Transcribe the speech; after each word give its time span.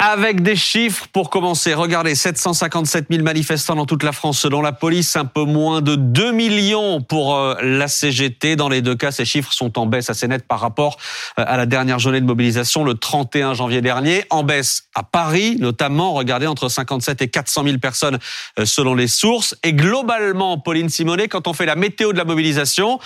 Avec 0.00 0.44
des 0.44 0.54
chiffres 0.54 1.08
pour 1.12 1.28
commencer. 1.28 1.74
Regardez, 1.74 2.14
757 2.14 3.06
000 3.10 3.24
manifestants 3.24 3.74
dans 3.74 3.84
toute 3.84 4.04
la 4.04 4.12
France 4.12 4.38
selon 4.38 4.62
la 4.62 4.70
police, 4.70 5.16
un 5.16 5.24
peu 5.24 5.42
moins 5.42 5.82
de 5.82 5.96
2 5.96 6.30
millions 6.30 7.00
pour 7.00 7.34
euh, 7.34 7.56
la 7.62 7.88
CGT. 7.88 8.54
Dans 8.54 8.68
les 8.68 8.80
deux 8.80 8.94
cas, 8.94 9.10
ces 9.10 9.24
chiffres 9.24 9.52
sont 9.52 9.76
en 9.76 9.86
baisse 9.86 10.08
assez 10.08 10.28
nette 10.28 10.46
par 10.46 10.60
rapport 10.60 10.98
euh, 11.40 11.44
à 11.44 11.56
la 11.56 11.66
dernière 11.66 11.98
journée 11.98 12.20
de 12.20 12.26
mobilisation 12.26 12.84
le 12.84 12.94
31 12.94 13.54
janvier 13.54 13.80
dernier. 13.80 14.22
En 14.30 14.44
baisse 14.44 14.84
à 14.94 15.02
Paris, 15.02 15.56
notamment, 15.58 16.12
regardez, 16.12 16.46
entre 16.46 16.68
57 16.68 17.22
et 17.22 17.28
400 17.28 17.64
000 17.64 17.78
personnes 17.78 18.20
euh, 18.60 18.66
selon 18.66 18.94
les 18.94 19.08
sources. 19.08 19.56
Et 19.64 19.72
globalement, 19.72 20.58
Pauline 20.58 20.90
Simonet, 20.90 21.26
quand 21.26 21.48
on 21.48 21.54
fait 21.54 21.66
la 21.66 21.74
météo 21.74 22.12
de 22.12 22.18
la 22.18 22.24
mobilisation, 22.24 23.00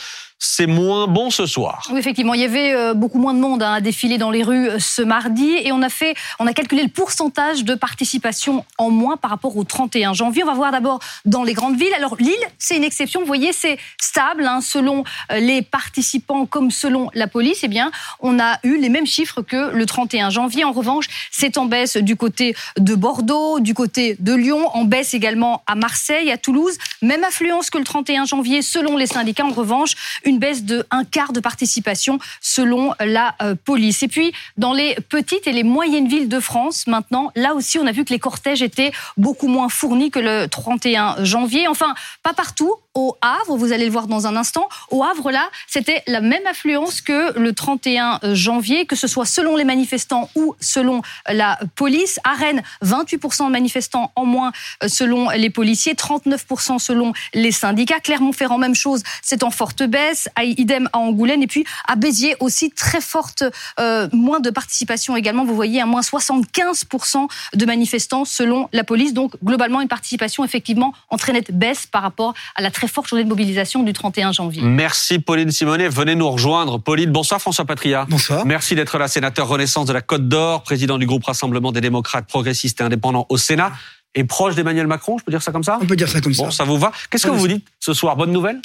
c'est 0.44 0.66
moins 0.66 1.06
bon 1.06 1.30
ce 1.30 1.46
soir. 1.46 1.86
Oui, 1.92 2.00
effectivement, 2.00 2.34
il 2.34 2.40
y 2.40 2.44
avait 2.44 2.74
euh, 2.74 2.94
beaucoup 2.94 3.20
moins 3.20 3.32
de 3.32 3.38
monde 3.38 3.62
hein, 3.62 3.74
à 3.74 3.80
défiler 3.80 4.18
dans 4.18 4.32
les 4.32 4.42
rues 4.42 4.68
euh, 4.68 4.78
ce 4.80 5.00
mardi 5.00 5.52
et 5.62 5.70
on 5.70 5.82
a 5.82 5.88
fait, 5.88 6.16
on 6.40 6.48
a 6.48 6.52
calculé 6.52 6.82
le 6.82 6.88
pourcentage 6.88 7.62
de 7.62 7.76
participation 7.76 8.64
en 8.76 8.90
moins 8.90 9.16
par 9.16 9.30
rapport 9.30 9.56
au 9.56 9.62
31 9.62 10.14
janvier. 10.14 10.42
On 10.42 10.46
va 10.46 10.54
voir 10.54 10.72
d'abord 10.72 10.98
dans 11.24 11.44
les 11.44 11.52
grandes 11.54 11.76
villes. 11.76 11.94
Alors 11.96 12.16
Lille, 12.16 12.34
c'est 12.58 12.76
une 12.76 12.82
exception. 12.82 13.20
Vous 13.20 13.26
voyez, 13.26 13.52
c'est 13.52 13.78
stable 14.00 14.44
hein, 14.44 14.60
selon 14.60 15.04
euh, 15.30 15.38
les 15.38 15.62
participants 15.62 16.44
comme 16.44 16.72
selon 16.72 17.08
la 17.14 17.28
police. 17.28 17.60
Eh 17.62 17.68
bien, 17.68 17.92
on 18.18 18.40
a 18.40 18.58
eu 18.64 18.78
les 18.78 18.88
mêmes 18.88 19.06
chiffres 19.06 19.42
que 19.42 19.70
le 19.70 19.86
31 19.86 20.30
janvier. 20.30 20.64
En 20.64 20.72
revanche, 20.72 21.06
c'est 21.30 21.56
en 21.56 21.66
baisse 21.66 21.96
du 21.96 22.16
côté 22.16 22.56
de 22.78 22.96
Bordeaux, 22.96 23.60
du 23.60 23.74
côté 23.74 24.16
de 24.18 24.34
Lyon, 24.34 24.68
en 24.74 24.82
baisse 24.82 25.14
également 25.14 25.62
à 25.68 25.76
Marseille, 25.76 26.32
à 26.32 26.36
Toulouse. 26.36 26.78
Même 27.00 27.22
affluence 27.22 27.70
que 27.70 27.78
le 27.78 27.84
31 27.84 28.24
janvier 28.24 28.60
selon 28.60 28.96
les 28.96 29.06
syndicats. 29.06 29.46
En 29.46 29.50
revanche, 29.50 29.94
une 30.24 30.31
baisse 30.38 30.64
de 30.64 30.84
un 30.90 31.04
quart 31.04 31.32
de 31.32 31.40
participation 31.40 32.18
selon 32.40 32.94
la 33.00 33.34
euh, 33.42 33.54
police. 33.54 34.02
Et 34.02 34.08
puis, 34.08 34.32
dans 34.56 34.72
les 34.72 34.96
petites 35.08 35.46
et 35.46 35.52
les 35.52 35.64
moyennes 35.64 36.08
villes 36.08 36.28
de 36.28 36.40
France, 36.40 36.86
maintenant, 36.86 37.30
là 37.34 37.54
aussi, 37.54 37.78
on 37.78 37.86
a 37.86 37.92
vu 37.92 38.04
que 38.04 38.12
les 38.12 38.18
cortèges 38.18 38.62
étaient 38.62 38.92
beaucoup 39.16 39.48
moins 39.48 39.68
fournis 39.68 40.10
que 40.10 40.18
le 40.18 40.46
31 40.48 41.24
janvier. 41.24 41.68
Enfin, 41.68 41.94
pas 42.22 42.34
partout 42.34 42.74
au 42.94 43.16
Havre, 43.22 43.56
vous 43.56 43.72
allez 43.72 43.86
le 43.86 43.90
voir 43.90 44.06
dans 44.06 44.26
un 44.26 44.36
instant. 44.36 44.68
Au 44.90 45.02
Havre, 45.02 45.30
là, 45.30 45.48
c'était 45.66 46.02
la 46.06 46.20
même 46.20 46.46
affluence 46.46 47.00
que 47.00 47.38
le 47.38 47.52
31 47.52 48.20
janvier, 48.34 48.86
que 48.86 48.96
ce 48.96 49.06
soit 49.06 49.24
selon 49.24 49.56
les 49.56 49.64
manifestants 49.64 50.28
ou 50.34 50.54
selon 50.60 51.00
la 51.28 51.58
police. 51.74 52.20
À 52.24 52.34
Rennes, 52.34 52.62
28% 52.84 53.46
de 53.46 53.50
manifestants 53.50 54.12
en 54.14 54.26
moins 54.26 54.52
euh, 54.82 54.88
selon 54.88 55.30
les 55.30 55.50
policiers, 55.50 55.94
39% 55.94 56.78
selon 56.78 57.12
les 57.32 57.52
syndicats. 57.52 58.00
Clermont-Ferrand, 58.00 58.58
même 58.58 58.74
chose, 58.74 59.02
c'est 59.22 59.42
en 59.42 59.50
forte 59.50 59.82
baisse. 59.82 60.28
Idem 60.42 60.88
à 60.92 60.98
Angoulême. 60.98 61.42
Et 61.42 61.46
puis 61.46 61.64
à 61.88 61.96
Béziers 61.96 62.36
aussi, 62.40 62.70
très 62.70 63.00
forte, 63.00 63.44
euh, 63.80 64.08
moins 64.12 64.40
de 64.40 64.50
participation 64.50 65.16
également. 65.16 65.44
Vous 65.44 65.54
voyez, 65.54 65.80
à 65.80 65.86
moins 65.86 66.02
75% 66.02 67.28
de 67.54 67.66
manifestants 67.66 68.24
selon 68.24 68.68
la 68.72 68.84
police. 68.84 69.14
Donc 69.14 69.32
globalement, 69.42 69.80
une 69.80 69.88
participation 69.88 70.44
effectivement 70.44 70.92
en 71.08 71.16
très 71.16 71.32
nette 71.32 71.52
baisse 71.52 71.86
par 71.86 72.02
rapport 72.02 72.34
à 72.54 72.62
la 72.62 72.70
très 72.70 72.81
forte 72.88 73.08
journée 73.08 73.24
de 73.24 73.28
mobilisation 73.28 73.82
du 73.82 73.92
31 73.92 74.32
janvier. 74.32 74.62
Merci 74.62 75.18
Pauline 75.18 75.50
Simonet. 75.50 75.88
Venez 75.88 76.14
nous 76.14 76.30
rejoindre. 76.30 76.78
Pauline, 76.78 77.10
bonsoir 77.10 77.40
François 77.40 77.64
Patria. 77.64 78.06
Bonsoir. 78.08 78.44
Merci 78.46 78.74
d'être 78.74 78.98
là, 78.98 79.08
sénateur 79.08 79.48
Renaissance 79.48 79.86
de 79.86 79.92
la 79.92 80.00
Côte 80.02 80.28
d'Or, 80.28 80.62
président 80.62 80.98
du 80.98 81.06
groupe 81.06 81.24
Rassemblement 81.24 81.72
des 81.72 81.80
démocrates 81.80 82.26
progressistes 82.28 82.80
et 82.80 82.84
indépendants 82.84 83.26
au 83.28 83.36
Sénat 83.36 83.72
et 84.14 84.24
proche 84.24 84.54
d'Emmanuel 84.54 84.86
Macron, 84.86 85.16
je 85.18 85.24
peux 85.24 85.30
dire 85.32 85.42
ça 85.42 85.52
comme 85.52 85.64
ça? 85.64 85.78
On 85.80 85.86
peut 85.86 85.96
dire 85.96 86.08
ça 86.08 86.20
comme 86.20 86.34
Bon, 86.34 86.50
ça. 86.50 86.58
ça 86.58 86.64
vous 86.64 86.78
va? 86.78 86.92
Qu'est-ce 87.10 87.26
que 87.26 87.30
vous 87.32 87.46
ça- 87.46 87.52
dites 87.54 87.66
ce 87.80 87.94
soir? 87.94 88.14
Bonne 88.16 88.30
nouvelle? 88.32 88.60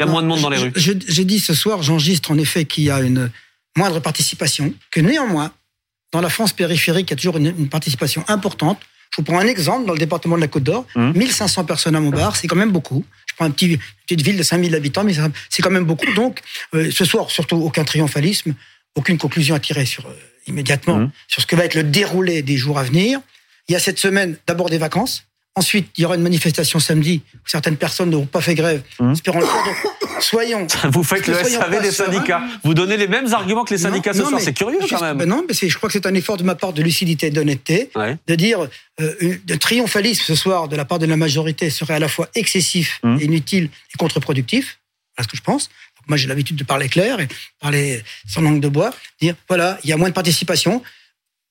Il 0.00 0.02
y 0.02 0.02
a 0.02 0.06
Non, 0.06 0.12
moins 0.12 0.22
de 0.22 0.26
monde 0.26 0.40
dans 0.40 0.50
les 0.50 0.58
rues. 0.58 0.72
je- 0.74 0.92
J'ai 1.06 1.24
dit 1.24 1.38
ce 1.40 1.54
soir, 1.54 1.82
j'enregistre 1.82 2.30
en 2.32 2.38
effet 2.38 2.64
qu'il 2.64 2.84
y 2.84 2.90
a 2.90 3.00
une 3.00 3.30
moindre 3.76 4.00
participation, 4.00 4.72
que 4.90 5.00
néanmoins, 5.00 5.52
dans 6.12 6.20
la 6.20 6.30
France 6.30 6.52
périphérique, 6.52 7.08
il 7.08 7.10
y 7.10 7.14
a 7.14 7.16
toujours 7.16 7.36
une, 7.36 7.46
une 7.46 7.68
participation 7.68 8.24
importante. 8.28 8.78
Je 9.10 9.16
vous 9.18 9.22
prends 9.22 9.38
un 9.38 9.46
exemple 9.46 9.86
dans 9.86 9.92
le 9.92 9.98
département 9.98 10.36
de 10.36 10.40
la 10.40 10.48
Côte 10.48 10.64
d'Or, 10.64 10.84
Hum. 10.96 11.12
1500 11.16 11.64
personnes 11.64 11.94
à 11.96 12.00
Montbard, 12.00 12.34
c'est 12.36 12.46
quand 12.48 12.56
même 12.56 12.72
beaucoup. 12.72 13.04
Je 13.38 13.44
prends 13.44 13.46
un 13.46 13.50
petit, 13.52 13.66
une 13.74 13.78
petite 14.04 14.22
ville 14.22 14.36
de 14.36 14.42
5000 14.42 14.74
habitants, 14.74 15.04
mais 15.04 15.14
c'est 15.48 15.62
quand 15.62 15.70
même 15.70 15.84
beaucoup. 15.84 16.12
Donc, 16.14 16.40
euh, 16.74 16.90
ce 16.90 17.04
soir, 17.04 17.30
surtout 17.30 17.54
aucun 17.56 17.84
triomphalisme, 17.84 18.52
aucune 18.96 19.16
conclusion 19.16 19.54
à 19.54 19.60
tirer 19.60 19.86
sur, 19.86 20.06
euh, 20.06 20.12
immédiatement 20.48 20.94
Hum. 20.94 21.10
sur 21.28 21.40
ce 21.42 21.46
que 21.46 21.54
va 21.54 21.64
être 21.64 21.74
le 21.76 21.84
déroulé 21.84 22.42
des 22.42 22.56
jours 22.56 22.80
à 22.80 22.82
venir. 22.82 23.20
Il 23.68 23.74
y 23.74 23.76
a 23.76 23.78
cette 23.78 24.00
semaine 24.00 24.36
d'abord 24.48 24.70
des 24.70 24.78
vacances. 24.78 25.24
Ensuite, 25.54 25.88
il 25.96 26.02
y 26.02 26.04
aura 26.04 26.16
une 26.16 26.22
manifestation 26.22 26.80
samedi 26.80 27.22
où 27.34 27.38
certaines 27.48 27.76
personnes 27.76 28.10
n'auront 28.10 28.26
pas 28.26 28.40
fait 28.40 28.56
grève. 28.56 28.82
Hum. 28.98 29.12
Espérons 29.12 29.38
le 29.38 29.46
faire. 29.46 29.64
Donc, 29.64 29.76
soyons. 30.20 30.66
Vous 30.92 31.02
faites 31.04 31.26
le 31.26 31.34
SAV 31.34 31.82
des 31.82 31.90
syndicats. 31.90 32.42
Vous 32.64 32.74
donnez 32.74 32.96
les 32.96 33.08
mêmes 33.08 33.32
arguments 33.32 33.64
que 33.64 33.74
les 33.74 33.78
syndicats 33.80 34.12
ce 34.12 34.18
Non, 34.18 34.24
soir. 34.28 34.38
mais 34.38 34.44
C'est 34.44 34.52
curieux 34.52 34.78
juste- 34.80 34.92
quand 34.94 35.02
même. 35.02 35.16
ben 35.18 35.28
non, 35.28 35.44
mais 35.48 35.54
je 35.54 35.76
crois 35.76 35.88
que 35.88 35.92
c'est 35.92 36.06
un 36.06 36.14
effort 36.14 36.36
de 36.36 36.42
ma 36.42 36.54
part 36.54 36.72
de 36.72 36.82
lucidité 36.82 37.26
et 37.28 37.30
d'honnêteté, 37.30 37.90
Ouais. 37.94 38.16
de 38.26 38.34
dire 38.34 38.68
euh, 39.00 39.36
de 39.44 39.54
triomphalisme 39.54 40.24
ce 40.24 40.34
soir 40.34 40.68
de 40.68 40.74
la 40.76 40.84
part 40.84 40.98
de 40.98 41.06
la 41.06 41.16
majorité 41.16 41.70
serait 41.70 41.94
à 41.94 41.98
la 42.00 42.08
fois 42.08 42.28
excessif, 42.34 42.98
Hum. 43.04 43.18
inutile 43.20 43.64
et 43.94 43.96
contre-productif. 43.98 44.78
Voilà 45.16 45.24
ce 45.26 45.28
que 45.30 45.36
je 45.36 45.42
pense. 45.42 45.70
Moi, 46.08 46.16
j'ai 46.16 46.26
l'habitude 46.26 46.56
de 46.56 46.64
parler 46.64 46.88
clair 46.88 47.20
et 47.20 47.28
parler 47.60 48.02
sans 48.26 48.40
langue 48.40 48.60
de 48.60 48.68
bois. 48.68 48.90
Dire 49.20 49.34
voilà, 49.48 49.78
il 49.84 49.90
y 49.90 49.92
a 49.92 49.96
moins 49.96 50.08
de 50.08 50.14
participation. 50.14 50.82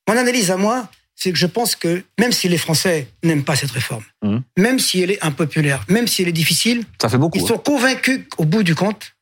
Mon 0.10 0.18
analyse 0.18 0.50
à 0.52 0.58
moi, 0.58 0.90
c'est 1.20 1.32
que 1.32 1.38
je 1.38 1.48
pense 1.48 1.76
que 1.76 2.04
même 2.20 2.32
si 2.32 2.48
les 2.48 2.60
Français 2.60 3.08
n'aiment 3.24 3.44
pas 3.44 3.56
cette 3.56 3.72
réforme, 3.72 4.04
Hum. 4.22 4.44
même 4.58 4.78
si 4.80 5.02
elle 5.02 5.12
est 5.12 5.24
impopulaire, 5.26 5.84
même 5.90 6.08
si 6.08 6.22
elle 6.22 6.28
est 6.30 6.32
difficile, 6.44 6.84
Ça 7.02 7.10
fait 7.10 7.18
beaucoup. 7.18 7.38
ils 7.40 7.46
sont 7.48 7.58
convaincus 7.58 8.22
qu'au 8.30 8.46
bout 8.46 8.62
du 8.64 8.76
compte, 8.76 9.14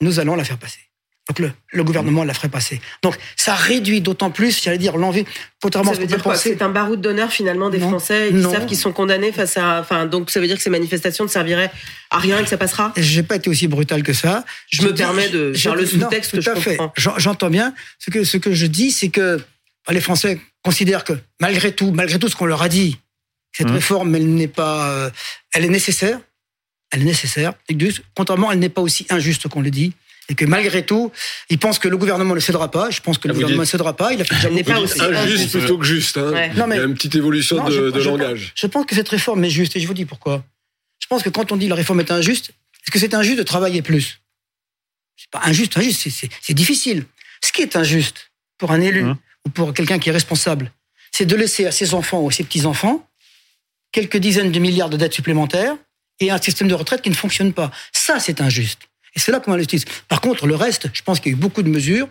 nous 0.00 0.20
allons 0.20 0.34
la 0.36 0.44
faire 0.44 0.58
passer. 0.58 0.78
Donc 1.28 1.40
le, 1.40 1.52
le 1.74 1.84
gouvernement 1.84 2.24
la 2.24 2.32
ferait 2.32 2.48
passer. 2.48 2.80
Donc 3.02 3.14
ça 3.36 3.54
réduit 3.54 4.00
d'autant 4.00 4.30
plus, 4.30 4.62
j'allais 4.62 4.78
dire, 4.78 4.96
l'envie, 4.96 5.26
contrairement 5.60 5.90
à 5.90 5.94
Ça 5.94 5.96
ce 5.98 6.00
veut 6.02 6.06
dire 6.06 6.22
quoi 6.22 6.32
penser. 6.32 6.54
C'est 6.56 6.62
un 6.62 6.70
baroud 6.70 7.00
d'honneur 7.02 7.30
finalement 7.30 7.68
des 7.68 7.76
Non. 7.78 7.90
Français 7.90 8.28
qui 8.30 8.34
Non. 8.36 8.50
savent 8.50 8.64
qu'ils 8.64 8.78
sont 8.78 8.92
condamnés 8.92 9.30
face 9.30 9.58
à. 9.58 9.78
Enfin, 9.80 10.06
donc 10.06 10.30
ça 10.30 10.40
veut 10.40 10.46
dire 10.46 10.56
que 10.56 10.62
ces 10.62 10.70
manifestations 10.70 11.24
ne 11.24 11.28
serviraient 11.28 11.70
à 12.10 12.18
rien 12.18 12.38
et 12.38 12.42
que 12.44 12.48
ça 12.48 12.56
passera? 12.56 12.94
J'ai 12.96 13.22
pas 13.22 13.36
été 13.36 13.50
aussi 13.50 13.68
brutal 13.68 14.02
que 14.02 14.14
ça. 14.14 14.44
Je 14.70 14.82
me 14.82 14.92
dis- 14.92 15.02
permets 15.02 15.28
de 15.28 15.52
je 15.52 15.60
faire 15.60 15.74
le 15.74 15.84
sous-texte 15.84 16.30
que 16.32 16.36
tout 16.38 16.42
je 16.44 16.50
à 16.50 16.56
fait. 16.56 16.76
comprends. 16.78 16.94
J'en- 16.96 17.18
J'entends 17.18 17.50
bien. 17.50 17.74
Ce 17.98 18.10
que, 18.10 18.24
ce 18.24 18.38
que 18.38 18.54
je 18.54 18.64
dis, 18.64 18.90
c'est 18.90 19.10
que 19.10 19.38
les 19.92 20.00
Français 20.00 20.40
considèrent 20.62 21.04
que 21.04 21.14
malgré 21.40 21.72
tout, 21.74 21.90
malgré 21.92 22.18
tout 22.18 22.28
ce 22.28 22.36
qu'on 22.36 22.46
leur 22.46 22.62
a 22.62 22.68
dit, 22.68 22.98
cette 23.52 23.68
Mhm. 23.68 23.74
réforme, 23.74 24.14
elle 24.14 24.34
n'est 24.34 24.48
pas, 24.48 24.90
euh, 24.90 25.10
elle 25.54 25.64
est 25.64 25.68
nécessaire. 25.70 26.20
Elle 26.90 27.02
est 27.02 27.06
nécessaire. 27.06 27.52
Et 27.68 27.76
que, 27.76 27.86
contrairement, 28.14 28.50
elle 28.52 28.58
n'est 28.58 28.68
pas 28.68 28.80
aussi 28.82 29.06
injuste 29.10 29.48
qu'on 29.48 29.60
le 29.60 29.70
dit. 29.70 29.92
Et 30.30 30.34
que 30.34 30.44
malgré 30.44 30.84
tout, 30.84 31.10
ils 31.48 31.58
pensent 31.58 31.78
que 31.78 31.88
le 31.88 31.96
gouvernement 31.96 32.34
ne 32.34 32.40
cédera 32.40 32.70
pas. 32.70 32.90
Je 32.90 33.00
pense 33.00 33.16
que 33.18 33.28
le 33.28 33.32
Ah, 33.32 33.34
vous 33.34 33.40
gouvernement 33.40 33.62
ne 33.62 33.66
cédera 33.66 33.96
pas. 33.96 34.12
Il 34.12 34.20
a 34.20 34.24
fait 34.24 34.34
déjà 34.34 34.50
n'est 34.50 34.62
beaucoup 34.62 34.72
pas 34.76 34.80
aussi 34.80 35.00
injuste 35.00 35.58
plutôt 35.58 35.78
que 35.78 35.86
juste. 35.86 36.18
Hein. 36.18 36.32
Ouais. 36.32 36.50
Il 36.52 36.58
Non, 36.58 36.66
mais- 36.66 36.76
y 36.76 36.80
a 36.80 36.84
une 36.84 36.94
petite 36.94 37.14
évolution 37.14 37.56
Non, 37.56 37.64
de, 37.64 37.70
je- 37.72 37.90
de 37.90 38.00
je- 38.00 38.08
langage. 38.10 38.52
Je 38.54 38.66
pense 38.66 38.84
que 38.84 38.94
cette 38.94 39.08
réforme 39.08 39.42
est 39.44 39.50
juste 39.50 39.74
et 39.76 39.80
je 39.80 39.86
vous 39.86 39.94
dis 39.94 40.04
pourquoi. 40.04 40.44
Je 41.00 41.06
pense 41.06 41.22
que 41.22 41.30
quand 41.30 41.50
on 41.50 41.56
dit 41.56 41.66
la 41.68 41.74
réforme 41.76 42.00
est 42.00 42.10
injuste, 42.10 42.50
est-ce 42.50 42.90
que 42.90 42.98
c'est 42.98 43.14
injuste 43.14 43.38
de 43.38 43.42
travailler 43.42 43.80
plus? 43.80 44.20
C'est 45.16 45.30
pas 45.30 45.40
injuste, 45.44 45.76
injuste, 45.78 46.08
c'est 46.42 46.54
difficile. 46.54 47.04
Ce 47.42 47.50
qui 47.52 47.62
est 47.62 47.74
injuste 47.76 48.30
pour 48.58 48.70
un 48.72 48.80
élu 48.82 49.04
Mmh. 49.04 49.16
Ou 49.48 49.50
pour 49.50 49.72
quelqu'un 49.74 49.98
qui 49.98 50.08
est 50.10 50.12
responsable, 50.12 50.70
c'est 51.10 51.24
de 51.26 51.34
laisser 51.34 51.64
à 51.66 51.72
ses 51.72 51.94
enfants 51.94 52.20
ou 52.20 52.28
à 52.28 52.32
ses 52.32 52.44
petits-enfants 52.44 53.06
quelques 53.92 54.18
dizaines 54.18 54.52
de 54.52 54.58
milliards 54.58 54.90
de 54.90 54.96
dettes 54.98 55.14
supplémentaires 55.14 55.74
et 56.20 56.30
un 56.30 56.40
système 56.40 56.68
de 56.68 56.74
retraite 56.74 57.00
qui 57.02 57.10
ne 57.10 57.14
fonctionne 57.14 57.52
pas. 57.52 57.70
Ça, 57.92 58.20
c'est 58.20 58.40
injuste. 58.40 58.80
Et 59.16 59.20
c'est 59.20 59.32
là 59.32 59.40
qu'on 59.40 59.52
l'injustice. 59.52 59.84
Par 60.08 60.20
contre, 60.20 60.46
le 60.46 60.54
reste, 60.54 60.90
je 60.92 61.02
pense 61.02 61.20
qu'il 61.20 61.32
y 61.32 61.34
a 61.34 61.38
eu 61.38 61.40
beaucoup 61.40 61.62
de 61.62 61.70
mesures. 61.70 62.06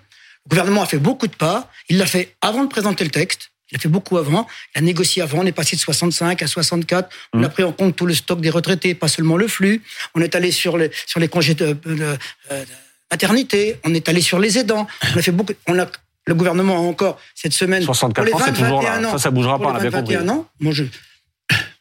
Le 0.45 0.49
gouvernement 0.49 0.81
a 0.81 0.85
fait 0.87 0.97
beaucoup 0.97 1.27
de 1.27 1.35
pas. 1.35 1.69
Il 1.89 1.97
l'a 1.99 2.05
fait 2.07 2.35
avant 2.41 2.63
de 2.63 2.69
présenter 2.69 3.03
le 3.03 3.11
texte. 3.11 3.51
Il 3.71 3.75
a 3.77 3.79
fait 3.79 3.89
beaucoup 3.89 4.17
avant. 4.17 4.47
Il 4.75 4.79
a 4.79 4.81
négocié 4.81 5.21
avant. 5.21 5.39
On 5.39 5.45
est 5.45 5.51
passé 5.51 5.75
de 5.75 5.81
65 5.81 6.41
à 6.41 6.47
64. 6.47 7.09
On 7.33 7.43
a 7.43 7.49
pris 7.49 7.63
en 7.63 7.71
compte 7.73 7.95
tout 7.95 8.05
le 8.07 8.15
stock 8.15 8.41
des 8.41 8.49
retraités, 8.49 8.95
pas 8.95 9.09
seulement 9.09 9.37
le 9.37 9.47
flux. 9.47 9.83
On 10.15 10.21
est 10.21 10.33
allé 10.35 10.51
sur 10.51 10.77
les, 10.77 10.89
sur 11.05 11.19
les 11.19 11.27
congés 11.27 11.53
de, 11.53 11.73
de- 11.73 12.17
euh, 12.51 12.63
de 12.65 12.67
maternité. 13.11 13.75
On 13.83 13.93
est 13.93 14.07
allé 14.09 14.21
sur 14.21 14.39
les 14.39 14.57
aidants. 14.57 14.87
On 15.13 15.17
a 15.19 15.21
fait 15.21 15.31
beaucoup. 15.33 15.53
On 15.67 15.77
a, 15.77 15.85
le 16.27 16.35
gouvernement 16.35 16.75
a 16.75 16.79
encore 16.81 17.19
cette 17.33 17.53
semaine. 17.53 17.81
64 17.83 18.29
pour 18.29 18.37
les 18.39 18.43
ans, 18.43 18.45
c'est 18.45 18.51
20, 18.51 18.63
toujours 18.65 18.81
là. 18.83 18.91
21 18.97 19.05
ans, 19.07 19.11
Ça, 19.13 19.17
ça 19.17 19.31
bougera 19.31 19.57
pas, 19.59 19.69
on 19.69 19.73
les 19.73 19.77
a 19.77 19.81
bien 19.81 19.89
20, 19.89 19.99
compris. 19.99 20.15
21 20.15 20.29
ans, 20.29 20.47
moi 20.59 20.71
je, 20.73 20.83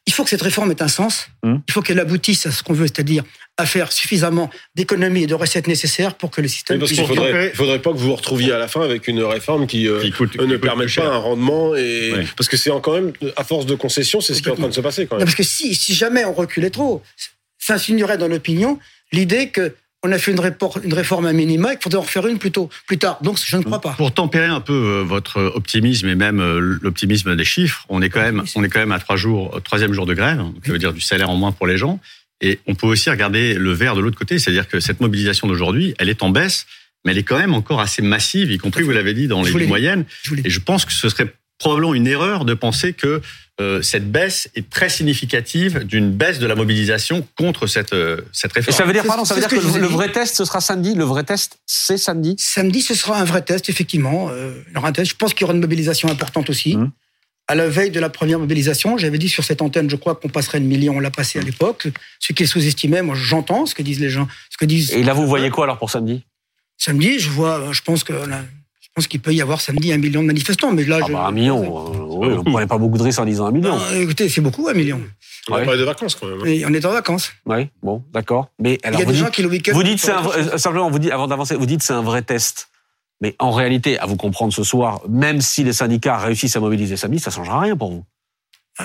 il 0.06 0.12
faut 0.12 0.22
que 0.24 0.30
cette 0.30 0.42
réforme 0.42 0.70
ait 0.70 0.82
un 0.82 0.88
sens. 0.88 1.28
Hum. 1.42 1.60
Il 1.68 1.72
faut 1.72 1.82
qu'elle 1.82 1.98
aboutisse 2.00 2.46
à 2.46 2.52
ce 2.52 2.62
qu'on 2.62 2.72
veut, 2.72 2.86
c'est-à-dire 2.86 3.24
à 3.58 3.64
faire 3.66 3.90
suffisamment 3.90 4.50
d'économies 4.74 5.22
et 5.22 5.26
de 5.26 5.34
recettes 5.34 5.66
nécessaires 5.66 6.14
pour 6.14 6.30
que 6.30 6.40
le 6.42 6.48
système 6.48 6.78
parce 6.78 6.90
puisse 6.90 6.98
qu'il 7.00 7.08
fonctionner. 7.08 7.30
faudrait, 7.32 7.50
faudrait 7.54 7.78
pas 7.82 7.90
que 7.92 7.96
vous 7.96 8.06
vous 8.08 8.14
retrouviez 8.16 8.52
à 8.52 8.58
la 8.58 8.68
fin 8.68 8.82
avec 8.82 9.08
une 9.08 9.22
réforme 9.22 9.66
qui, 9.66 9.88
euh, 9.88 10.00
Qui 10.02 10.10
coûte- 10.12 10.36
ne 10.36 10.42
qui 10.44 10.52
coûte 10.52 10.60
permet 10.60 10.86
pas 10.86 11.06
un 11.06 11.16
rendement 11.16 11.74
et 11.74 12.12
Ouais. 12.12 12.26
parce 12.36 12.48
que 12.50 12.56
c'est 12.58 12.70
quand 12.82 12.92
même 12.92 13.12
à 13.36 13.44
force 13.44 13.64
de 13.66 13.74
concessions, 13.74 14.20
c'est 14.20 14.34
ce 14.34 14.42
qui 14.42 14.48
est 14.48 14.52
en 14.52 14.56
train 14.56 14.68
de 14.68 14.74
se 14.74 14.80
passer 14.82 15.06
quand 15.06 15.16
Non, 15.16 15.20
même. 15.20 15.26
parce 15.26 15.34
que 15.36 15.42
si, 15.42 15.74
si 15.74 15.94
jamais 15.94 16.24
on 16.26 16.34
reculait 16.34 16.68
trop, 16.70 17.02
s'insinuerait 17.58 18.18
dans 18.18 18.28
l'opinion 18.28 18.78
l'idée 19.12 19.48
que 19.48 19.74
on 20.06 20.12
a 20.12 20.18
fait 20.18 20.32
une, 20.32 20.94
réforme 20.94 21.26
à 21.26 21.32
minima 21.32 21.72
et 21.72 21.76
qu'il 21.76 21.82
faudrait 21.82 21.98
en 21.98 22.02
refaire 22.02 22.26
une 22.26 22.38
plus 22.38 22.52
tôt, 22.52 22.70
plus 22.86 22.98
tard. 22.98 23.18
Donc 23.22 23.38
je 23.44 23.56
ne 23.56 23.62
crois 23.62 23.80
pas. 23.80 23.92
Pour 23.92 24.12
tempérer 24.12 24.46
un 24.46 24.60
peu 24.60 24.72
euh, 24.72 25.02
votre 25.02 25.40
optimisme 25.54 26.08
et 26.08 26.14
même 26.14 26.40
euh, 26.40 26.78
l'optimisme 26.80 27.34
des 27.36 27.44
chiffres, 27.44 27.84
on 27.88 28.02
est 28.02 28.08
quand 28.08 28.20
même, 28.20 28.44
on 28.54 28.64
est 28.64 28.68
quand 28.68 28.80
même 28.80 28.92
à 28.92 28.98
trois 28.98 29.16
jours, 29.16 29.60
troisième 29.62 29.92
jour 29.92 30.06
de 30.06 30.14
grève, 30.14 30.38
donc 30.38 30.54
ça 30.64 30.72
veut 30.72 30.78
dire 30.78 30.92
du 30.92 31.00
salaire 31.00 31.30
en 31.30 31.36
moins 31.36 31.52
pour 31.52 31.66
les 31.66 31.76
gens. 31.76 32.00
Et 32.40 32.60
on 32.66 32.74
peut 32.74 32.86
aussi 32.86 33.08
regarder 33.10 33.54
le 33.54 33.72
verre 33.72 33.94
de 33.94 34.00
l'autre 34.00 34.18
côté, 34.18 34.38
c'est-à-dire 34.38 34.68
que 34.68 34.78
cette 34.78 35.00
mobilisation 35.00 35.48
d'aujourd'hui, 35.48 35.94
elle 35.98 36.08
est 36.08 36.22
en 36.22 36.30
baisse, 36.30 36.66
mais 37.04 37.12
elle 37.12 37.18
est 37.18 37.22
quand 37.22 37.38
même 37.38 37.54
encore 37.54 37.80
assez 37.80 38.02
massive, 38.02 38.50
y 38.50 38.58
compris, 38.58 38.82
vous 38.82 38.90
l'avez 38.90 39.14
dit, 39.14 39.26
dans 39.26 39.42
Je 39.42 39.56
les 39.56 39.66
moyennes. 39.66 40.04
Je. 40.22 40.34
Et 40.44 40.50
je 40.50 40.60
pense 40.60 40.84
que 40.84 40.92
ce 40.92 41.08
serait 41.08 41.32
probablement 41.58 41.94
une 41.94 42.06
erreur 42.06 42.44
de 42.44 42.54
penser 42.54 42.92
que 42.92 43.22
euh, 43.58 43.80
cette 43.80 44.10
baisse 44.10 44.50
est 44.54 44.68
très 44.68 44.90
significative 44.90 45.84
d'une 45.84 46.10
baisse 46.10 46.38
de 46.38 46.46
la 46.46 46.54
mobilisation 46.54 47.26
contre 47.38 47.66
cette, 47.66 47.94
euh, 47.94 48.20
cette 48.30 48.50
Et 48.50 48.60
réforme. 48.60 48.76
ça 48.76 48.84
veut 48.84 48.92
dire, 48.92 49.04
pardon, 49.04 49.24
ça 49.24 49.34
veut 49.34 49.40
dire 49.40 49.48
ce 49.48 49.54
que 49.56 49.78
le, 49.78 49.86
vrai 49.86 50.12
test, 50.12 50.36
ce 50.36 50.44
sera 50.44 50.60
samedi. 50.60 50.94
Le 50.94 51.04
vrai 51.04 51.24
test, 51.24 51.58
c'est 51.64 51.96
samedi. 51.96 52.36
Samedi, 52.38 52.82
ce 52.82 52.94
sera 52.94 53.18
un 53.18 53.24
vrai 53.24 53.40
test, 53.40 53.70
effectivement. 53.70 54.28
Euh, 54.30 54.62
il 54.68 54.74
y 54.74 54.76
aura 54.76 54.88
un 54.88 54.92
test. 54.92 55.10
Je 55.10 55.16
pense 55.16 55.32
qu'il 55.32 55.42
y 55.42 55.44
aura 55.44 55.54
une 55.54 55.60
mobilisation 55.60 56.10
importante 56.10 56.50
aussi. 56.50 56.76
Mhm. 56.76 56.90
À 57.48 57.54
la 57.54 57.68
veille 57.68 57.90
de 57.90 58.00
la 58.00 58.10
première 58.10 58.38
mobilisation, 58.38 58.98
j'avais 58.98 59.18
dit 59.18 59.28
sur 59.28 59.44
cette 59.44 59.62
antenne, 59.62 59.88
je 59.88 59.96
crois 59.96 60.16
qu'on 60.16 60.28
passerait 60.28 60.58
le 60.58 60.66
million, 60.66 60.96
on 60.96 61.00
l'a 61.00 61.12
passé 61.12 61.38
à 61.38 61.42
l'époque. 61.42 61.88
Ce 62.18 62.32
qui 62.32 62.42
est 62.42 62.46
sous-estimé, 62.46 63.00
moi 63.02 63.14
j'entends 63.16 63.64
ce 63.64 63.74
que 63.74 63.82
disent 63.82 64.00
les 64.00 64.10
gens. 64.10 64.28
Ce 64.50 64.58
que 64.58 64.64
disent 64.64 64.92
Et 64.92 65.04
là, 65.04 65.14
vous 65.14 65.26
voyez 65.26 65.48
quoi 65.48 65.64
alors 65.64 65.78
pour 65.78 65.90
samedi? 65.90 66.24
Samedi, 66.76 67.20
je 67.20 67.30
vois, 67.30 67.60
euh, 67.60 67.72
je 67.72 67.82
pense 67.82 68.04
que 68.04 68.12
pense 68.96 69.06
qu'il 69.08 69.20
peut 69.20 69.32
y 69.34 69.42
avoir 69.42 69.60
samedi 69.60 69.92
un 69.92 69.98
million 69.98 70.22
de 70.22 70.26
manifestants. 70.26 70.72
Mais 70.72 70.84
là, 70.84 71.00
Ah 71.02 71.04
je, 71.06 71.12
bah, 71.12 71.26
Un 71.26 71.30
million. 71.32 71.62
euh, 71.62 71.98
oui, 72.26 72.28
on 72.32 72.42
ne 72.42 72.50
prenait 72.50 72.66
pas 72.66 72.78
beaucoup 72.78 72.96
de 72.96 73.02
risques 73.02 73.18
en 73.18 73.26
disant 73.26 73.46
un 73.46 73.50
million. 73.52 73.76
Non, 73.76 73.90
écoutez, 74.00 74.28
c'est 74.30 74.40
beaucoup 74.40 74.66
un 74.68 74.72
million. 74.72 75.00
On 75.48 75.52
va 75.52 75.58
Ouais. 75.60 75.64
parler 75.66 75.78
de 75.80 75.84
vacances 75.84 76.14
quand 76.14 76.26
même. 76.26 76.40
hein. 76.40 76.46
Et 76.46 76.64
on 76.66 76.72
est 76.72 76.84
en 76.84 76.92
vacances. 76.92 77.30
Oui, 77.44 77.68
bon, 77.82 78.02
d'accord. 78.12 78.48
Mais 78.58 78.78
alors, 78.82 78.98
il 78.98 79.02
y 79.02 79.02
a 79.02 79.06
vous 79.06 79.12
des 79.12 79.16
dites, 79.18 79.26
gens 79.26 79.30
qui 79.30 79.42
le 79.42 79.48
week-end. 79.48 79.72
vous 79.74 79.82
dites 79.82 79.98
c'est 80.00 80.10
un 80.12 80.26
euh, 80.26 80.56
simplement, 80.58 80.90
vous 80.90 80.98
dites 80.98 81.12
avant 81.12 81.26
d'avancer, 81.28 81.54
vous 81.56 81.66
dites 81.66 81.82
c'est 81.82 81.92
un 81.92 82.02
vrai 82.02 82.22
test. 82.22 82.68
Mais 83.20 83.36
en 83.38 83.50
réalité, 83.50 83.98
à 83.98 84.06
vous 84.06 84.16
comprendre 84.16 84.52
ce 84.52 84.64
soir, 84.64 85.00
même 85.08 85.40
si 85.42 85.62
les 85.62 85.72
syndicats 85.74 86.16
réussissent 86.18 86.56
à 86.56 86.60
mobiliser 86.60 86.96
samedi, 86.96 87.18
ça 87.20 87.30
changera 87.30 87.60
rien 87.60 87.76
pour 87.76 87.90
vous. 87.90 88.04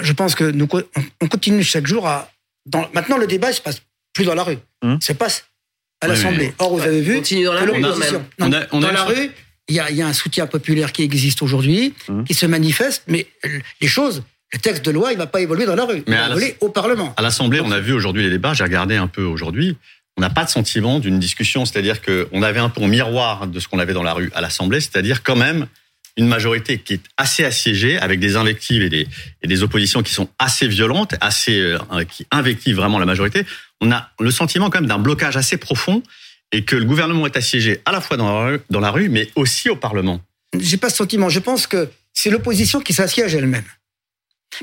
Je 0.02 0.14
pense 0.14 0.36
que 0.36 0.44
nous, 0.46 0.68
on- 0.72 0.84
on 1.22 1.28
continue 1.28 1.64
chaque 1.64 1.88
jour 1.88 2.06
à. 2.07 2.30
Dans, 2.66 2.86
maintenant, 2.94 3.18
le 3.18 3.28
débat, 3.28 3.50
il 3.52 3.56
se 3.56 3.62
passe 3.62 3.81
plus 4.14 4.25
dans 4.25 4.36
la 4.36 4.44
rue. 4.44 4.57
Hum. 4.84 5.00
Se 5.02 5.14
passe 5.14 5.46
à 6.02 6.07
l'Assemblée. 6.07 6.48
oui. 6.48 6.54
Or, 6.60 6.75
vous 6.75 6.81
avez 6.81 7.02
vu, 7.02 7.16
Continue 7.16 7.46
dans 7.46 7.54
la 7.54 7.62
rue 7.62 7.72
On 7.72 7.84
a- 8.54 8.60
on 8.72 8.84
a 8.84 8.88
dans 8.88 8.92
la 8.92 9.04
rue, 9.06 9.31
il 9.71 9.75
y 9.75 9.79
a, 9.79 9.89
il 9.89 9.95
y 9.97 10.01
a 10.01 10.07
un 10.07 10.13
soutien 10.13 10.47
populaire 10.47 10.91
qui 10.91 11.01
existe 11.03 11.41
aujourd'hui, 11.41 11.94
Hum. 12.07 12.23
qui 12.25 12.33
se 12.33 12.45
manifeste, 12.45 13.03
mais 13.07 13.27
les 13.79 13.88
choses, 13.88 14.23
le 14.53 14.59
texte 14.59 14.83
de 14.85 14.91
loi, 14.91 15.12
il 15.12 15.15
ne 15.15 15.19
va 15.19 15.27
pas 15.27 15.41
évoluer 15.41 15.65
dans 15.65 15.75
la 15.75 15.85
rue. 15.85 16.03
Mais 16.07 16.15
il 16.15 16.19
va 16.19 16.29
évoluer 16.29 16.56
au 16.59 16.69
Parlement. 16.69 17.13
À 17.18 17.21
l'Assemblée, 17.21 17.62
on 17.62 17.71
a 17.71 17.79
vu 17.79 17.94
aujourd'hui 17.94 18.21
les 18.23 18.29
débats, 18.29 18.53
j'ai 18.53 18.63
regardé 18.63 18.95
un 18.97 19.07
peu 19.07 19.23
aujourd'hui. 19.23 19.77
On 20.18 20.21
n'a 20.21 20.29
pas 20.29 20.44
de 20.44 20.50
sentiment 20.50 21.00
d'une 21.00 21.19
discussion, 21.19 21.65
c'est-à-dire 21.65 22.01
qu'on 22.01 22.44
avait 22.44 22.59
un 22.59 22.69
peu 22.69 22.81
en 22.81 22.88
miroir 22.88 23.47
de 23.47 23.59
ce 23.62 23.68
qu'on 23.69 23.79
avait 23.79 23.94
dans 23.94 24.03
la 24.03 24.13
rue 24.13 24.29
à 24.35 24.41
l'Assemblée, 24.41 24.81
c'est-à-dire 24.81 25.23
quand 25.23 25.38
même 25.38 25.68
une 26.18 26.27
majorité 26.27 26.77
qui 26.79 26.95
est 26.95 27.03
assez 27.15 27.45
assiégée, 27.45 27.97
avec 27.97 28.19
des 28.19 28.35
invectives 28.35 28.81
et 28.81 28.89
des, 28.89 29.07
et 29.41 29.47
des 29.47 29.63
oppositions 29.63 30.03
qui 30.03 30.13
sont 30.13 30.27
assez 30.38 30.68
violentes, 30.68 31.15
assez 31.21 31.57
euh, 31.57 32.03
qui 32.03 32.27
invectivent 32.31 32.75
vraiment 32.75 33.00
la 33.00 33.06
majorité. 33.06 33.45
On 33.79 33.89
a 33.91 34.09
le 34.19 34.31
sentiment 34.31 34.69
quand 34.69 34.81
même 34.81 34.89
d'un 34.89 35.00
blocage 35.00 35.38
assez 35.38 35.56
profond 35.56 36.03
et 36.51 36.63
que 36.65 36.75
le 36.75 36.86
gouvernement 36.86 37.25
est 37.25 37.38
assiégé 37.38 37.81
à 37.86 37.92
la 37.92 38.01
fois 38.01 38.18
dans 38.18 38.27
la 38.27 38.45
rue, 38.45 38.59
dans 38.69 38.80
la 38.80 38.92
rue 38.92 39.09
mais 39.09 39.30
aussi 39.36 39.69
au 39.69 39.75
Parlement. 39.75 40.19
J'ai 40.57 40.77
pas 40.77 40.89
ce 40.89 40.98
sentiment. 40.98 41.30
Je 41.30 41.39
pense 41.39 41.68
que 41.68 41.89
c'est 42.13 42.30
l'opposition 42.30 42.81
qui 42.81 42.94
s'assiège 42.94 43.33
elle-même. 43.36 43.63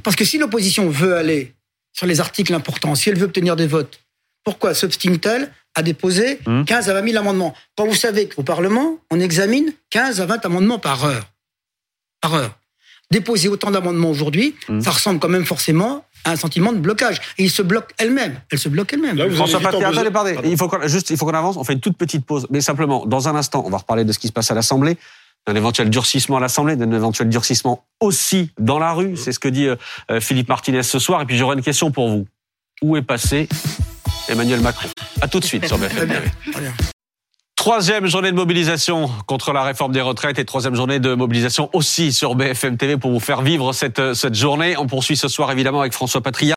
Parce 0.02 0.16
que 0.16 0.24
si 0.24 0.36
l'opposition 0.38 0.90
veut 0.90 1.16
aller 1.16 1.54
sur 1.94 2.06
les 2.06 2.20
articles 2.20 2.52
importants, 2.54 2.94
si 2.94 3.08
elle 3.08 3.16
veut 3.18 3.24
obtenir 3.24 3.56
des 3.56 3.66
votes, 3.66 4.00
pourquoi 4.44 4.74
s'obstine-t-elle 4.74 5.50
à 5.74 5.82
déposer 5.82 6.40
Hum. 6.46 6.64
15 6.64 6.90
à 6.90 6.94
20 6.94 7.06
000 7.10 7.18
amendements? 7.18 7.54
Quand 7.76 7.86
vous 7.86 7.94
savez 7.94 8.28
qu'au 8.28 8.42
Parlement, 8.42 8.98
on 9.10 9.18
examine 9.20 9.72
15 9.90 10.20
à 10.20 10.26
20 10.26 10.44
amendements 10.44 10.78
par 10.78 11.04
heure. 11.04 11.30
Par 12.20 12.34
heure. 12.34 12.58
Déposer 13.10 13.48
autant 13.48 13.70
d'amendements 13.70 14.10
aujourd'hui, 14.10 14.54
Hum. 14.68 14.82
ça 14.82 14.90
ressemble 14.90 15.18
quand 15.18 15.28
même 15.30 15.46
forcément 15.46 16.04
à 16.24 16.32
un 16.32 16.36
sentiment 16.36 16.72
de 16.72 16.78
blocage. 16.78 17.20
Et 17.38 17.44
il 17.44 17.50
se 17.50 17.62
bloque 17.62 17.90
elle-même. 17.96 18.38
Elle 18.52 18.58
se 18.58 18.68
bloque 18.68 18.92
elle-même. 18.92 19.16
Là, 19.16 19.26
vous 19.26 19.36
François 19.36 19.58
vous- 19.60 19.66
attendez, 19.66 20.10
pardon. 20.10 20.34
Pardon. 20.34 20.40
Il 20.44 20.56
faut 20.58 20.68
qu'on, 20.68 20.86
juste, 20.86 21.08
il 21.10 21.16
faut 21.16 21.24
qu'on 21.24 21.32
avance. 21.32 21.56
On 21.56 21.64
fait 21.64 21.72
une 21.72 21.80
toute 21.80 21.96
petite 21.96 22.26
pause. 22.26 22.46
Mais 22.50 22.60
simplement, 22.60 23.06
dans 23.06 23.28
un 23.28 23.34
instant, 23.34 23.62
on 23.64 23.70
va 23.70 23.78
reparler 23.78 24.04
de 24.04 24.12
ce 24.12 24.18
qui 24.18 24.26
se 24.26 24.32
passe 24.32 24.50
à 24.50 24.54
l'Assemblée, 24.54 24.98
d'un 25.46 25.54
éventuel 25.54 25.88
durcissement 25.88 26.36
à 26.36 26.40
l'Assemblée, 26.40 26.76
d'un 26.76 26.90
éventuel 26.92 27.30
durcissement 27.30 27.84
aussi 28.00 28.50
dans 28.58 28.78
la 28.78 28.92
rue. 28.92 29.16
C'est 29.16 29.32
ce 29.32 29.38
que 29.38 29.48
dit 29.48 29.66
euh, 29.68 29.76
euh, 30.10 30.20
Philippe 30.20 30.48
Martinez 30.50 30.82
ce 30.82 30.98
soir. 30.98 31.22
Et 31.22 31.24
puis 31.24 31.38
j'aurai 31.38 31.56
une 31.56 31.62
question 31.62 31.90
pour 31.90 32.08
vous. 32.10 32.26
Où 32.82 32.96
est 32.98 33.02
passé 33.02 33.48
Emmanuel 34.28 34.60
Macron? 34.60 34.88
À 35.22 35.28
tout 35.28 35.40
de 35.40 35.44
suite 35.46 35.66
sur 35.66 35.78
Très 35.78 35.88
BFM 35.88 36.08
bien. 36.08 36.20
TV. 36.52 36.68
Troisième 37.68 38.06
journée 38.06 38.30
de 38.30 38.36
mobilisation 38.36 39.10
contre 39.26 39.52
la 39.52 39.62
réforme 39.62 39.92
des 39.92 40.00
retraites 40.00 40.38
et 40.38 40.46
troisième 40.46 40.74
journée 40.74 41.00
de 41.00 41.12
mobilisation 41.12 41.68
aussi 41.74 42.14
sur 42.14 42.34
BFM 42.34 42.78
TV 42.78 42.96
pour 42.96 43.10
vous 43.10 43.20
faire 43.20 43.42
vivre 43.42 43.74
cette, 43.74 43.98
euh, 43.98 44.14
cette 44.14 44.34
journée. 44.34 44.78
On 44.78 44.86
poursuit 44.86 45.18
ce 45.18 45.28
soir 45.28 45.52
évidemment 45.52 45.82
avec 45.82 45.92
François 45.92 46.22
Patria, 46.22 46.56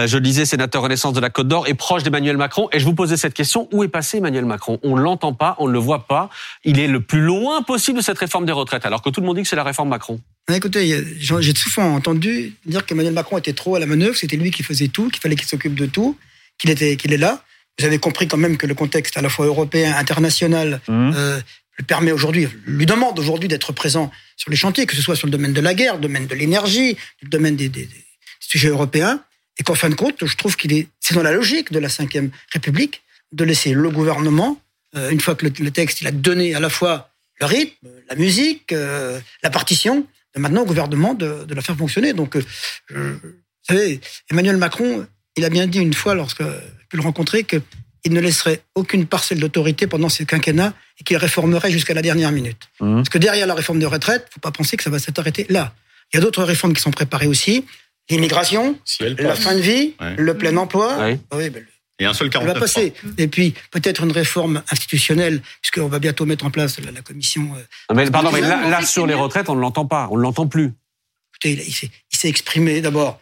euh, 0.00 0.08
je 0.08 0.16
le 0.16 0.20
disais, 0.20 0.44
sénateur 0.46 0.82
Renaissance 0.82 1.12
de 1.12 1.20
la 1.20 1.30
Côte 1.30 1.46
d'Or 1.46 1.68
et 1.68 1.74
proche 1.74 2.02
d'Emmanuel 2.02 2.36
Macron. 2.36 2.68
Et 2.72 2.80
je 2.80 2.84
vous 2.84 2.92
posais 2.92 3.16
cette 3.16 3.34
question, 3.34 3.68
où 3.70 3.84
est 3.84 3.88
passé 3.88 4.18
Emmanuel 4.18 4.46
Macron? 4.46 4.80
On 4.82 4.96
ne 4.96 5.00
l'entend 5.00 5.32
pas, 5.32 5.54
on 5.60 5.68
ne 5.68 5.72
le 5.72 5.78
voit 5.78 6.08
pas. 6.08 6.28
Il 6.64 6.80
est 6.80 6.88
le 6.88 7.02
plus 7.02 7.20
loin 7.20 7.62
possible 7.62 7.98
de 7.98 8.02
cette 8.02 8.18
réforme 8.18 8.44
des 8.44 8.50
retraites 8.50 8.84
alors 8.84 9.00
que 9.00 9.10
tout 9.10 9.20
le 9.20 9.26
monde 9.26 9.36
dit 9.36 9.42
que 9.44 9.48
c'est 9.48 9.54
la 9.54 9.62
réforme 9.62 9.90
Macron. 9.90 10.18
Écoutez, 10.52 11.04
j'ai 11.20 11.54
souvent 11.54 11.94
entendu 11.94 12.56
dire 12.66 12.84
qu'Emmanuel 12.84 13.14
Macron 13.14 13.38
était 13.38 13.52
trop 13.52 13.76
à 13.76 13.78
la 13.78 13.86
manœuvre, 13.86 14.16
c'était 14.16 14.36
lui 14.36 14.50
qui 14.50 14.64
faisait 14.64 14.88
tout, 14.88 15.08
qu'il 15.08 15.20
fallait 15.20 15.36
qu'il 15.36 15.46
s'occupe 15.46 15.76
de 15.76 15.86
tout, 15.86 16.18
qu'il 16.58 16.70
était, 16.70 16.96
qu'il 16.96 17.12
est 17.12 17.16
là. 17.16 17.44
Vous 17.78 17.84
avez 17.86 17.98
compris 17.98 18.26
quand 18.26 18.36
même 18.36 18.56
que 18.56 18.66
le 18.66 18.74
contexte 18.74 19.16
à 19.16 19.22
la 19.22 19.28
fois 19.28 19.46
européen, 19.46 19.94
international, 19.96 20.80
Mmh. 20.88 21.12
euh, 21.16 21.40
lui 21.78 21.84
permet 21.84 22.10
aujourd'hui, 22.10 22.48
lui 22.66 22.86
demande 22.86 23.16
aujourd'hui 23.20 23.48
d'être 23.48 23.72
présent 23.72 24.10
sur 24.36 24.50
les 24.50 24.56
chantiers, 24.56 24.84
que 24.84 24.96
ce 24.96 25.02
soit 25.02 25.14
sur 25.14 25.28
le 25.28 25.30
domaine 25.30 25.52
de 25.52 25.60
la 25.60 25.74
guerre, 25.74 25.94
le 25.94 26.00
domaine 26.00 26.26
de 26.26 26.34
l'énergie, 26.34 26.96
le 27.22 27.28
domaine 27.28 27.54
des, 27.54 27.68
des- 27.68 27.86
des 27.86 28.04
sujets 28.40 28.68
européens, 28.68 29.22
et 29.58 29.62
qu'en 29.62 29.76
fin 29.76 29.88
de 29.88 29.94
compte, 29.94 30.26
je 30.26 30.36
trouve 30.36 30.56
qu'il 30.56 30.72
est, 30.72 30.88
c'est 30.98 31.14
dans 31.14 31.22
la 31.22 31.30
logique 31.30 31.70
de 31.70 31.78
la 31.78 31.86
Ve 31.88 32.30
République 32.52 33.02
de 33.30 33.44
laisser 33.44 33.72
le 33.74 33.90
gouvernement, 33.90 34.60
euh, 34.96 35.10
une 35.10 35.20
fois 35.20 35.36
que 35.36 35.46
le, 35.46 35.52
le 35.60 35.70
texte 35.70 36.00
il 36.00 36.08
a 36.08 36.10
donné 36.10 36.54
à 36.54 36.60
la 36.60 36.68
fois 36.70 37.10
le 37.40 37.46
rythme, 37.46 37.86
la 38.10 38.16
musique, 38.16 38.72
euh, 38.72 39.20
la 39.44 39.50
partition, 39.50 40.04
de 40.34 40.40
maintenant 40.40 40.62
au 40.62 40.66
gouvernement 40.66 41.14
de, 41.14 41.44
de 41.44 41.54
la 41.54 41.62
faire 41.62 41.76
fonctionner. 41.76 42.12
Donc, 42.12 42.34
euh, 42.34 42.42
vous 42.90 43.30
savez, 43.68 44.00
Emmanuel 44.30 44.56
Macron, 44.56 45.06
il 45.38 45.44
a 45.44 45.50
bien 45.50 45.66
dit 45.66 45.78
une 45.78 45.94
fois, 45.94 46.14
lorsque 46.14 46.42
j'ai 46.42 46.86
pu 46.90 46.96
le 46.96 47.02
rencontrer, 47.02 47.44
qu'il 47.44 47.62
ne 48.12 48.20
laisserait 48.20 48.62
aucune 48.74 49.06
parcelle 49.06 49.40
d'autorité 49.40 49.86
pendant 49.86 50.08
ce 50.08 50.22
quinquennat 50.24 50.74
et 51.00 51.04
qu'il 51.04 51.16
réformerait 51.16 51.70
jusqu'à 51.70 51.94
la 51.94 52.02
dernière 52.02 52.32
minute. 52.32 52.68
Mhm. 52.80 52.96
Parce 52.96 53.08
que 53.08 53.18
derrière 53.18 53.46
la 53.46 53.54
réforme 53.54 53.78
des 53.78 53.86
retraites, 53.86 54.26
faut 54.32 54.40
pas 54.40 54.50
penser 54.52 54.76
que 54.76 54.82
ça 54.82 54.90
va 54.90 54.98
s'arrêter 54.98 55.46
là. 55.48 55.72
Il 56.12 56.16
y 56.16 56.18
a 56.18 56.22
d'autres 56.22 56.42
réformes 56.44 56.74
qui 56.74 56.82
sont 56.82 56.90
préparées 56.90 57.26
aussi. 57.26 57.64
L'immigration, 58.10 58.78
Si 58.84 59.02
la 59.18 59.34
fin 59.34 59.54
de 59.54 59.60
vie, 59.60 59.94
Ouais. 60.00 60.14
le 60.16 60.36
plein 60.36 60.56
emploi. 60.56 60.96
Oui. 61.04 61.18
Oui, 61.34 61.50
ben, 61.50 61.62
Et 62.00 62.06
un 62.06 62.14
seul 62.14 62.28
elle 62.28 62.32
va 62.46 62.54
49 62.54 62.60
passer. 62.60 62.94
Et 63.18 63.28
puis, 63.28 63.54
peut-être 63.70 64.02
une 64.04 64.12
réforme 64.12 64.62
institutionnelle, 64.70 65.42
puisqu'on 65.60 65.88
va 65.88 65.98
bientôt 65.98 66.24
mettre 66.24 66.46
en 66.46 66.50
place 66.50 66.78
la, 66.80 66.90
la 66.92 67.02
commission. 67.02 67.42
euh, 67.56 67.60
Non, 67.90 67.96
Mais, 67.96 68.10
pardon, 68.10 68.30
mais 68.32 68.40
là, 68.40 68.82
sur 68.86 69.06
les 69.06 69.14
retraites, 69.14 69.48
on 69.50 69.56
ne 69.56 69.60
l'entend 69.60 69.84
pas, 69.84 70.08
on 70.10 70.16
ne 70.16 70.22
l'entend 70.22 70.46
plus. 70.46 70.72
écoutez, 71.34 71.52
il, 71.52 71.60
il 71.68 71.90
il 72.12 72.16
s'est 72.18 72.28
exprimé 72.28 72.80
d'abord. 72.80 73.20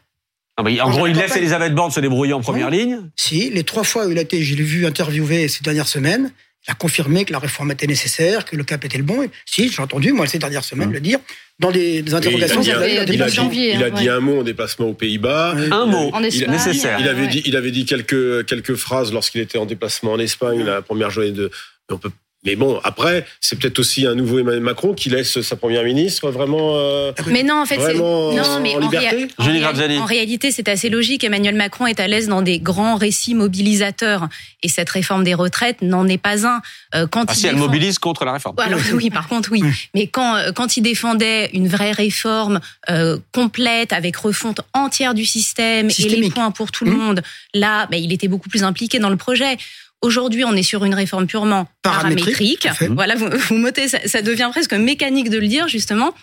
Non, 0.58 0.64
mais 0.64 0.80
en 0.80 0.90
gros, 0.90 1.06
il 1.06 1.16
laisse. 1.16 1.36
Elisabeth 1.36 1.74
Borne 1.74 1.90
se 1.90 2.00
débrouiller 2.00 2.32
en 2.32 2.40
première 2.40 2.70
ligne. 2.70 3.00
Si, 3.16 3.50
les 3.50 3.62
trois 3.64 3.84
fois 3.84 4.06
où 4.06 4.10
il 4.10 4.18
a 4.18 4.22
été, 4.22 4.42
je 4.42 4.54
l'ai 4.54 4.62
vu 4.62 4.86
interviewé 4.86 5.48
ces 5.48 5.62
dernières 5.62 5.88
semaines, 5.88 6.32
il 6.66 6.70
a 6.72 6.74
confirmé 6.74 7.24
que 7.24 7.32
la 7.32 7.38
réforme 7.38 7.70
était 7.72 7.86
nécessaire, 7.86 8.44
que 8.44 8.56
le 8.56 8.64
cap 8.64 8.84
était 8.84 8.98
le 8.98 9.04
bon. 9.04 9.22
Et 9.22 9.30
si, 9.44 9.68
j'ai 9.70 9.82
entendu, 9.82 10.12
moi, 10.12 10.26
ces 10.26 10.38
dernières 10.38 10.64
semaines, 10.64 10.88
Hum. 10.88 10.94
le 10.94 11.00
dire, 11.00 11.18
dans 11.60 11.70
des, 11.70 12.02
interrogations. 12.14 12.60
il 12.62 12.70
a, 12.70 12.78
dit- 12.78 12.84
des 12.86 12.92
il 12.94 12.98
a 12.98 13.04
début 13.04 13.24
dit, 13.30 13.34
janvier, 13.36 13.74
il 13.74 13.82
a 13.82 13.86
hein, 13.86 13.90
dit 13.90 14.04
ouais. 14.04 14.08
un 14.08 14.20
mot 14.20 14.40
en 14.40 14.42
déplacement 14.42 14.86
aux 14.88 14.94
Pays-Bas. 14.94 15.54
Un 15.70 15.86
mot. 15.86 16.10
En 16.12 16.20
Il- 16.20 16.26
Espagne. 16.26 16.50
nécessaire. 16.50 16.98
Il 17.00 17.08
avait 17.08 17.22
ouais. 17.22 17.28
dit, 17.28 17.42
il 17.44 17.54
avait 17.56 17.70
dit 17.70 17.84
quelques 17.84 18.46
quelques 18.46 18.74
phrases 18.74 19.12
lorsqu'il 19.12 19.40
était 19.42 19.58
en 19.58 19.66
déplacement 19.66 20.12
en 20.12 20.18
Espagne 20.18 20.64
la 20.64 20.82
première 20.82 21.10
journée 21.10 21.30
de. 21.32 21.50
On 21.90 21.98
peut. 21.98 22.10
Mais 22.46 22.56
bon, 22.56 22.80
après, 22.84 23.26
c'est 23.40 23.58
peut-être 23.58 23.78
aussi 23.80 24.06
un 24.06 24.14
nouveau 24.14 24.38
Emmanuel 24.38 24.62
Macron 24.62 24.94
qui 24.94 25.10
laisse 25.10 25.40
sa 25.42 25.56
première 25.56 25.82
ministre 25.82 26.30
vraiment. 26.30 26.76
euh, 26.76 27.12
Mais 27.26 27.42
non, 27.42 27.60
en 27.62 27.66
fait, 27.66 27.74
c'est 27.74 27.92
Vraiment 27.92 28.32
non, 28.32 28.60
mais 28.62 28.74
en 28.76 28.82
en, 28.82 28.88
réa- 28.88 29.00
liberté 29.10 29.28
en 29.36 29.44
Julie 29.44 29.58
réa- 29.58 29.62
Graziani. 29.62 29.98
en 29.98 30.04
réalité, 30.04 30.50
c'est 30.52 30.68
assez 30.68 30.88
logique. 30.88 31.24
Emmanuel 31.24 31.56
Macron 31.56 31.86
est 31.86 32.00
à 32.00 32.06
l'aise 32.08 32.28
dans 32.28 32.42
des 32.42 32.58
grands 32.60 32.94
récits 32.96 33.34
mobilisateurs, 33.34 34.28
et 34.62 34.68
cette 34.68 34.88
réforme 34.90 35.24
des 35.24 35.34
retraites 35.34 35.82
n'en 35.82 36.06
est 36.08 36.18
pas 36.18 36.46
un. 36.46 36.60
Euh, 36.94 37.06
quand 37.06 37.24
Ah 37.28 37.32
il 37.34 37.36
si, 37.36 37.46
elle 37.46 37.54
défend- 37.54 37.66
mobilise 37.66 37.98
contre 37.98 38.24
la 38.24 38.32
réforme. 38.32 38.56
alors 38.58 38.80
oui, 38.94 39.10
par 39.10 39.28
contre 39.28 39.50
oui. 39.52 39.62
Mais 39.94 40.06
quand 40.06 40.36
euh, 40.36 40.52
quand 40.52 40.76
il 40.76 40.82
défendait 40.82 41.50
une 41.52 41.66
vraie 41.68 41.92
réforme 41.92 42.60
euh, 42.90 43.18
complète 43.34 43.92
avec 43.92 44.16
refonte 44.16 44.60
entière 44.72 45.14
du 45.14 45.24
système 45.24 45.88
et 45.98 46.08
les 46.08 46.30
points 46.30 46.50
pour 46.52 46.70
tout 46.70 46.84
le 46.84 46.92
Mmh. 46.92 46.96
monde, 46.98 47.22
là, 47.54 47.86
ben, 47.90 48.00
il 48.00 48.12
était 48.12 48.28
beaucoup 48.28 48.48
plus 48.48 48.62
impliqué 48.62 49.00
dans 49.00 49.10
le 49.10 49.16
projet. 49.16 49.56
Aujourd'hui, 50.02 50.44
on 50.44 50.54
est 50.54 50.62
sur 50.62 50.84
une 50.84 50.94
réforme 50.94 51.26
purement 51.26 51.66
Paramétrique, 51.82 52.68
fait. 52.74 52.88
Voilà, 52.88 53.14
vous, 53.14 53.28
vous 53.48 53.56
ça 53.76 54.22
devient 54.22 54.48
presque 54.50 54.74
mécanique 54.74 55.30
de 55.30 55.38
le 55.38 55.48
dire 55.48 55.68
justement. 55.68 56.14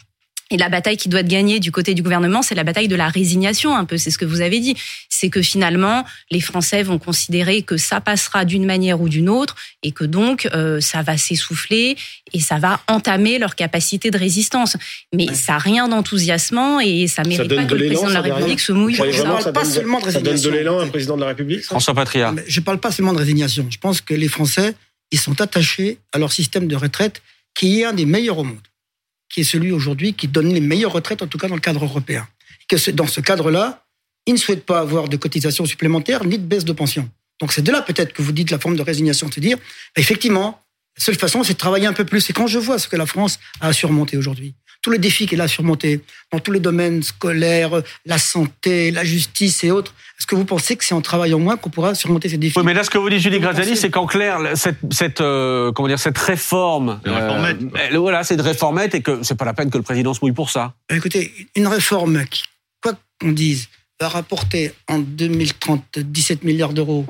Et 0.53 0.57
la 0.57 0.69
bataille 0.69 0.97
qui 0.97 1.09
doit 1.09 1.21
être 1.21 1.27
gagnée 1.27 1.59
du 1.59 1.71
côté 1.71 1.95
du 1.95 2.03
gouvernement, 2.03 2.43
c'est 2.43 2.53
la 2.53 2.63
bataille 2.63 2.87
de 2.87 2.95
la 2.95 3.07
résignation, 3.07 3.75
un 3.75 3.85
peu. 3.85 3.97
C'est 3.97 4.11
ce 4.11 4.19
que 4.19 4.25
vous 4.25 4.41
avez 4.41 4.59
dit. 4.59 4.75
C'est 5.09 5.31
que 5.31 5.41
finalement, 5.41 6.05
les 6.29 6.41
Français 6.41 6.83
vont 6.83 6.99
considérer 6.99 7.63
que 7.63 7.75
ça 7.75 7.99
passera 8.01 8.45
d'une 8.45 8.63
manière 8.63 9.01
ou 9.01 9.09
d'une 9.09 9.29
autre, 9.29 9.55
et 9.81 9.91
que 9.91 10.03
donc 10.03 10.47
euh, 10.53 10.79
ça 10.79 11.01
va 11.01 11.17
s'essouffler 11.17 11.97
et 12.33 12.39
ça 12.39 12.59
va 12.59 12.79
entamer 12.87 13.39
leur 13.39 13.55
capacité 13.55 14.11
de 14.11 14.17
résistance. 14.19 14.77
Mais 15.11 15.33
ça 15.33 15.53
n'a 15.53 15.57
rien 15.57 15.87
d'enthousiasmant 15.87 16.79
et 16.79 17.07
ça 17.07 17.23
mérite 17.23 17.47
donne 17.47 17.57
pas 17.57 17.63
de 17.63 17.69
que 17.69 17.73
le 17.73 17.85
l'élan, 17.85 18.01
président 18.01 18.09
de 18.09 18.13
la 18.13 18.21
République 18.21 18.59
se 18.59 18.73
mouille 18.73 18.95
pour 18.95 19.11
ça. 19.11 19.23
parle 19.23 19.41
ça 19.41 19.51
pas 19.51 19.63
donne, 19.63 19.71
seulement 19.71 19.99
de 20.01 20.11
ça 20.11 20.11
donne 20.11 20.23
de 20.23 20.29
résignation. 20.29 20.51
l'élan 20.51 20.79
à 20.79 20.83
un 20.83 20.87
président 20.89 21.15
de 21.15 21.21
la 21.21 21.27
République 21.29 21.63
François 21.63 21.95
Patria. 21.95 22.31
Mais 22.31 22.43
Je 22.47 22.59
ne 22.59 22.63
parle 22.63 22.79
pas 22.79 22.91
seulement 22.91 23.13
de 23.13 23.17
résignation. 23.17 23.65
Je 23.71 23.79
pense 23.79 24.01
que 24.01 24.13
les 24.13 24.27
Français, 24.27 24.75
ils 25.11 25.19
sont 25.19 25.41
attachés 25.41 25.97
à 26.11 26.19
leur 26.19 26.31
système 26.31 26.67
de 26.67 26.75
retraite 26.75 27.23
qui 27.55 27.81
est 27.81 27.85
un 27.85 27.93
des 27.93 28.05
meilleurs 28.05 28.37
au 28.37 28.43
monde. 28.43 28.61
Qui 29.29 29.41
est 29.41 29.45
celui 29.45 29.71
aujourd'hui 29.71 30.13
qui 30.13 30.27
donne 30.27 30.53
les 30.53 30.61
meilleures 30.61 30.93
retraites, 30.93 31.21
en 31.21 31.27
tout 31.27 31.37
cas 31.37 31.47
dans 31.47 31.55
le 31.55 31.61
cadre 31.61 31.83
européen. 31.83 32.27
Que 32.67 32.91
dans 32.91 33.07
ce 33.07 33.21
cadre-là, 33.21 33.83
il 34.25 34.33
ne 34.33 34.39
souhaite 34.39 34.65
pas 34.65 34.79
avoir 34.79 35.09
de 35.09 35.17
cotisations 35.17 35.65
supplémentaires 35.65 36.23
ni 36.23 36.37
de 36.37 36.45
baisse 36.45 36.65
de 36.65 36.73
pension. 36.73 37.09
Donc 37.41 37.51
c'est 37.51 37.61
de 37.61 37.71
là 37.71 37.81
peut-être 37.81 38.13
que 38.13 38.21
vous 38.21 38.31
dites 38.31 38.51
la 38.51 38.59
forme 38.59 38.75
de 38.75 38.81
résignation, 38.81 39.27
de 39.27 39.33
se 39.33 39.39
dire, 39.39 39.57
effectivement, 39.97 40.61
la 40.97 41.03
seule 41.03 41.15
façon, 41.15 41.43
c'est 41.43 41.53
de 41.53 41.57
travailler 41.57 41.87
un 41.87 41.93
peu 41.93 42.05
plus. 42.05 42.29
Et 42.29 42.33
quand 42.33 42.47
je 42.47 42.59
vois 42.59 42.77
ce 42.77 42.87
que 42.87 42.95
la 42.95 43.05
France 43.05 43.39
a 43.59 43.67
à 43.67 43.73
surmonter 43.73 44.15
aujourd'hui, 44.15 44.53
tous 44.83 44.91
les 44.91 44.99
défis 44.99 45.25
qu'elle 45.25 45.41
a 45.41 45.45
à 45.45 45.47
surmonter 45.47 46.01
dans 46.31 46.39
tous 46.39 46.51
les 46.51 46.59
domaines 46.59 47.01
scolaires, 47.01 47.81
la 48.05 48.17
santé, 48.19 48.91
la 48.91 49.03
justice 49.03 49.63
et 49.63 49.71
autres, 49.71 49.93
est-ce 50.19 50.27
que 50.27 50.35
vous 50.35 50.45
pensez 50.45 50.75
que 50.75 50.83
c'est 50.85 50.93
en 50.93 51.01
travaillant 51.01 51.39
moins 51.39 51.57
qu'on 51.57 51.69
pourra 51.71 51.95
surmonter 51.95 52.27
ces 52.29 52.37
défis 52.37 52.59
Oui, 52.59 52.65
mais 52.65 52.73
là, 52.73 52.83
ce 52.83 52.89
que 52.89 52.97
vous 52.97 53.09
dit 53.09 53.19
Julie 53.19 53.39
Graziani, 53.39 53.71
pensez- 53.71 53.81
c'est 53.81 53.89
qu'en 53.89 54.05
clair, 54.05 54.39
cette, 54.55 54.77
cette, 54.91 55.21
euh, 55.21 55.71
comment 55.71 55.87
dire, 55.87 55.99
cette 55.99 56.17
réforme, 56.17 56.99
Une 57.05 57.13
réformette, 57.13 57.69
quoi. 57.69 57.79
elle- 57.81 57.97
voilà, 57.97 58.23
c'est 58.23 58.35
de 58.35 58.41
réformette 58.41 58.93
et 58.93 59.01
que 59.01 59.23
c'est 59.23 59.35
pas 59.35 59.45
la 59.45 59.53
peine 59.53 59.71
que 59.71 59.77
le 59.77 59.83
président 59.83 60.13
se 60.13 60.19
mouille 60.21 60.33
pour 60.33 60.49
ça. 60.51 60.73
Bah, 60.89 60.97
Écoutez, 60.97 61.31
une 61.55 61.67
réforme 61.67 62.25
qui, 62.25 62.43
quoi 62.81 62.93
qu'on 63.21 63.31
dise, 63.31 63.69
va 64.01 64.09
rapporter 64.09 64.73
en 64.89 64.99
2030 64.99 65.99
17 65.99 66.43
milliards 66.43 66.73
d'euros, 66.73 67.05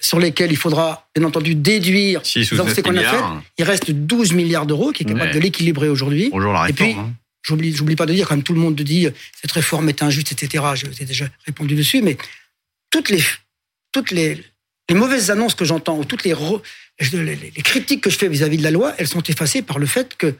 sur 0.00 0.20
lesquels 0.20 0.52
il 0.52 0.56
faudra, 0.56 1.08
bien 1.16 1.26
entendu, 1.26 1.56
déduire 1.56 2.20
Six 2.24 2.50
ou 2.52 2.54
les 2.54 2.60
avancées 2.60 2.76
sept 2.76 2.84
qu'on 2.84 2.90
a 2.90 2.94
milliards. 2.94 3.42
Il 3.58 3.64
reste 3.64 3.90
12 3.90 4.32
milliards 4.32 4.64
d'euros 4.64 4.92
qui 4.92 5.02
est 5.02 5.06
capable 5.06 5.26
Ouais. 5.30 5.34
de 5.34 5.40
l'équilibrer 5.40 5.88
aujourd'hui. 5.88 6.28
Bonjour 6.32 6.52
la 6.52 6.68
Et 6.68 6.72
puis, 6.72 6.84
réforme. 6.86 7.06
hein. 7.06 7.12
J'oublie, 7.42 7.74
j'oublie 7.74 7.96
pas 7.96 8.06
de 8.06 8.12
dire, 8.12 8.28
comme 8.28 8.42
tout 8.42 8.52
le 8.52 8.60
monde 8.60 8.74
dit, 8.74 9.08
cette 9.40 9.52
réforme 9.52 9.88
est 9.88 10.02
injuste, 10.02 10.32
etc. 10.32 10.64
Je 10.74 10.86
vous 10.86 11.02
ai 11.02 11.04
déjà 11.04 11.26
répondu 11.46 11.74
dessus, 11.74 12.02
mais 12.02 12.16
toutes 12.90 13.08
les, 13.10 13.22
toutes 13.92 14.10
les, 14.10 14.44
les 14.88 14.94
mauvaises 14.94 15.30
annonces 15.30 15.54
que 15.54 15.64
j'entends, 15.64 15.96
ou 15.98 16.04
toutes 16.04 16.24
les, 16.24 16.34
re- 16.34 16.60
je- 16.98 17.16
les, 17.16 17.36
les 17.36 17.62
critiques 17.62 18.02
que 18.02 18.10
je 18.10 18.18
fais 18.18 18.28
vis-à-vis 18.28 18.58
de 18.58 18.62
la 18.64 18.70
loi, 18.70 18.92
elles 18.98 19.06
sont 19.08 19.22
effacées 19.22 19.62
par 19.62 19.78
le 19.78 19.86
fait 19.86 20.16
que 20.16 20.34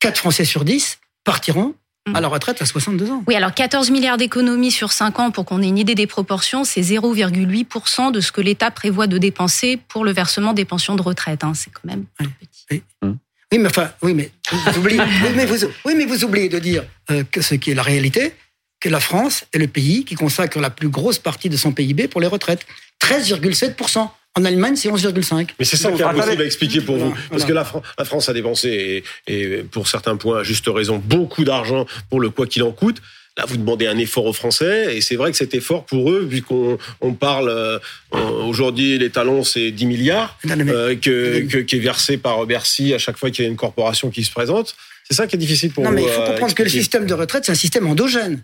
4 0.00 0.16
Français 0.18 0.44
sur 0.44 0.64
10 0.64 0.98
partiront 1.24 1.74
à 2.14 2.20
la 2.20 2.26
retraite 2.28 2.60
à 2.60 2.66
62 2.66 3.10
ans. 3.12 3.22
Oui, 3.28 3.34
alors 3.36 3.54
14 3.54 3.90
milliards 3.90 4.16
d'économies 4.16 4.72
sur 4.72 4.90
5 4.92 5.18
ans, 5.20 5.30
pour 5.30 5.44
qu'on 5.44 5.62
ait 5.62 5.68
une 5.68 5.78
idée 5.78 5.94
des 5.94 6.08
proportions, 6.08 6.64
c'est 6.64 6.80
0,8% 6.80 8.10
de 8.10 8.20
ce 8.20 8.32
que 8.32 8.40
l'État 8.40 8.70
prévoit 8.72 9.06
de 9.06 9.18
dépenser 9.18 9.76
pour 9.76 10.04
le 10.04 10.12
versement 10.12 10.52
des 10.52 10.64
pensions 10.64 10.96
de 10.96 11.02
retraite. 11.02 11.44
hein. 11.44 11.52
C'est 11.54 11.70
quand 11.70 11.84
même 11.84 12.04
Oui. 12.20 12.26
tout 12.26 12.32
petit. 12.40 12.82
Oui, 13.02 13.10
mais 13.58 13.68
enfin, 13.68 13.90
oui, 14.02 14.14
mais 14.14 14.30
vous 14.52 14.78
oubliez, 14.78 15.00
oui, 15.24 15.28
mais 15.34 15.46
vous, 15.46 15.66
oui, 15.84 15.94
mais 15.96 16.04
vous 16.04 16.24
oubliez 16.24 16.48
de 16.48 16.58
dire 16.58 16.84
euh, 17.10 17.22
que 17.30 17.40
ce 17.40 17.54
qui 17.54 17.70
est 17.70 17.74
la 17.74 17.82
réalité, 17.82 18.32
que 18.80 18.88
la 18.88 19.00
France 19.00 19.44
est 19.52 19.58
le 19.58 19.68
pays 19.68 20.04
qui 20.04 20.14
consacre 20.14 20.58
la 20.58 20.70
plus 20.70 20.88
grosse 20.88 21.18
partie 21.18 21.48
de 21.48 21.56
son 21.56 21.72
PIB 21.72 22.08
pour 22.08 22.20
les 22.20 22.26
retraites. 22.26 22.66
13,7%. 23.04 24.08
En 24.34 24.44
Allemagne, 24.46 24.76
c'est 24.76 24.88
11,5%. 24.88 25.48
Mais 25.58 25.64
c'est 25.66 25.76
ça 25.76 25.92
qui 25.92 26.00
est 26.00 26.04
impossible 26.04 26.40
à 26.40 26.44
expliquer 26.46 26.80
pour 26.80 26.96
Voilà, 26.96 27.10
vous. 27.10 27.14
Parce 27.28 27.28
voilà. 27.42 27.46
que 27.46 27.52
la, 27.52 27.64
Fran- 27.64 27.82
la 27.98 28.04
France 28.06 28.28
a 28.30 28.32
dépensé, 28.32 29.04
et, 29.26 29.34
et 29.58 29.62
pour 29.64 29.86
certains 29.88 30.16
points, 30.16 30.40
à 30.40 30.42
juste 30.42 30.64
raison, 30.68 30.96
beaucoup 31.04 31.44
d'argent 31.44 31.84
pour 32.08 32.18
le 32.20 32.30
quoi 32.30 32.46
qu'il 32.46 32.62
en 32.62 32.72
coûte. 32.72 33.02
Là, 33.38 33.44
vous 33.46 33.56
demandez 33.56 33.86
un 33.86 33.96
effort 33.96 34.26
aux 34.26 34.34
Français, 34.34 34.94
et 34.94 35.00
c'est 35.00 35.16
vrai 35.16 35.30
que 35.30 35.36
cet 35.38 35.54
effort 35.54 35.86
pour 35.86 36.10
eux, 36.10 36.20
vu 36.22 36.42
qu'on 36.42 36.76
on 37.00 37.14
parle 37.14 37.48
euh, 37.48 37.78
aujourd'hui, 38.12 38.98
les 38.98 39.08
talons, 39.08 39.42
c'est 39.42 39.70
10 39.70 39.86
milliards, 39.86 40.38
Non, 40.44 40.54
non, 40.56 40.64
mais- 40.66 40.72
euh, 40.72 40.94
que, 40.96 41.40
que- 41.46 41.58
qui 41.58 41.76
est 41.76 41.80
versé 41.80 42.18
par 42.18 42.44
Bercy 42.46 42.92
à 42.92 42.98
chaque 42.98 43.16
fois 43.16 43.30
qu'il 43.30 43.44
y 43.44 43.48
a 43.48 43.50
une 43.50 43.56
corporation 43.56 44.10
qui 44.10 44.22
se 44.22 44.30
présente. 44.30 44.76
C'est 45.08 45.14
ça 45.14 45.26
qui 45.26 45.36
est 45.36 45.38
difficile 45.38 45.72
pour 45.72 45.82
Non, 45.82 45.90
vous. 45.90 45.96
mais 45.96 46.02
il 46.02 46.08
faut 46.10 46.20
euh, 46.20 46.26
comprendre 46.32 46.54
que 46.54 46.62
le 46.62 46.68
système 46.68 47.06
de 47.06 47.14
retraite, 47.14 47.46
c'est 47.46 47.52
un 47.52 47.56
système 47.56 47.86
endogène. 47.86 48.42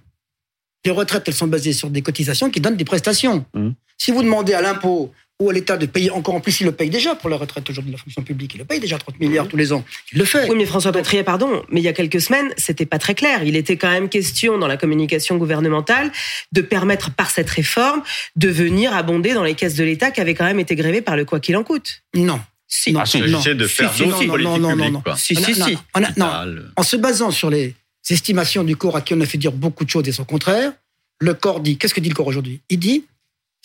Les 0.87 0.91
retraites, 0.91 1.25
elles 1.27 1.35
sont 1.35 1.49
basées 1.49 1.75
sur 1.75 1.91
des 1.91 2.01
cotisations 2.01 2.49
qui 2.51 2.61
donnent 2.61 2.77
des 2.77 2.85
prestations. 2.87 3.45
Mhm. 3.53 3.75
Si 3.99 4.11
vous 4.11 4.23
demandez 4.23 4.55
à 4.55 4.63
l'impôt 4.63 5.13
ou 5.41 5.51
à 5.51 5.53
l'État 5.53 5.77
de 5.77 5.87
payer, 5.87 6.11
encore 6.11 6.35
en 6.35 6.41
plus, 6.41 6.61
il 6.61 6.65
le 6.65 6.73
paye 6.73 6.91
déjà 6.91 7.15
pour 7.15 7.31
la 7.31 7.37
retraite 7.37 7.69
aujourd'hui 7.71 7.93
de 7.93 7.97
la 7.97 8.03
fonction 8.03 8.23
publique, 8.23 8.55
il 8.55 8.59
le 8.59 8.65
paye 8.65 8.81
déjà 8.81 8.99
30 8.99 9.21
milliards 9.21 9.47
tous 9.47 9.57
les 9.57 9.73
ans. 9.73 9.85
Il 10.13 10.19
le 10.19 10.25
fait. 10.25 10.49
Oui, 10.51 10.57
mais 10.57 10.67
François 10.67 10.91
Patria, 10.91 11.23
pardon, 11.23 11.63
mais 11.71 11.81
il 11.81 11.85
y 11.85 11.89
a 11.89 11.93
quelques 11.93 12.21
semaines, 12.21 12.53
c'était 12.57 12.87
pas 12.87 12.99
très 12.99 13.15
clair. 13.15 13.45
Il 13.45 13.55
était 13.55 13.77
quand 13.77 13.91
même 13.91 14.09
question 14.09 14.59
dans 14.59 14.67
la 14.67 14.77
communication 14.77 15.37
gouvernementale 15.37 16.11
de 16.51 16.61
permettre 16.61 17.13
par 17.15 17.31
cette 17.31 17.51
réforme 17.51 18.03
de 18.35 18.49
venir 18.49 18.93
abonder 18.95 19.33
dans 19.33 19.45
les 19.45 19.55
caisses 19.55 19.77
de 19.77 19.85
l'État 19.85 20.11
qui 20.11 20.21
avaient 20.21 20.35
quand 20.35 20.45
même 20.45 20.59
été 20.61 20.75
grévées 20.75 21.03
par 21.03 21.17
le 21.17 21.25
quoi 21.25 21.39
qu'il 21.39 21.57
en 21.57 21.63
coûte. 21.63 22.03
Non. 22.17 22.41
Si. 22.67 22.93
Non. 22.93 23.01
Ah, 23.01 23.07
si. 23.07 23.21
non. 23.21 23.41
De 23.41 23.67
Si, 23.67 23.75
faire 23.75 23.93
si, 23.95 24.01
d'autres 24.05 24.11
non, 24.19 24.27
non, 24.27 24.29
politiques 24.31 24.53
non, 24.53 24.59
non, 24.59 24.71
publiques, 24.77 24.93
non. 24.93 25.01
quoi. 25.03 25.17
Si, 25.17 25.35
On 25.39 25.41
a- 25.43 25.45
si, 25.45 25.59
non, 25.61 25.67
si. 25.67 25.79
on 25.95 26.03
a- 26.03 26.13
non. 26.47 26.63
En 26.77 26.83
se 26.83 26.97
basant 26.97 27.31
sur 27.31 27.49
les 27.49 27.75
estimations 28.11 28.65
du 28.65 28.77
corps 28.77 28.97
à 28.97 29.03
qui 29.03 29.15
on 29.15 29.21
a 29.21 29.27
fait 29.27 29.39
dire 29.39 29.53
beaucoup 29.53 29.85
de 29.85 29.91
choses 29.91 30.09
et 30.09 30.13
son 30.13 30.25
contraire, 30.25 30.73
le 31.21 31.35
corps 31.35 31.61
dit, 31.61 31.77
qu'est-ce 31.79 31.95
que 31.95 32.01
dit 32.01 32.09
le 32.09 32.15
corps 32.15 32.27
aujourd'hui? 32.27 32.61
Il 32.71 32.79
dit, 32.79 33.05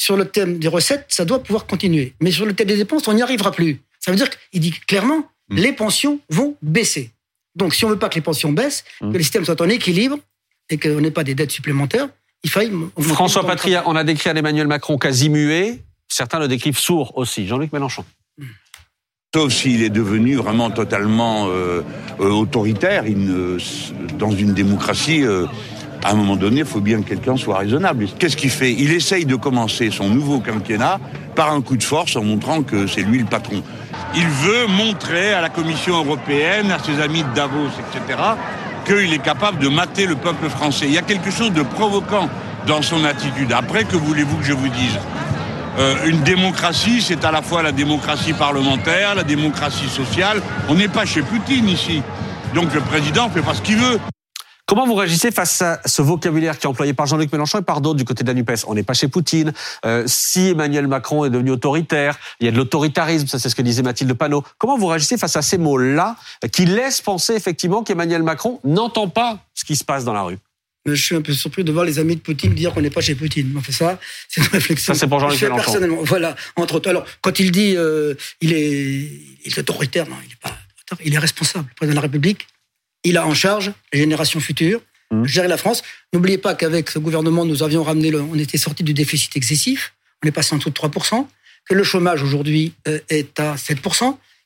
sur 0.04 0.18
le 0.18 0.26
thème 0.26 0.60
des 0.60 0.68
recettes, 0.68 1.06
ça 1.08 1.24
doit 1.24 1.42
pouvoir 1.42 1.66
continuer. 1.66 2.14
Mais 2.22 2.32
sur 2.32 2.46
le 2.46 2.54
thème 2.54 2.68
des 2.68 2.76
dépenses, 2.84 3.08
on 3.08 3.14
n'y 3.14 3.22
arrivera 3.22 3.52
plus. 3.52 3.80
Ça 4.00 4.12
veut 4.12 4.18
dire 4.18 4.30
qu'il 4.52 4.60
dit 4.62 4.72
clairement, 4.92 5.22
Mm. 5.50 5.56
les 5.58 5.74
pensions 5.74 6.20
vont 6.30 6.56
baisser. 6.62 7.12
Donc, 7.56 7.74
si 7.76 7.84
on 7.86 7.90
veut 7.90 8.00
pas 8.00 8.10
que 8.10 8.16
les 8.16 8.22
pensions 8.22 8.52
baissent, 8.52 8.84
Mm. 9.02 9.12
que 9.12 9.18
les 9.18 9.24
systèmes 9.24 9.46
soient 9.46 9.62
en 9.62 9.70
équilibre 9.70 10.18
et 10.70 10.78
qu'on 10.78 11.00
n'ait 11.02 11.12
pas 11.20 11.24
des 11.24 11.36
dettes 11.36 11.52
supplémentaires, 11.52 12.08
il 12.44 12.50
faille... 12.50 12.72
François 13.00 13.42
le 13.44 13.48
Patria, 13.48 13.84
on 13.86 13.96
a 13.96 14.04
décrit 14.04 14.30
un 14.30 14.36
Emmanuel 14.36 14.68
Macron 14.68 14.98
quasi 14.98 15.30
muet. 15.30 15.80
Certains 16.10 16.40
le 16.40 16.48
décrivent 16.50 16.78
sourd 16.78 17.12
aussi. 17.18 17.46
Jean-Luc 17.48 17.72
Mélenchon. 17.74 18.04
Sauf 19.36 19.52
s'il 19.52 19.82
est 19.84 19.90
devenu 19.90 20.36
vraiment 20.36 20.70
totalement 20.70 21.48
euh, 21.50 21.82
euh, 22.20 22.30
autoritaire. 22.30 23.08
Il 23.08 23.20
ne- 23.26 23.58
dans 24.20 24.32
une 24.32 24.54
démocratie, 24.54 25.24
euh, 25.26 25.46
à 26.04 26.12
un 26.12 26.16
moment 26.16 26.36
donné, 26.36 26.60
il 26.60 26.66
faut 26.66 26.82
bien 26.82 27.02
que 27.02 27.10
quelqu'un 27.10 27.38
soit 27.38 27.58
raisonnable. 27.58 28.08
Qu'est-ce 28.20 28.36
qu'il 28.36 28.50
fait? 28.50 28.74
Il 28.74 28.92
essaye 28.92 29.26
de 29.26 29.36
commencer 29.36 29.90
son 29.90 30.10
nouveau 30.10 30.40
quinquennat 30.40 31.00
par 31.36 31.52
un 31.52 31.62
coup 31.62 31.78
de 31.78 31.84
force 31.84 32.16
en 32.16 32.24
montrant 32.24 32.62
que 32.62 32.88
c'est 32.88 33.02
lui 33.02 33.20
le 33.20 33.26
patron. 33.26 33.64
Il 34.16 34.28
veut 34.28 34.68
montrer 34.68 35.34
à 35.34 35.42
la 35.42 35.50
Commission 35.50 35.98
européenne, 35.98 36.72
à 36.72 36.80
ses 36.80 37.02
amis 37.02 37.24
de 37.24 37.34
Davos, 37.34 37.68
etc., 37.68 38.20
qu'il 38.86 39.14
est 39.14 39.24
capable 39.24 39.60
de 39.60 39.70
mater 39.70 40.06
le 40.06 40.16
peuple 40.16 40.50
français. 40.50 40.86
Il 40.88 40.94
y 40.94 40.98
a 40.98 41.02
quelque 41.02 41.32
chose 41.32 41.54
de 41.54 41.64
provoquant 41.64 42.30
dans 42.68 42.82
son 42.82 43.06
attitude. 43.06 43.54
Après, 43.54 43.86
que 43.86 43.96
voulez-vous 43.96 44.38
que 44.38 44.44
je 44.44 44.54
vous 44.54 44.70
dise? 44.70 45.00
Euh, 45.80 46.06
une 46.06 46.22
démocratie, 46.22 47.02
c'est 47.02 47.26
à 47.26 47.32
la 47.32 47.42
fois 47.42 47.64
la 47.64 47.72
démocratie 47.72 48.34
parlementaire, 48.34 49.16
la 49.16 49.24
démocratie 49.24 49.90
sociale. 49.90 50.42
On 50.70 50.76
n'est 50.76 50.90
pas 50.90 51.06
chez 51.06 51.22
Poutine 51.22 51.68
ici. 51.68 52.04
Donc 52.54 52.74
le 52.74 52.82
président 52.82 53.30
fait 53.30 53.42
pas 53.42 53.56
ce 53.56 53.62
qu'il 53.62 53.78
veut. 53.78 54.00
Comment 54.66 54.88
vous 54.88 54.96
réagissez 54.96 55.32
face 55.32 55.62
à 55.62 55.82
ce 55.86 56.02
vocabulaire 56.02 56.58
qui 56.58 56.66
est 56.66 56.70
employé 56.70 56.94
par 56.94 57.06
Jean-Luc 57.06 57.32
Mélenchon 57.34 57.60
et 57.60 57.64
par 57.64 57.82
d'autres 57.82 57.98
du 57.98 58.06
côté 58.06 58.24
de 58.24 58.30
la 58.30 58.34
NUPES? 58.34 58.66
On 58.68 58.76
n'est 58.76 58.84
pas 58.84 58.94
chez 58.94 59.10
Poutine. 59.10 59.52
Euh, 59.86 60.04
si 60.08 60.50
Emmanuel 60.50 60.88
Macron 60.88 61.26
est 61.26 61.30
devenu 61.30 61.52
autoritaire, 61.52 62.18
il 62.40 62.46
y 62.46 62.48
a 62.48 62.52
de 62.52 62.58
l'autoritarisme, 62.58 63.28
ça 63.28 63.40
c'est 63.40 63.50
ce 63.50 63.56
que 63.56 63.62
disait 63.62 63.82
Mathilde 63.82 64.14
Panot. 64.14 64.44
Comment 64.58 64.78
vous 64.78 64.88
réagissez 64.88 65.18
face 65.18 65.36
à 65.36 65.42
ces 65.42 65.58
mots-là 65.58 66.16
qui 66.54 66.66
laissent 66.66 67.02
penser 67.02 67.34
effectivement 67.34 67.84
qu'Emmanuel 67.84 68.24
Macron 68.24 68.62
n'entend 68.64 69.10
pas 69.10 69.40
ce 69.54 69.66
qui 69.66 69.76
se 69.76 69.84
passe 69.84 70.06
dans 70.06 70.14
la 70.14 70.22
rue? 70.22 70.38
Je 70.86 70.94
suis 70.96 71.16
un 71.16 71.22
peu 71.22 71.34
surpris 71.34 71.64
de 71.64 71.72
voir 71.72 71.84
les 71.84 72.00
amis 72.00 72.16
de 72.16 72.22
Poutine 72.22 72.54
dire 72.54 72.74
qu'on 72.74 72.82
n'est 72.82 72.90
pas 72.90 73.02
chez 73.02 73.16
Poutine. 73.16 73.54
On 73.58 73.62
fait 73.62 73.72
ça, 73.74 74.00
c'est 74.30 74.42
une 74.42 74.48
réflexion. 74.48 74.94
Ça, 74.94 75.00
c'est 75.00 75.08
pour 75.08 75.20
Jean-Luc 75.20 75.42
Mélenchon. 75.42 75.64
Personnellement, 75.64 76.04
voilà. 76.04 76.36
Entre 76.56 76.76
autres, 76.76 76.90
alors 76.90 77.06
quand 77.22 77.38
il 77.40 77.52
dit 77.52 77.76
euh, 77.76 78.16
il 78.40 78.54
est, 78.54 79.10
il 79.46 79.54
est 79.54 79.60
autoritaire, 79.60 80.08
non, 80.08 80.16
il 80.26 80.32
est 80.32 80.42
pas 80.42 80.50
autoritaire, 80.50 81.08
il 81.08 81.14
est 81.14 81.20
responsable. 81.20 81.68
Le 81.70 81.76
président 81.76 81.94
de 81.94 81.96
la 81.96 82.02
République, 82.02 82.48
il 83.04 83.18
a 83.18 83.26
en 83.28 83.34
charge 83.34 83.72
les 83.92 84.00
générations 84.00 84.40
futures, 84.40 84.82
Mmh. 85.12 85.26
gérer 85.26 85.48
la 85.48 85.58
France. 85.58 85.84
N'oubliez 86.12 86.40
pas 86.40 86.56
qu'avec 86.56 86.90
ce 86.90 86.98
gouvernement, 86.98 87.46
nous 87.46 87.62
avions 87.62 87.84
ramené, 87.84 88.10
le, 88.10 88.22
on 88.22 88.34
était 88.36 88.58
sorti 88.58 88.84
du 88.84 88.96
déficit 88.96 89.36
excessif. 89.36 89.94
On 90.24 90.28
est 90.28 90.32
passé 90.32 90.56
en 90.56 90.58
dessous 90.58 90.70
de 90.72 90.74
3%. 90.74 91.28
Que 91.70 91.76
le 91.76 91.84
chômage 91.84 92.24
aujourd'hui 92.24 92.74
euh, 92.88 92.98
est 93.10 93.40
à 93.40 93.54
7%. 93.56 93.76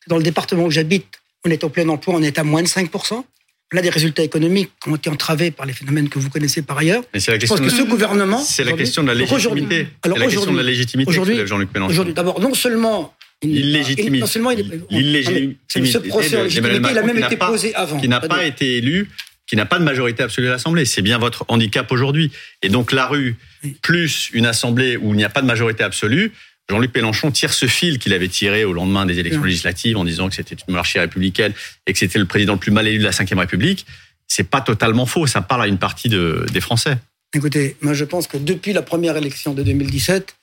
Que 0.02 0.10
dans 0.10 0.18
le 0.18 0.24
département 0.24 0.66
où 0.66 0.72
j'habite, 0.72 1.08
on 1.46 1.52
est 1.52 1.64
au 1.64 1.70
plein 1.70 1.88
emploi, 1.88 2.16
on 2.18 2.22
est 2.22 2.38
à 2.38 2.44
moins 2.44 2.64
de 2.64 2.68
5%. 2.68 3.24
Là, 3.72 3.82
des 3.82 3.90
résultats 3.90 4.24
économiques 4.24 4.72
qui 4.84 4.90
ont 4.90 4.96
été 4.96 5.10
entravés 5.10 5.52
par 5.52 5.66
les 5.66 5.74
phénomènes 5.74 6.10
que 6.10 6.20
vous 6.20 6.30
connaissez 6.30 6.62
par 6.62 6.78
ailleurs. 6.80 7.04
Mais 7.14 7.20
c'est 7.22 7.32
la 7.32 7.40
Je 7.40 7.46
pense 7.48 7.60
question 7.62 7.78
que 7.78 7.82
de- 7.84 7.86
ce 7.86 7.90
gouvernement. 7.90 8.40
C'est 8.44 8.64
la 8.66 8.74
question 8.74 9.04
de 9.04 9.08
la 9.08 9.14
légitimité. 9.14 9.88
Alors 10.04 10.18
C'est 10.18 10.24
la 10.26 10.30
question 10.32 10.52
de 10.52 10.58
la 10.58 10.64
légitimité 10.64 11.10
aujourd'hui- 11.10 11.46
Jean-Luc 11.48 11.74
Mélenchon. 11.74 11.92
Aujourd'hui, 11.92 12.14
d'abord, 12.14 12.42
non 12.42 12.54
seulement. 12.54 13.14
L'illégitimité. 13.44 14.20
Non 14.20 14.25
seulement 14.27 14.51
il 14.51 14.60
est. 14.62 14.65
L'illégitimité 14.89 15.58
Non, 15.75 15.82
mais 15.82 15.91
Ce 15.91 15.98
procès 16.00 16.36
en 16.36 16.39
de- 16.39 16.44
légitimité, 16.46 16.74
d'Emmanuel 16.74 16.91
il 16.91 16.98
a 16.98 17.13
même 17.13 17.24
été 17.24 17.38
pas- 17.38 17.48
posé 17.48 17.74
avant. 17.75 18.00
qui 18.00 18.08
n'a 18.08 18.20
Pas 18.20 18.27
pas 18.27 18.46
été 18.46 18.77
élu, 18.77 19.10
qui 19.46 19.56
n'a 19.56 19.65
pas 19.65 19.79
de 19.79 19.84
majorité 19.84 20.24
absolue 20.24 20.48
à 20.48 20.51
l'Assemblée. 20.51 20.86
C'est 20.86 21.01
bien 21.01 21.17
votre 21.20 21.46
handicap 21.48 21.91
aujourd'hui. 21.91 22.32
Et 22.63 22.70
donc 22.70 22.91
la 22.91 23.06
rue, 23.08 23.36
plus 23.82 24.29
une 24.34 24.46
Assemblée 24.46 24.98
où 24.98 25.13
il 25.13 25.17
n'y 25.17 25.24
a 25.24 25.29
pas 25.29 25.41
de 25.41 25.48
majorité 25.48 25.84
absolue, 25.84 26.32
Jean-Luc 26.70 26.94
Mélenchon 26.96 27.32
tire 27.32 27.53
ce 27.53 27.65
fil 27.67 27.98
qu'il 28.00 28.12
avait 28.13 28.27
tiré 28.27 28.65
au 28.65 28.74
lendemain 28.74 29.06
des 29.06 29.20
élections 29.20 29.44
législatives 29.44 29.96
en 29.98 30.03
disant 30.03 30.27
que 30.27 30.36
c'était 30.36 30.56
une 30.56 30.63
monarchie 30.74 31.00
républicaine 31.00 31.53
et 31.86 31.94
que 31.94 32.00
c'était 32.00 32.20
le 32.20 32.25
président 32.25 32.53
le 32.53 32.60
plus 32.60 32.72
mal 32.72 32.88
élu 32.88 32.98
de 33.00 33.03
la 33.06 33.12
Ve 33.12 33.38
République. 33.39 33.86
C'est 34.27 34.50
pas 34.50 34.60
totalement 34.60 35.06
faux. 35.06 35.27
Ça 35.27 35.41
parle 35.41 35.62
à 35.63 35.67
une 35.67 35.77
partie 35.77 36.10
de- 36.10 36.46
des 36.51 36.60
Français. 36.60 36.98
Écoutez, 37.34 37.77
moi 37.82 37.94
je 37.94 38.03
pense 38.03 38.27
que 38.27 38.38
depuis 38.38 38.74
la 38.74 38.82
première 38.82 39.15
élection 39.15 39.53
de 39.53 39.63
2017, 39.63 40.36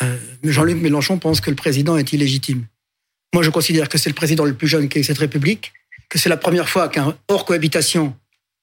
euh, 0.00 0.16
Jean-Luc 0.44 0.78
Mélenchon 0.78 1.18
pense 1.18 1.40
que 1.40 1.50
le 1.50 1.56
président 1.56 1.96
est 1.96 2.12
illégitime. 2.12 2.66
Moi 3.34 3.42
je 3.42 3.50
considère 3.50 3.88
que 3.88 3.98
c'est 3.98 4.10
le 4.10 4.14
président 4.14 4.44
le 4.44 4.54
plus 4.54 4.68
jeune 4.68 4.88
qui 4.88 5.02
cette 5.04 5.18
République, 5.18 5.72
que 6.08 6.18
c'est 6.18 6.28
la 6.28 6.36
première 6.36 6.68
fois 6.68 6.88
qu'un 6.88 7.16
hors 7.28 7.44
cohabitation, 7.44 8.14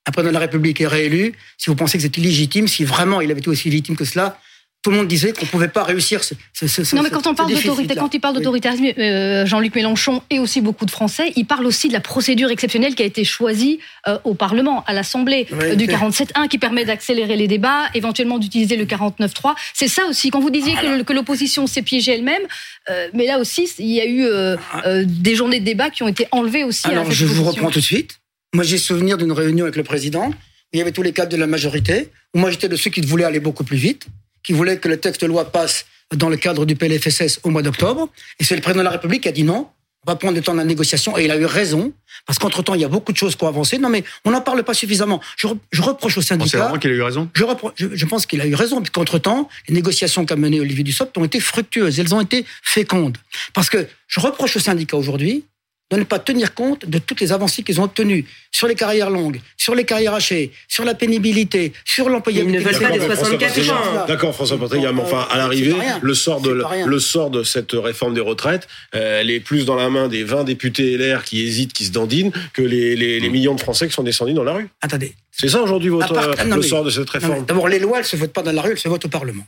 un 0.08 0.12
président 0.12 0.32
de 0.32 0.34
la 0.34 0.40
République 0.40 0.82
est 0.82 0.88
réélu. 0.88 1.34
Si 1.58 1.70
vous 1.70 1.76
pensez 1.76 1.98
que 1.98 2.04
c'est 2.04 2.18
illégitime, 2.18 2.68
si 2.68 2.84
vraiment 2.84 3.22
il 3.22 3.32
avait 3.32 3.40
été 3.40 3.50
aussi 3.50 3.70
légitime 3.70 3.96
que 3.96 4.06
cela, 4.06 4.40
tout 4.82 4.92
le 4.92 4.98
monde 4.98 5.08
disait 5.08 5.34
qu'on 5.34 5.46
ne 5.46 5.50
pouvait 5.52 5.68
pas 5.68 5.84
réussir. 5.84 6.24
Ce, 6.24 6.34
ce, 6.54 6.68
ce, 6.68 6.96
non, 6.96 7.04
mais 7.04 7.10
quand 7.10 7.28
on 7.28 7.36
parle 7.36 7.52
d'autorité, 7.54 7.96
quand 7.96 8.14
il 8.14 8.22
parle 8.22 8.36
d'autoritarisme, 8.36 8.86
euh, 8.98 9.46
Jean-Luc 9.46 9.76
Mélenchon 9.76 10.22
et 10.30 10.40
aussi 10.40 10.62
beaucoup 10.62 10.86
de 10.86 10.92
Français, 10.92 11.34
il 11.36 11.46
parle 11.46 11.66
aussi 11.66 11.90
de 11.90 11.94
la 11.94 12.00
procédure 12.00 12.50
exceptionnelle 12.50 12.96
qui 12.96 13.04
a 13.04 13.06
été 13.06 13.26
choisie 13.26 13.80
euh, 14.08 14.18
au 14.24 14.36
Parlement, 14.36 14.86
à 14.88 14.94
l'Assemblée, 14.94 15.48
Oui, 15.52 15.58
euh, 15.62 15.76
du 15.76 15.86
mais- 15.86 15.94
47.1, 15.94 16.48
qui 16.48 16.58
permet 16.58 16.86
d'accélérer 16.86 17.36
les 17.36 17.48
débats, 17.50 17.90
éventuellement 17.94 18.40
d'utiliser 18.40 18.78
le 18.78 18.86
49.3. 18.86 19.56
C'est 19.74 19.90
ça 19.90 20.06
aussi. 20.06 20.30
Quand 20.30 20.40
vous 20.40 20.50
disiez 20.50 20.74
que 20.76 21.04
que 21.04 21.14
l'opposition 21.14 21.68
s'est 21.68 21.82
piégée 21.82 22.14
elle-même, 22.14 22.42
euh, 22.90 23.08
mais 23.14 23.26
là 23.26 23.40
aussi, 23.40 23.70
il 23.80 23.88
y 23.92 24.00
a 24.00 24.06
eu 24.06 24.24
euh, 24.26 24.56
des 25.06 25.36
journées 25.36 25.60
de 25.60 25.66
débat 25.66 25.90
qui 25.90 26.04
ont 26.04 26.08
été 26.08 26.28
enlevées 26.32 26.64
aussi. 26.64 26.88
à 26.88 26.92
Alors, 26.92 27.06
cette 27.06 27.16
je 27.16 27.26
vous 27.26 27.44
reprends 27.44 27.70
tout 27.70 27.80
de 27.80 27.84
suite. 27.86 28.20
Moi, 28.54 28.64
j'ai 28.64 28.78
souvenir 28.78 29.18
d'une 29.18 29.32
réunion 29.34 29.66
avec 29.66 29.76
le 29.76 29.84
président 29.84 30.28
où 30.30 30.34
il 30.74 30.80
y 30.80 30.82
avait 30.82 30.92
tous 30.92 31.02
les 31.02 31.12
cadres 31.14 31.32
de 31.32 31.38
la 31.38 31.48
majorité, 31.48 32.10
moi, 32.36 32.52
j'étais 32.52 32.70
de 32.70 32.76
ceux 32.76 32.92
qui 32.92 33.02
voulaient 33.02 33.24
aller 33.26 33.40
beaucoup 33.40 33.64
plus 33.64 33.78
vite, 33.78 34.06
qui 34.44 34.54
voulaient 34.54 34.78
que 34.78 34.88
le 34.88 34.98
texte 34.98 35.22
de 35.22 35.28
loi 35.28 35.52
passe 35.52 35.86
dans 36.16 36.30
le 36.30 36.38
cadre 36.38 36.66
du 36.66 36.76
PLFSS 36.76 37.40
au 37.44 37.50
mois 37.50 37.62
d'octobre. 37.62 38.10
Et 38.40 38.44
c'est 38.44 38.56
le 38.56 38.62
président 38.62 38.80
de 38.82 38.86
la 38.86 38.92
République 38.92 39.24
qui 39.24 39.30
a 39.30 39.32
dit 39.32 39.44
non, 39.44 39.68
on 40.08 40.12
va 40.12 40.16
prendre 40.16 40.36
le 40.36 40.42
temps 40.42 40.54
de 40.54 40.58
la 40.58 40.64
négociation. 40.64 41.18
Et 41.18 41.26
il 41.26 41.32
a 41.32 41.38
eu 41.38 41.46
raison, 41.46 41.92
parce 42.26 42.40
qu'entre-temps, 42.40 42.74
il 42.74 42.82
y 42.82 42.86
a 42.86 42.88
beaucoup 42.88 43.12
de 43.12 43.18
choses 43.18 43.36
qui 43.36 43.44
ont 43.44 43.48
avancé. 43.50 43.78
Non, 43.78 43.90
mais 43.90 44.04
on 44.24 44.32
n'en 44.32 44.40
parle 44.42 44.64
pas 44.64 44.74
suffisamment. 44.74 45.20
Je, 45.38 45.48
re- 45.48 45.58
je 45.72 45.82
reproche 45.82 46.18
On 46.18 46.22
sait 46.22 46.28
syndicats. 46.30 46.58
vraiment 46.60 46.80
qu'il 46.80 46.90
a 46.92 46.94
eu 46.94 47.02
raison? 47.02 47.30
Je, 47.36 47.44
repro- 47.44 47.74
je, 47.76 47.88
je 47.94 48.06
pense 48.06 48.26
qu'il 48.26 48.40
a 48.42 48.46
eu 48.48 48.56
raison, 48.56 48.78
puisqu'entre-temps, 48.78 49.50
les 49.68 49.74
négociations 49.76 50.26
qu'a 50.26 50.38
menées 50.38 50.62
Olivier 50.62 50.84
Dussopt 50.86 51.18
ont 51.18 51.26
été 51.26 51.40
fructueuses, 51.42 52.00
elles 52.00 52.16
ont 52.16 52.22
été 52.22 52.46
fécondes. 52.64 53.18
Parce 53.54 53.70
que 53.70 53.88
je 54.08 54.20
reproche 54.22 54.56
aux 54.56 54.62
syndicats 54.62 54.98
aujourd'hui 54.98 55.44
de 55.92 55.98
ne 55.98 56.04
pas 56.04 56.20
tenir 56.20 56.54
compte 56.54 56.86
de 56.86 57.00
toutes 57.00 57.20
les 57.20 57.32
avancées 57.32 57.64
qu'ils 57.64 57.82
ont 57.82 57.86
obtenues 57.86 58.26
sur 58.52 58.68
les 58.68 58.76
carrières 58.76 59.10
longues, 59.10 59.42
sur 59.58 59.74
les 59.74 59.86
carrières 59.86 60.14
hachées, 60.14 60.52
sur 60.68 60.86
la 60.86 60.94
pénibilité, 60.94 61.74
sur 61.84 62.10
l'employabilité. 62.10 62.60
Ils 62.62 62.66
ne 62.66 62.72
veulent 62.72 62.82
pas 62.82 62.92
des 62.92 63.00
D'accord, 63.00 63.16
64 63.18 63.54
François 63.54 63.74
ans. 63.74 63.78
Patrick, 63.94 64.08
D'accord, 64.08 64.36
François 64.36 64.58
Patrick, 64.60 64.82
mais 64.82 65.02
enfin, 65.02 65.28
à 65.32 65.38
l'arrivée, 65.38 65.74
le 66.02 66.14
sort 66.14 66.42
de 66.42 66.64
le 66.86 67.00
sort 67.00 67.32
de 67.32 67.44
cette 67.44 67.72
réforme 67.74 68.14
des 68.14 68.22
retraites, 68.22 68.68
euh, 68.96 69.22
elle 69.22 69.32
est 69.32 69.40
plus 69.40 69.66
dans 69.66 69.76
la 69.76 69.90
main 69.90 70.08
des 70.08 70.24
20 70.24 70.44
députés 70.44 70.96
LR 70.98 71.24
qui 71.24 71.42
hésitent, 71.42 71.74
qui 71.74 71.86
se 71.86 71.92
dandinent, 71.92 72.32
que 72.54 72.62
les, 72.62 72.96
les, 72.96 73.20
les 73.20 73.30
millions 73.30 73.56
de 73.56 73.60
Français 73.62 73.88
qui 73.88 73.94
sont 73.94 74.04
descendus 74.04 74.34
dans 74.34 74.44
la 74.44 74.54
rue. 74.54 74.70
Attendez. 74.82 75.14
C'est 75.32 75.50
ça 75.50 75.62
aujourd'hui 75.62 75.90
votre 75.90 76.14
part- 76.14 76.30
euh, 76.40 76.44
non, 76.46 76.56
le 76.58 76.62
mais- 76.62 76.68
sort 76.68 76.84
de 76.84 76.90
cette 76.92 77.10
réforme? 77.10 77.46
D'abord, 77.46 77.68
les 77.68 77.80
lois, 77.80 78.00
elles 78.00 78.06
se 78.06 78.16
votent 78.16 78.34
pas 78.34 78.44
dans 78.44 78.52
la 78.52 78.62
rue, 78.62 78.72
elles 78.72 78.80
se 78.80 78.90
votent 78.90 79.06
au 79.06 79.10
Parlement. 79.10 79.46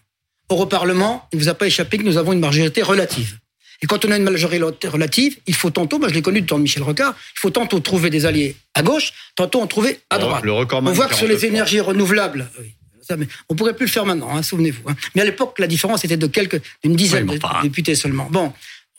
Or, 0.50 0.62
au 0.62 0.66
Parlement, 0.66 1.28
il 1.32 1.38
ne 1.38 1.44
vous 1.44 1.50
a 1.50 1.54
pas 1.54 1.68
échappé 1.68 1.98
que 1.98 2.04
nous 2.04 2.18
avons 2.18 2.34
une 2.34 2.40
majorité 2.40 2.82
relative. 2.82 3.38
Et 3.82 3.88
quand 3.88 4.06
on 4.06 4.12
a 4.12 4.18
une 4.18 4.24
majorité 4.24 4.88
relative, 4.88 5.38
il 5.48 5.56
faut 5.56 5.70
tantôt, 5.72 5.98
moi 6.00 6.08
je 6.10 6.14
l'ai 6.14 6.22
connu 6.22 6.42
du 6.42 6.48
temps 6.48 6.58
de 6.58 6.64
Michel 6.64 6.84
Rocard, 6.84 7.16
il 7.36 7.40
faut 7.40 7.50
tantôt 7.50 7.80
trouver 7.80 8.10
des 8.10 8.26
alliés 8.26 8.56
à 8.76 8.84
gauche, 8.84 9.12
tantôt 9.36 9.62
en 9.62 9.68
trouver 9.68 10.00
à 10.10 10.18
droite. 10.20 10.44
le 10.44 10.52
record 10.54 10.82
on 10.86 10.92
voit 10.92 11.08
que 11.08 11.16
sur 11.16 11.26
les 11.28 11.34
49. 11.36 11.44
énergies 11.52 11.80
renouvelables, 11.80 12.50
oui, 12.60 12.74
ça, 13.02 13.18
mais 13.18 13.28
on 13.50 13.56
pourrait 13.56 13.76
plus 13.76 13.88
le 13.88 13.92
faire 13.92 14.06
maintenant, 14.06 14.36
hein, 14.36 14.44
souvenez-vous. 14.44 14.88
hein. 14.88 14.96
Mais 15.16 15.22
à 15.24 15.26
l'époque, 15.26 15.58
la 15.60 15.66
différence 15.68 16.06
était 16.06 16.18
de 16.18 16.28
quelques, 16.28 16.62
d'une 16.84 16.96
dizaine 16.96 17.28
Oui, 17.30 17.40
de 17.40 17.62
députés 17.64 17.96
seulement. 17.96 18.28
Bon, 18.30 18.54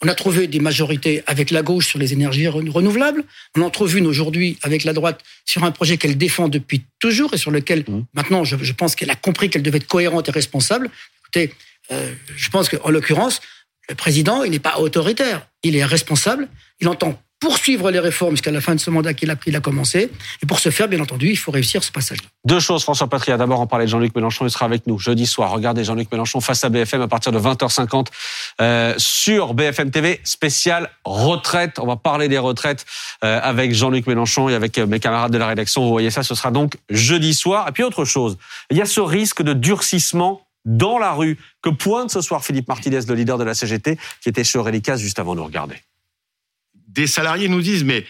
on 0.04 0.08
a 0.08 0.14
trouvé 0.16 0.48
des 0.48 0.58
majorités 0.58 1.22
avec 1.28 1.52
la 1.52 1.62
gauche 1.62 1.86
sur 1.86 2.00
les 2.00 2.12
énergies 2.12 2.48
ren- 2.48 2.68
renouvelables. 2.68 3.22
On 3.56 3.62
en 3.62 3.70
trouve 3.70 3.96
une 3.96 4.08
aujourd'hui 4.08 4.58
avec 4.62 4.82
la 4.82 4.92
droite 4.94 5.20
sur 5.44 5.62
un 5.62 5.70
projet 5.70 5.96
qu'elle 5.96 6.18
défend 6.18 6.48
depuis 6.48 6.82
toujours 6.98 7.32
et 7.34 7.38
sur 7.38 7.52
lequel 7.52 7.84
Mmh. 7.86 8.00
maintenant 8.14 8.42
je, 8.42 8.56
je 8.60 8.72
pense 8.72 8.96
qu'elle 8.96 9.10
a 9.10 9.14
compris 9.14 9.48
qu'elle 9.48 9.62
devait 9.62 9.76
être 9.76 9.86
cohérente 9.86 10.28
et 10.28 10.32
responsable. 10.32 10.90
Écoutez, 11.20 11.54
euh, 11.92 12.12
je 12.36 12.48
pense 12.50 12.68
qu'en 12.68 12.90
l'occurrence, 12.90 13.40
le 13.88 13.94
président, 13.94 14.44
il 14.44 14.52
n'est 14.52 14.58
pas 14.58 14.78
autoritaire, 14.78 15.46
il 15.62 15.76
est 15.76 15.84
responsable, 15.84 16.48
il 16.80 16.88
entend 16.88 17.18
poursuivre 17.42 17.90
les 17.90 17.98
réformes 17.98 18.34
jusqu'à 18.34 18.52
la 18.52 18.60
fin 18.60 18.76
de 18.76 18.80
ce 18.80 18.88
mandat 18.88 19.14
qu'il 19.14 19.28
a, 19.28 19.34
qu'il 19.34 19.56
a 19.56 19.60
commencé. 19.60 20.12
Et 20.42 20.46
pour 20.46 20.60
ce 20.60 20.70
faire, 20.70 20.86
bien 20.86 21.00
entendu, 21.00 21.28
il 21.28 21.36
faut 21.36 21.50
réussir 21.50 21.82
ce 21.82 21.90
passage-là. 21.90 22.28
Deux 22.44 22.60
choses, 22.60 22.84
François 22.84 23.08
Patria. 23.08 23.36
D'abord, 23.36 23.58
on 23.58 23.66
parlait 23.66 23.86
de 23.86 23.90
Jean-Luc 23.90 24.14
Mélenchon. 24.14 24.46
Il 24.46 24.50
sera 24.52 24.64
avec 24.64 24.86
nous 24.86 24.96
jeudi 24.96 25.26
soir. 25.26 25.50
Regardez 25.50 25.82
Jean-Luc 25.82 26.10
Mélenchon 26.12 26.40
face 26.40 26.62
à 26.62 26.68
BFM 26.68 27.02
à 27.02 27.08
partir 27.08 27.32
de 27.32 27.40
20h50 27.40 28.06
euh, 28.60 28.94
sur 28.96 29.54
BFM 29.54 29.90
TV, 29.90 30.20
spécial 30.22 30.88
retraite. 31.04 31.80
On 31.80 31.86
va 31.86 31.96
parler 31.96 32.28
des 32.28 32.38
retraites 32.38 32.86
euh, 33.24 33.40
avec 33.42 33.74
Jean-Luc 33.74 34.06
Mélenchon 34.06 34.48
et 34.48 34.54
avec 34.54 34.78
euh, 34.78 34.86
mes 34.86 35.00
camarades 35.00 35.32
de 35.32 35.38
la 35.38 35.48
rédaction. 35.48 35.82
Vous 35.82 35.90
voyez 35.90 36.10
ça, 36.10 36.22
ce 36.22 36.36
sera 36.36 36.52
donc 36.52 36.76
jeudi 36.90 37.34
soir. 37.34 37.66
Et 37.68 37.72
puis 37.72 37.82
autre 37.82 38.04
chose, 38.04 38.38
il 38.70 38.76
y 38.76 38.80
a 38.80 38.86
ce 38.86 39.00
risque 39.00 39.42
de 39.42 39.52
durcissement 39.52 40.42
dans 40.64 40.98
la 40.98 41.12
rue 41.12 41.38
que 41.62 41.70
pointe 41.70 42.10
ce 42.10 42.20
soir 42.20 42.44
Philippe 42.44 42.68
Martinez, 42.68 43.00
le 43.08 43.14
leader 43.14 43.38
de 43.38 43.44
la 43.44 43.54
CGT, 43.54 43.98
qui 44.20 44.28
était 44.28 44.44
chez 44.44 44.58
Aurélie 44.58 44.82
juste 44.96 45.18
avant 45.18 45.34
de 45.34 45.40
nous 45.40 45.46
regarder. 45.46 45.76
des 46.88 47.06
salariés 47.06 47.48
nous 47.48 47.62
disent 47.62 47.84
mais 47.84 48.06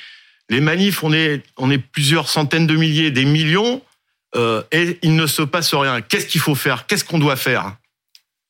les 0.48 0.60
manifs, 0.60 1.02
on 1.02 1.12
est, 1.12 1.42
on 1.56 1.70
est 1.70 1.78
plusieurs 1.78 2.28
centaines 2.28 2.66
de 2.66 2.76
milliers, 2.76 3.10
des 3.10 3.24
millions, 3.24 3.80
euh, 4.34 4.62
et 4.72 4.98
il 5.02 5.14
ne 5.16 5.26
se 5.26 5.42
passe 5.42 5.72
rien. 5.74 6.00
Qu'est-ce 6.02 6.26
qu'il 6.26 6.40
faut 6.40 6.54
faire? 6.54 6.86
Qu'est-ce 6.86 7.04
qu'on 7.04 7.18
doit 7.18 7.36
faire? 7.36 7.76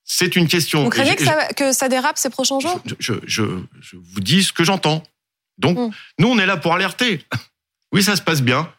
C'est 0.05 0.35
une 0.37 0.49
question. 0.49 0.83
Vous 0.85 0.91
craignez 0.91 1.15
que 1.17 1.25
ça, 1.25 1.47
que 1.49 1.73
ça 1.73 1.89
dérape 1.89 2.19
ces 2.19 2.31
prochains 2.31 2.59
jours? 2.61 2.83
je, 2.87 2.95
je, 2.99 3.15
je, 3.27 3.43
je 3.81 3.97
vous 3.97 4.21
dis 4.21 4.43
ce 4.43 4.53
que 4.53 4.65
j'entends. 4.65 5.03
Donc, 5.59 5.79
Mm. 5.79 5.91
nous, 6.19 6.29
on 6.29 6.39
est 6.39 6.47
là 6.47 6.57
pour 6.57 6.73
alerter. 6.75 7.25
Oui, 7.93 8.03
ça 8.03 8.17
se 8.17 8.23
passe 8.23 8.43
bien. 8.43 8.73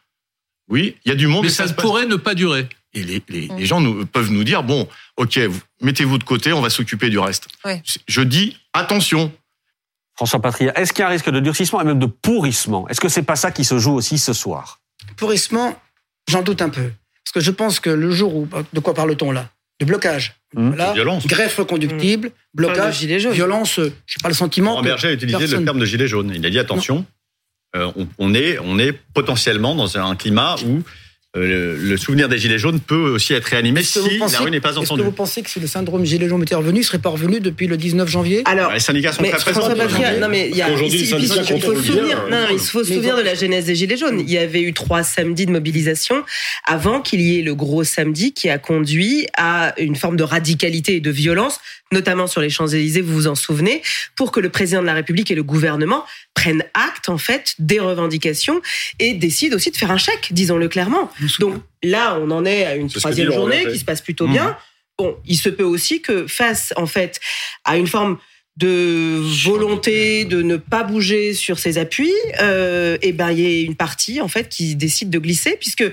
Oui, 0.68 0.98
il 1.06 1.10
y 1.10 1.12
a 1.12 1.16
du 1.16 1.28
monde. 1.28 1.44
Mais 1.44 1.50
et 1.50 1.54
ça 1.54 1.68
se 1.68 1.74
passe 1.74 1.86
pourrait 1.86 2.06
ne 2.08 2.16
pas 2.16 2.36
durer. 2.36 2.68
Et 2.93 3.03
les, 3.03 3.21
les, 3.29 3.47
Mm. 3.47 3.58
les 3.58 3.65
gens 3.65 3.79
nous, 3.82 4.06
peuvent 4.06 4.32
nous 4.32 4.43
dire 4.43 4.63
bon, 4.63 4.88
ok, 5.17 5.38
vous- 5.39 5.62
mettez-vous 5.82 6.17
de 6.17 6.23
côté, 6.23 6.53
on 6.53 6.62
va 6.62 6.69
s'occuper 6.69 7.10
du 7.10 7.19
reste. 7.19 7.47
Ouais. 7.65 7.82
Je 8.08 8.21
dis 8.21 8.58
attention. 8.73 9.32
François 10.15 10.39
Patria, 10.41 10.77
est-ce 10.79 10.93
qu'il 10.93 11.01
y 11.01 11.03
a 11.03 11.08
un 11.08 11.12
risque 11.12 11.29
de 11.29 11.39
durcissement 11.39 11.82
et 11.82 11.86
même 11.86 11.97
de 11.99 12.06
pourrissement? 12.06 12.88
Est-ce 12.89 13.01
que 13.01 13.10
c'est 13.10 13.23
pas 13.23 13.36
ça 13.36 13.51
qui 13.51 13.63
se 13.65 13.79
joue 13.79 13.93
aussi 13.93 14.19
ce 14.19 14.32
soir? 14.34 14.79
Pourrissement, 15.17 15.79
j'en 16.29 16.43
doute 16.43 16.62
un 16.62 16.69
peu. 16.69 16.91
Parce 17.25 17.34
que 17.34 17.39
je 17.39 17.51
pense 17.51 17.79
que 17.79 17.89
le 17.89 18.12
jour 18.12 18.36
où. 18.36 18.47
De 18.73 18.79
quoi 18.79 18.93
parle-t-on 18.93 19.32
là? 19.32 19.49
De 19.79 19.86
blocage. 19.86 20.36
Mmh. 20.53 20.67
Voilà. 20.67 20.93
Violence. 20.93 21.25
Greffe 21.25 21.58
reconductible, 21.58 22.32
blocage, 22.53 22.99
gilet 22.99 23.19
jaune. 23.19 23.34
violence. 23.34 23.79
euh, 23.79 23.91
Je 24.06 24.17
n'ai 24.17 24.21
pas 24.21 24.29
le 24.29 24.36
sentiment. 24.36 24.71
Laurent 24.71 24.84
Berger 24.84 25.08
a 25.08 25.12
utilisé 25.13 25.39
personne- 25.39 25.60
le 25.60 25.65
terme 25.65 25.79
de 25.79 25.86
gilet 25.86 26.08
jaune. 26.08 26.32
Il 26.36 26.45
a 26.45 26.49
dit 26.51 26.60
attention, 26.60 27.06
euh, 27.75 27.91
on, 27.95 28.08
on 28.19 28.34
est, 28.36 28.60
on 28.60 28.77
est 28.77 28.91
potentiellement 29.15 29.73
dans 29.73 29.97
un 29.97 30.15
climat 30.15 30.58
où 30.63 30.84
euh, 31.36 31.76
le, 31.82 31.98
souvenir 31.98 32.30
des 32.30 32.38
gilets 32.38 32.60
jaunes 32.60 32.80
peut 32.80 33.10
aussi 33.10 33.34
être 33.34 33.46
réanimé 33.46 33.80
Est-ce 33.80 34.00
que 34.00 34.06
si 34.08 34.13
vous 34.17 34.19
pensez- 34.19 34.34
la 34.34 34.39
rue 34.41 34.52
n'est 34.52 34.60
pas 34.62 34.69
Est-ce 34.69 34.80
que 34.80 34.84
entendue. 34.86 35.02
vous 35.02 35.12
pensez 35.12 35.41
que 35.41 35.50
si 35.50 35.60
le 35.60 35.65
syndrome 35.65 36.06
gilet 36.06 36.30
jaune 36.30 36.43
était 36.43 36.54
revenu, 36.54 36.82
il 36.82 36.84
serait 36.84 37.00
pas 37.00 37.10
revenu 37.10 37.39
depuis 37.39 37.65
le 37.65 37.76
19 37.76 38.08
janvier? 38.08 38.43
Alors, 38.46 38.72
Les 38.72 38.80
syndicats 38.80 39.13
sont 39.13 39.24
mais 39.24 39.32
très 39.32 39.39
présents. 39.52 39.62
Aujourd'hui, 39.72 40.88
ici- 40.88 41.15
les 41.15 41.28
syndicats 41.28 41.56
il 41.56 41.62
faut 41.62 41.76
se 41.76 41.82
souvenir, 41.84 42.26
bien, 42.28 42.39
non, 42.41 42.48
il 42.52 42.60
faut 42.60 42.84
se 42.84 42.89
les 42.89 42.96
souvenir 42.96 43.13
autres- 43.15 43.24
de 43.24 43.28
la 43.28 43.36
genèse 43.36 43.65
des 43.65 43.76
Gilets 43.76 43.98
jaunes. 43.98 44.19
Il 44.19 44.30
y 44.30 44.38
avait 44.38 44.62
eu 44.62 44.74
trois 44.74 45.04
samedis 45.04 45.46
de 45.48 45.52
mobilisation 45.52 46.24
avant 46.65 47.02
qu'il 47.02 47.22
y 47.22 47.39
ait 47.39 47.41
le 47.41 47.56
gros 47.56 47.84
samedi 47.84 48.34
qui 48.34 48.50
a 48.50 48.58
conduit 48.60 49.28
à 49.38 49.74
une 49.80 49.96
forme 49.96 50.17
de 50.17 50.24
radicalité 50.24 50.96
et 50.98 51.00
de 51.00 51.10
violence, 51.12 51.60
notamment 51.91 52.28
sur 52.28 52.41
les 52.41 52.50
Champs-Élysées, 52.50 53.02
vous 53.02 53.13
vous 53.13 53.28
en 53.28 53.36
souvenez, 53.36 53.82
pour 54.15 54.32
que 54.32 54.39
le 54.39 54.50
président 54.50 54.82
de 54.82 54.88
la 54.88 54.93
République 54.93 55.30
et 55.32 55.36
le 55.36 55.43
gouvernement 55.43 56.06
prennent 56.34 56.63
acte, 56.74 57.10
en 57.10 57.17
fait, 57.19 57.56
des 57.60 57.80
revendications 57.80 58.62
et 59.00 59.13
décident 59.13 59.56
aussi 59.56 59.69
de 59.72 59.78
faire 59.78 59.91
un 59.91 59.98
chèque, 59.98 60.30
disons-le 60.32 60.67
clairement. 60.67 61.12
Donc 61.40 61.62
là, 61.82 62.18
on 62.20 62.32
en 62.32 62.46
est 62.46 62.66
à 62.66 62.76
une 62.76 62.90
troisième 62.90 63.32
journée 63.32 63.66
qui 63.66 63.80
se 63.80 63.86
passe 63.86 64.02
plutôt 64.02 64.28
Mmh. 64.28 64.34
bien. 64.34 64.58
Bon, 64.98 65.18
il 65.26 65.38
se 65.38 65.50
peut 65.50 65.64
aussi 65.64 66.02
que 66.02 66.28
face, 66.28 66.74
en 66.76 66.86
fait, 66.86 67.20
à 67.66 67.78
une 67.78 67.88
forme 67.88 68.18
de 68.58 69.20
volonté 69.44 70.26
de 70.26 70.44
ne 70.44 70.58
pas 70.58 70.84
bouger 70.84 71.34
sur 71.34 71.58
ses 71.58 71.80
appuis, 71.80 72.14
euh, 72.40 72.98
et 73.02 73.12
ben 73.12 73.32
il 73.32 73.40
y 73.40 73.46
a 73.46 73.62
une 73.62 73.76
partie 73.76 74.22
en 74.22 74.28
fait 74.28 74.48
qui 74.48 74.76
décide 74.76 75.10
de 75.10 75.18
glisser, 75.18 75.58
puisque 75.60 75.86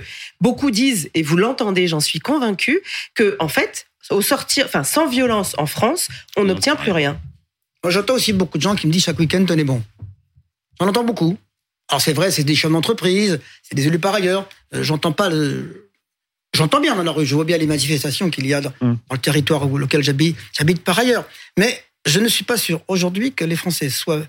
beaucoup 0.42 0.70
disent 0.70 1.08
et 1.14 1.22
vous 1.22 1.38
l'entendez, 1.38 1.88
j'en 1.88 2.00
suis 2.00 2.18
convaincu, 2.18 2.82
que 3.14 3.36
en 3.38 3.48
fait 3.48 3.86
au 4.10 4.20
sortir, 4.20 4.66
enfin 4.66 4.84
sans 4.84 5.08
violence 5.08 5.54
en 5.56 5.66
France, 5.66 6.08
on 6.36 6.44
n'obtient 6.44 6.76
plus 6.76 6.92
rien. 6.92 7.18
Moi, 7.82 7.90
j'entends 7.90 8.14
aussi 8.14 8.34
beaucoup 8.34 8.58
de 8.58 8.62
gens 8.62 8.74
qui 8.74 8.86
me 8.86 8.92
disent 8.92 9.04
chaque 9.04 9.18
week-end, 9.18 9.44
tenez 9.46 9.64
bon. 9.64 9.82
J'en 10.78 10.88
entends 10.88 11.04
beaucoup. 11.04 11.38
Alors, 11.88 12.00
c'est 12.00 12.12
vrai, 12.12 12.30
c'est 12.30 12.44
des 12.44 12.54
chefs 12.54 12.70
d'entreprise, 12.70 13.40
c'est 13.62 13.74
des 13.74 13.86
élus 13.86 13.98
par 13.98 14.14
ailleurs. 14.14 14.48
Euh, 14.74 14.82
j'entends 14.82 15.12
pas 15.12 15.28
le. 15.28 15.90
J'entends 16.54 16.80
bien 16.80 16.96
dans 16.96 17.04
la 17.04 17.12
rue, 17.12 17.24
je 17.24 17.34
vois 17.34 17.44
bien 17.44 17.58
les 17.58 17.66
manifestations 17.66 18.28
qu'il 18.28 18.44
y 18.46 18.54
a 18.54 18.60
dans, 18.60 18.72
dans 18.80 18.96
le 19.12 19.18
territoire 19.18 19.70
où, 19.70 19.78
lequel 19.78 20.02
j'habite, 20.02 20.36
j'habite 20.52 20.82
par 20.82 20.98
ailleurs. 20.98 21.24
Mais 21.56 21.80
je 22.06 22.18
ne 22.18 22.26
suis 22.26 22.42
pas 22.44 22.56
sûr 22.56 22.80
aujourd'hui 22.88 23.32
que 23.32 23.44
les 23.44 23.54
Français 23.54 23.88
soient 23.88 24.22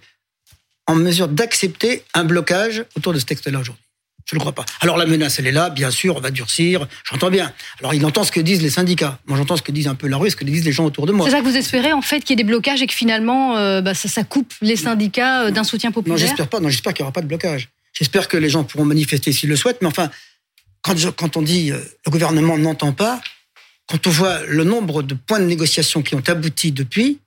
en 0.85 0.93
mesure 0.95 1.27
d'accepter 1.27 2.03
un 2.13 2.23
blocage 2.23 2.85
autour 2.95 3.13
de 3.13 3.19
ce 3.19 3.25
texte-là 3.25 3.59
aujourd'hui. 3.59 3.83
Je 4.29 4.35
ne 4.35 4.39
le 4.39 4.41
crois 4.41 4.51
pas. 4.53 4.65
Alors 4.81 4.97
la 4.97 5.07
menace, 5.07 5.39
elle 5.39 5.47
est 5.47 5.51
là, 5.51 5.71
bien 5.71 5.89
sûr, 5.89 6.15
on 6.15 6.19
va 6.19 6.29
durcir, 6.29 6.87
j'entends 7.09 7.31
bien. 7.31 7.51
Alors 7.79 7.95
il 7.95 8.05
entend 8.05 8.23
ce 8.23 8.31
que 8.31 8.39
disent 8.39 8.61
les 8.61 8.69
syndicats. 8.69 9.17
Moi 9.25 9.35
j'entends 9.35 9.57
ce 9.57 9.63
que 9.63 9.71
disent 9.71 9.87
un 9.87 9.95
peu 9.95 10.07
la 10.07 10.17
rue, 10.17 10.29
ce 10.29 10.35
que 10.35 10.45
disent 10.45 10.63
les 10.63 10.71
gens 10.71 10.85
autour 10.85 11.07
de 11.07 11.11
moi. 11.11 11.25
C'est 11.25 11.31
ça 11.31 11.39
que 11.39 11.45
vous 11.45 11.57
espérez, 11.57 11.91
en 11.91 12.03
fait, 12.03 12.19
qu'il 12.19 12.29
y 12.29 12.33
ait 12.33 12.43
des 12.43 12.47
blocages 12.47 12.83
et 12.83 12.87
que 12.87 12.93
finalement, 12.93 13.57
euh, 13.57 13.81
bah, 13.81 13.95
ça, 13.95 14.07
ça 14.07 14.23
coupe 14.23 14.53
les 14.61 14.75
syndicats 14.75 15.45
euh, 15.45 15.51
d'un 15.51 15.63
soutien 15.63 15.89
Non, 15.89 15.93
populaire? 15.95 16.19
j'espère 16.19 16.47
pas. 16.49 16.59
Non, 16.59 16.69
j'espère 16.69 16.93
qu'il 16.93 17.01
n'y 17.03 17.05
aura 17.07 17.13
pas 17.13 17.21
de 17.23 17.27
blocage. 17.27 17.69
J'espère 17.93 18.27
que 18.27 18.37
les 18.37 18.49
gens 18.49 18.63
pourront 18.63 18.85
manifester 18.85 19.31
s'ils 19.33 19.49
le 19.49 19.55
souhaitent. 19.55 19.81
Mais 19.81 19.87
enfin, 19.87 20.11
quand, 20.81 20.97
je- 20.97 21.09
quand 21.09 21.37
on 21.37 21.41
dit 21.41 21.71
euh, 21.71 21.77
le 22.05 22.11
gouvernement 22.11 22.57
n'entend 22.57 22.91
pas, 22.93 23.21
quand 23.87 24.07
on 24.07 24.09
voit 24.09 24.39
le 24.47 24.63
nombre 24.63 25.03
de 25.03 25.13
points 25.15 25.39
de 25.39 25.45
négociation 25.45 26.01
qui 26.01 26.15
ont 26.15 26.23
abouti 26.27 26.71
depuis, 26.71 27.19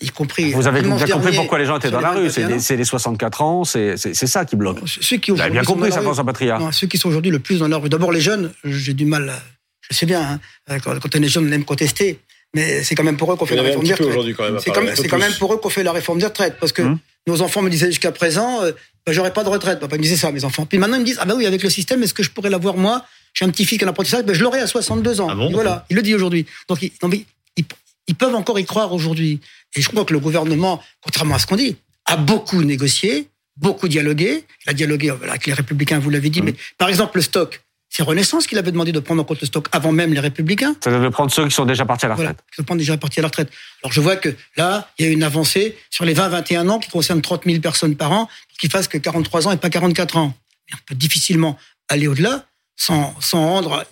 y 0.00 0.08
compris. 0.10 0.52
Vous 0.52 0.66
avez 0.66 0.82
bien 0.82 0.96
compris 1.06 1.34
pourquoi 1.34 1.58
les 1.58 1.66
gens 1.66 1.76
étaient 1.78 1.90
dans 1.90 2.00
la 2.00 2.14
les 2.14 2.20
rue. 2.22 2.30
C'est 2.30 2.42
21 2.42 2.48
les, 2.48 2.54
ans. 2.60 2.64
c'est 2.64 2.76
les 2.76 2.84
64 2.84 3.42
ans, 3.42 3.64
c'est 3.64 3.96
ça 3.96 4.44
qui 4.44 4.56
bloque. 4.56 4.78
Ceux 4.86 5.16
qui 5.18 5.30
Vous 5.30 5.40
avez 5.40 5.50
bien 5.50 5.62
compris 5.64 5.90
ça, 5.90 5.98
rue- 5.98 6.04
François 6.04 6.24
Patria. 6.24 6.58
Non, 6.58 6.72
ceux 6.72 6.86
qui 6.86 6.98
sont 6.98 7.08
aujourd'hui 7.08 7.30
le 7.30 7.38
plus 7.38 7.58
dans 7.60 7.68
la 7.68 7.76
rue. 7.78 7.88
D'abord 7.88 8.12
les 8.12 8.20
jeunes, 8.20 8.52
j'ai 8.64 8.94
du 8.94 9.04
mal. 9.06 9.28
à- 9.28 9.42
Je 9.90 9.96
sais 9.96 10.06
bien, 10.06 10.40
hein, 10.68 10.78
quand, 10.80 10.98
quand 10.98 11.16
on 11.16 11.22
est 11.22 11.28
jeune, 11.28 11.46
on 11.48 11.52
aime 11.52 11.64
contester. 11.64 12.18
Mais 12.56 12.82
c'est 12.84 12.94
quand 12.94 13.02
même 13.04 13.16
pour 13.16 13.32
eux 13.32 13.36
qu'on 13.36 13.46
fait 13.46 13.56
la 13.56 13.62
réforme 13.62 13.84
des 13.84 13.92
retraites. 13.94 14.36
quand 14.36 14.44
à 14.44 14.60
C'est 14.60 14.70
quand, 14.70 15.08
quand 15.10 15.18
même 15.18 15.32
pour 15.34 15.52
eux 15.52 15.56
qu'on 15.58 15.68
fait 15.70 15.82
la 15.82 15.92
réforme 15.92 16.18
des 16.20 16.26
retraites. 16.26 16.56
Parce 16.60 16.72
que 16.72 16.82
Hum. 16.82 16.98
Nos 17.26 17.40
enfants 17.42 17.62
me 17.62 17.70
disaient 17.70 17.86
jusqu'à 17.86 18.12
présent, 18.12 18.62
euh, 18.62 18.72
bah, 19.06 19.12
j'aurais 19.12 19.32
pas 19.32 19.44
de 19.44 19.48
retraite. 19.48 19.80
Papa 19.80 19.96
me 19.96 20.02
disait 20.02 20.16
ça, 20.16 20.30
mes 20.32 20.44
enfants. 20.44 20.66
Puis 20.66 20.78
maintenant, 20.78 20.96
ils 20.96 21.00
me 21.00 21.06
disent, 21.06 21.18
ah 21.20 21.24
bah 21.24 21.34
oui, 21.36 21.46
avec 21.46 21.62
le 21.62 21.70
système, 21.70 22.02
est-ce 22.02 22.14
que 22.14 22.22
je 22.22 22.30
pourrais 22.30 22.50
l'avoir 22.50 22.76
moi? 22.76 23.04
J'ai 23.32 23.44
un 23.44 23.50
petit-fils 23.50 23.78
qui 23.78 23.84
a 23.84 23.86
un 23.86 23.90
apprentissage, 23.90 24.24
ben, 24.24 24.34
je 24.34 24.42
l'aurai 24.42 24.60
à 24.60 24.66
62 24.66 25.20
ans. 25.20 25.28
Ah 25.30 25.34
bon? 25.34 25.50
Voilà, 25.50 25.86
il 25.90 25.96
le 25.96 26.02
dit 26.02 26.14
aujourd'hui. 26.14 26.46
Donc, 26.68 26.82
ils, 26.82 26.92
non, 27.02 27.08
mais 27.08 27.24
ils, 27.56 27.64
ils 28.06 28.14
peuvent 28.14 28.34
encore 28.34 28.58
y 28.58 28.64
croire 28.64 28.92
aujourd'hui. 28.92 29.40
Et 29.76 29.82
je 29.82 29.88
crois 29.88 30.04
que 30.04 30.12
le 30.12 30.20
gouvernement, 30.20 30.82
contrairement 31.00 31.34
à 31.34 31.38
ce 31.38 31.46
qu'on 31.46 31.56
dit, 31.56 31.76
a 32.06 32.16
beaucoup 32.16 32.62
négocié, 32.62 33.28
beaucoup 33.56 33.88
dialogué. 33.88 34.44
Il 34.66 34.70
a 34.70 34.72
dialogué 34.72 35.10
avec 35.10 35.46
les 35.46 35.52
Républicains, 35.52 35.98
vous 35.98 36.10
l'avez 36.10 36.30
dit. 36.30 36.40
Hum. 36.40 36.46
Mais 36.46 36.54
par 36.78 36.88
exemple, 36.88 37.16
le 37.16 37.22
stock, 37.22 37.63
c'est 37.96 38.02
Renaissance 38.02 38.48
qui 38.48 38.56
l'avait 38.56 38.72
demandé 38.72 38.90
de 38.90 38.98
prendre 38.98 39.22
en 39.22 39.24
compte 39.24 39.40
le 39.40 39.46
stock 39.46 39.68
avant 39.70 39.92
même 39.92 40.12
les 40.12 40.18
Républicains. 40.18 40.74
Ça 40.82 40.90
devait 40.90 41.10
prendre 41.10 41.30
ceux 41.30 41.46
qui 41.46 41.54
sont 41.54 41.64
déjà 41.64 41.84
partis 41.84 42.06
à 42.06 42.08
la 42.08 42.16
Voilà, 42.16 42.30
retraite. 42.30 42.44
qui 42.50 42.64
sont 42.68 42.74
déjà 42.74 42.96
partis 42.96 43.20
à 43.20 43.22
la 43.22 43.28
retraite. 43.28 43.50
Alors 43.84 43.92
je 43.92 44.00
vois 44.00 44.16
que 44.16 44.34
là, 44.56 44.90
il 44.98 45.06
y 45.06 45.08
a 45.08 45.12
une 45.12 45.22
avancée 45.22 45.78
sur 45.90 46.04
les 46.04 46.12
20-21 46.12 46.68
ans 46.70 46.78
qui 46.80 46.90
concerne 46.90 47.22
30 47.22 47.44
000 47.44 47.60
personnes 47.60 47.94
par 47.94 48.10
an, 48.10 48.28
qui 48.58 48.68
fassent 48.68 48.88
que 48.88 48.98
43 48.98 49.46
ans 49.46 49.52
et 49.52 49.58
pas 49.58 49.70
44 49.70 50.16
ans. 50.16 50.34
Mais 50.68 50.74
on 50.74 50.84
peut 50.86 50.96
difficilement 50.96 51.56
aller 51.88 52.08
au-delà 52.08 52.46
sans, 52.74 53.14
sans 53.20 53.46
rendre 53.46 53.84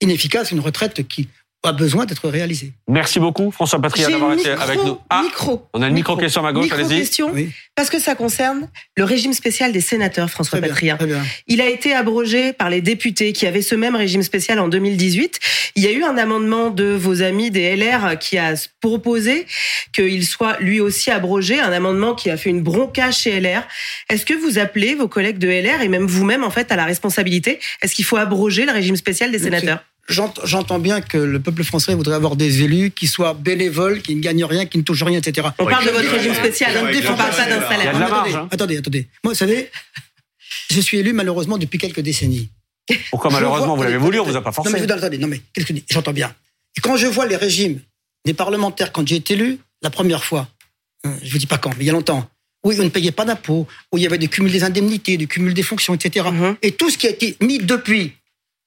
inefficace 0.00 0.50
une 0.50 0.60
retraite 0.60 1.06
qui 1.06 1.28
a 1.66 1.72
besoin 1.72 2.04
d'être 2.06 2.28
réalisée. 2.28 2.72
Merci 2.88 3.18
beaucoup, 3.20 3.50
François 3.50 3.80
Patria, 3.80 4.06
J'ai 4.06 4.12
d'avoir 4.12 4.32
été 4.32 4.48
micro, 4.50 4.62
avec 4.62 4.84
nous. 4.84 4.98
Ah, 5.10 5.22
micro. 5.22 5.66
on 5.74 5.82
a 5.82 5.88
une 5.88 5.94
micro-question 5.94 6.40
à 6.40 6.44
ma 6.44 6.52
gauche, 6.52 6.70
allez-y. 6.72 6.86
Micro-question, 6.88 7.30
Oui. 7.32 7.50
parce 7.74 7.90
que 7.90 7.98
ça 7.98 8.14
concerne 8.14 8.68
le 8.96 9.04
régime 9.04 9.32
spécial 9.32 9.72
des 9.72 9.80
sénateurs, 9.80 10.30
François 10.30 10.58
Très 10.58 10.66
bien, 10.68 10.74
Patria. 10.74 10.96
très 10.96 11.06
bien. 11.06 11.22
Il 11.46 11.60
a 11.60 11.68
été 11.68 11.94
abrogé 11.94 12.52
par 12.52 12.70
les 12.70 12.80
députés 12.80 13.32
qui 13.32 13.46
avaient 13.46 13.62
ce 13.62 13.74
même 13.74 13.96
régime 13.96 14.22
spécial 14.22 14.58
en 14.58 14.68
2018. 14.68 15.40
Il 15.76 15.82
y 15.82 15.86
a 15.86 15.92
eu 15.92 16.04
un 16.04 16.16
amendement 16.18 16.70
de 16.70 16.84
vos 16.84 17.22
amis 17.22 17.50
des 17.50 17.74
LR 17.76 18.18
qui 18.18 18.38
a 18.38 18.54
proposé 18.80 19.46
qu'il 19.92 20.24
soit 20.26 20.56
lui 20.60 20.80
aussi 20.80 21.10
abrogé, 21.10 21.60
un 21.60 21.72
amendement 21.72 22.14
qui 22.14 22.30
a 22.30 22.36
fait 22.36 22.50
une 22.50 22.62
bronca 22.62 23.10
chez 23.10 23.40
LR. 23.40 23.62
Est-ce 24.10 24.24
que 24.26 24.34
vous 24.34 24.58
appelez 24.58 24.94
vos 24.94 25.08
collègues 25.08 25.38
de 25.38 25.48
LR 25.48 25.80
et 25.82 25.88
même 25.88 26.06
vous-même 26.06 26.44
en 26.44 26.50
fait 26.50 26.70
à 26.70 26.76
la 26.76 26.84
responsabilité? 26.84 27.58
Est-ce 27.82 27.94
qu'il 27.94 28.04
faut 28.04 28.16
abroger 28.16 28.66
le 28.66 28.72
régime 28.72 28.96
spécial 28.96 29.30
des 29.32 29.38
sénateurs? 29.38 29.82
J'entends 30.08 30.78
bien 30.78 31.00
que 31.00 31.16
le 31.16 31.40
peuple 31.40 31.64
français 31.64 31.94
voudrait 31.94 32.14
avoir 32.14 32.36
des 32.36 32.62
élus 32.62 32.90
qui 32.90 33.06
soient 33.06 33.32
bénévoles, 33.34 34.02
qui 34.02 34.14
ne 34.14 34.20
gagnent 34.20 34.44
rien, 34.44 34.66
qui 34.66 34.76
ne 34.78 34.82
touchent 34.82 35.02
rien, 35.02 35.18
etc. 35.18 35.48
On 35.58 35.64
parle 35.66 35.86
de 35.86 35.90
ne 35.90 35.94
votre 35.96 36.10
régime 36.10 36.34
spécial, 36.34 36.72
ne 36.74 36.88
hein. 36.88 37.00
on 37.10 37.16
parle 37.16 37.30
pas 37.30 37.48
d'un 37.48 37.68
salaire. 37.68 37.96
attendez, 37.96 38.34
hein. 38.34 38.48
attendez, 38.50 38.76
attendez. 38.76 39.08
Moi, 39.22 39.32
vous 39.32 39.38
savez, 39.38 39.70
je 40.70 40.80
suis 40.80 40.98
élu 40.98 41.12
malheureusement 41.12 41.56
depuis 41.56 41.78
quelques 41.78 42.00
décennies. 42.00 42.50
Pourquoi 43.10 43.30
malheureusement 43.30 43.68
vois- 43.68 43.76
vous 43.76 43.82
l'avez 43.84 43.96
voulu, 43.96 44.20
on 44.20 44.24
vous 44.24 44.36
a 44.36 44.42
pas 44.42 44.52
forcé. 44.52 44.70
Non 44.70 44.78
mais, 44.78 44.86
vous- 44.86 44.92
attendez, 44.92 45.18
non 45.18 45.28
mais 45.28 45.40
J'entends 45.90 46.12
bien. 46.12 46.34
Et 46.76 46.80
quand 46.80 46.96
je 46.96 47.06
vois 47.06 47.26
les 47.26 47.36
régimes 47.36 47.80
des 48.26 48.34
parlementaires 48.34 48.92
quand 48.92 49.06
j'ai 49.06 49.16
été 49.16 49.34
élu, 49.34 49.58
la 49.82 49.90
première 49.90 50.24
fois, 50.24 50.48
euh, 51.06 51.10
je 51.22 51.30
vous 51.32 51.38
dis 51.38 51.46
pas 51.46 51.58
quand, 51.58 51.70
mais 51.78 51.84
il 51.84 51.86
y 51.86 51.90
a 51.90 51.92
longtemps, 51.92 52.28
où 52.64 52.72
on 52.72 52.82
ne 52.84 52.88
payait 52.88 53.12
pas 53.12 53.24
d'impôts, 53.24 53.66
où 53.92 53.98
il 53.98 54.02
y 54.02 54.06
avait 54.06 54.18
des 54.18 54.28
cumuls 54.28 54.52
des 54.52 54.64
indemnités, 54.64 55.16
du 55.16 55.28
cumul 55.28 55.54
des 55.54 55.62
fonctions, 55.62 55.94
etc. 55.94 56.26
Mhm. 56.32 56.56
Et 56.62 56.72
tout 56.72 56.90
ce 56.90 56.98
qui 56.98 57.06
a 57.06 57.10
été 57.10 57.36
mis 57.40 57.58
depuis, 57.58 58.12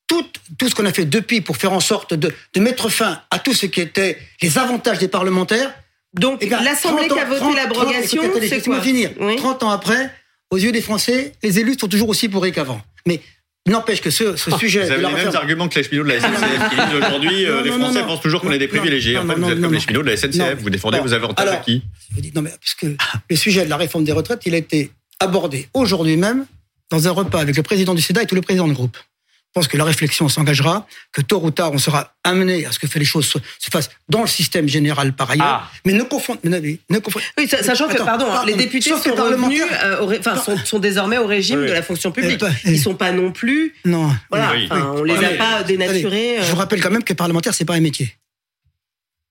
tout, 0.08 0.26
tout 0.58 0.70
ce 0.70 0.76
qu'on 0.76 0.86
a 0.86 0.94
fait 0.94 1.06
depuis 1.06 1.42
pour 1.42 1.58
faire 1.58 1.74
en 1.74 1.80
sorte 1.80 2.14
de, 2.14 2.34
de 2.54 2.60
mettre 2.60 2.90
fin 2.90 3.22
à 3.30 3.40
tout 3.40 3.54
ce 3.54 3.66
qui 3.66 3.82
était 3.82 4.18
les 4.42 4.58
avantages 4.58 5.00
des 5.00 5.08
parlementaires. 5.08 5.74
Donc 6.14 6.40
eh 6.42 6.50
l'Assemblée 6.50 7.08
30 7.08 7.18
qui 7.18 7.24
a 7.24 7.26
voté 7.26 7.40
30 7.42 7.56
l'abrogation, 7.56 8.22
30 8.22 8.32
attendez, 8.32 8.48
c'est 8.48 8.64
quoi 8.64 8.82
finir. 8.82 9.12
Oui. 9.20 9.36
30 9.36 9.64
ans 9.64 9.70
après, 9.70 10.12
aux 10.50 10.58
yeux 10.58 10.72
des 10.72 10.82
Français, 10.82 11.34
les 11.44 11.60
élus 11.60 11.78
sont 11.80 11.88
toujours 11.88 12.10
aussi 12.10 12.30
pourris 12.30 12.52
qu'avant. 12.52 12.82
Mais 13.06 13.22
n'empêche 13.68 14.02
que 14.02 14.10
ce, 14.10 14.36
ce 14.38 14.52
sujet 14.58 14.86
Vous 14.86 14.92
avez 14.92 15.06
les 15.06 15.14
mêmes 15.14 15.36
arguments 15.36 15.68
que 15.68 15.76
les 15.76 15.84
cheminots 15.84 16.06
de 16.06 16.10
la 16.10 16.20
SNCF 16.22 16.70
qui 16.70 16.76
disent 16.76 16.96
aujourd'hui 16.96 17.46
euh, 17.46 17.64
les 17.64 17.72
Français 17.72 18.00
non, 18.00 18.08
pensent 18.08 18.22
toujours 18.22 18.42
qu'on 18.42 18.52
est 18.52 18.60
des 18.60 18.70
privilégiés. 18.70 19.16
non, 19.16 19.22
En 19.22 19.28
fait, 19.28 19.36
non, 19.36 19.48
vous 19.48 19.52
êtes 19.52 19.58
non, 19.60 19.68
comme 19.68 19.74
les 19.74 19.80
cheminots 19.82 20.04
de 20.04 20.10
la 20.10 20.18
SNCF. 20.18 20.38
Non. 20.38 20.56
Vous 20.60 20.70
défendez 20.70 21.00
vos 21.00 21.14
avantages 21.14 21.46
à 21.46 21.50
alors, 21.50 21.62
qui 21.64 21.84
Je 22.10 22.16
vous 22.16 22.22
dis, 22.22 22.32
non, 22.34 22.42
mais 22.42 22.52
puisque 22.62 22.86
le 23.30 23.36
sujet 23.36 23.66
de 23.66 23.70
la 23.70 23.78
réforme 23.78 24.06
des 24.06 24.14
retraites, 24.14 24.42
il 24.46 24.54
a 24.54 24.58
été 24.58 24.92
abordé 25.20 25.68
aujourd'hui 25.74 26.16
même 26.16 26.46
dans 26.90 27.08
un 27.08 27.12
repas 27.12 27.42
avec 27.42 27.58
le 27.58 27.64
président 27.64 27.94
du 27.94 28.02
SEDA 28.02 28.24
et 28.24 28.26
tous 28.26 28.36
les 28.36 28.42
présidents 28.42 28.68
de 28.68 28.74
groupe. 28.74 28.98
Je 29.56 29.60
pense 29.62 29.68
que 29.70 29.78
la 29.78 29.86
réflexion 29.86 30.30
s'engagera, 30.30 30.86
que 31.12 31.22
tôt 31.22 31.42
ou 31.42 31.50
tard, 31.50 31.72
on 31.74 31.80
sera 31.80 32.14
amené 32.24 32.66
à 32.68 32.72
ce 32.72 32.78
que 32.78 33.00
les 33.00 33.06
choses 33.06 33.26
se, 33.26 33.40
se 33.58 33.72
fassent 33.72 33.90
dans 34.08 34.22
le 34.22 34.28
système 34.28 34.68
général 34.68 35.14
par 35.14 35.32
ailleurs. 35.32 35.46
Ah. 35.48 35.72
Mais 35.84 35.94
ne 35.94 36.04
confondez, 36.04 36.42
ne, 36.48 36.60
ne 36.60 37.00
confondez- 37.00 37.26
Oui, 37.40 37.48
sa- 37.48 37.64
sachant 37.64 37.88
que, 37.88 37.98
pardon, 37.98 38.26
hein, 38.28 38.34
pardon, 38.34 38.46
les 38.48 38.54
députés 38.56 38.90
sont 38.92 39.16
revenus, 39.16 39.64
euh, 39.84 40.02
au 40.02 40.06
ré- 40.06 40.18
enfin, 40.20 40.36
sont, 40.38 40.58
sont 40.58 40.78
désormais 40.80 41.18
au 41.18 41.26
régime 41.26 41.62
Oui. 41.62 41.68
de 41.70 41.74
la 41.74 41.82
fonction 41.82 42.12
publique. 42.12 42.44
Eh 42.66 42.72
Ils 42.72 42.80
sont 42.80 42.94
pas 42.94 43.12
non 43.12 43.32
plus, 43.32 43.74
Non. 43.84 44.12
voilà, 44.30 44.52
Oui. 44.52 44.68
enfin, 44.70 44.92
on 44.96 45.04
les 45.04 45.16
a 45.16 45.30
pas 45.38 45.64
dénaturés. 45.64 46.36
Attendez, 46.36 46.38
Je 46.38 46.42
euh. 46.42 46.52
vous 46.52 46.56
rappelle 46.58 46.82
quand 46.82 46.92
même 46.92 47.04
que 47.04 47.14
parlementaire, 47.14 47.56
c'est 47.56 47.66
pas 47.66 47.76
un 47.76 47.80
métier. 47.82 48.16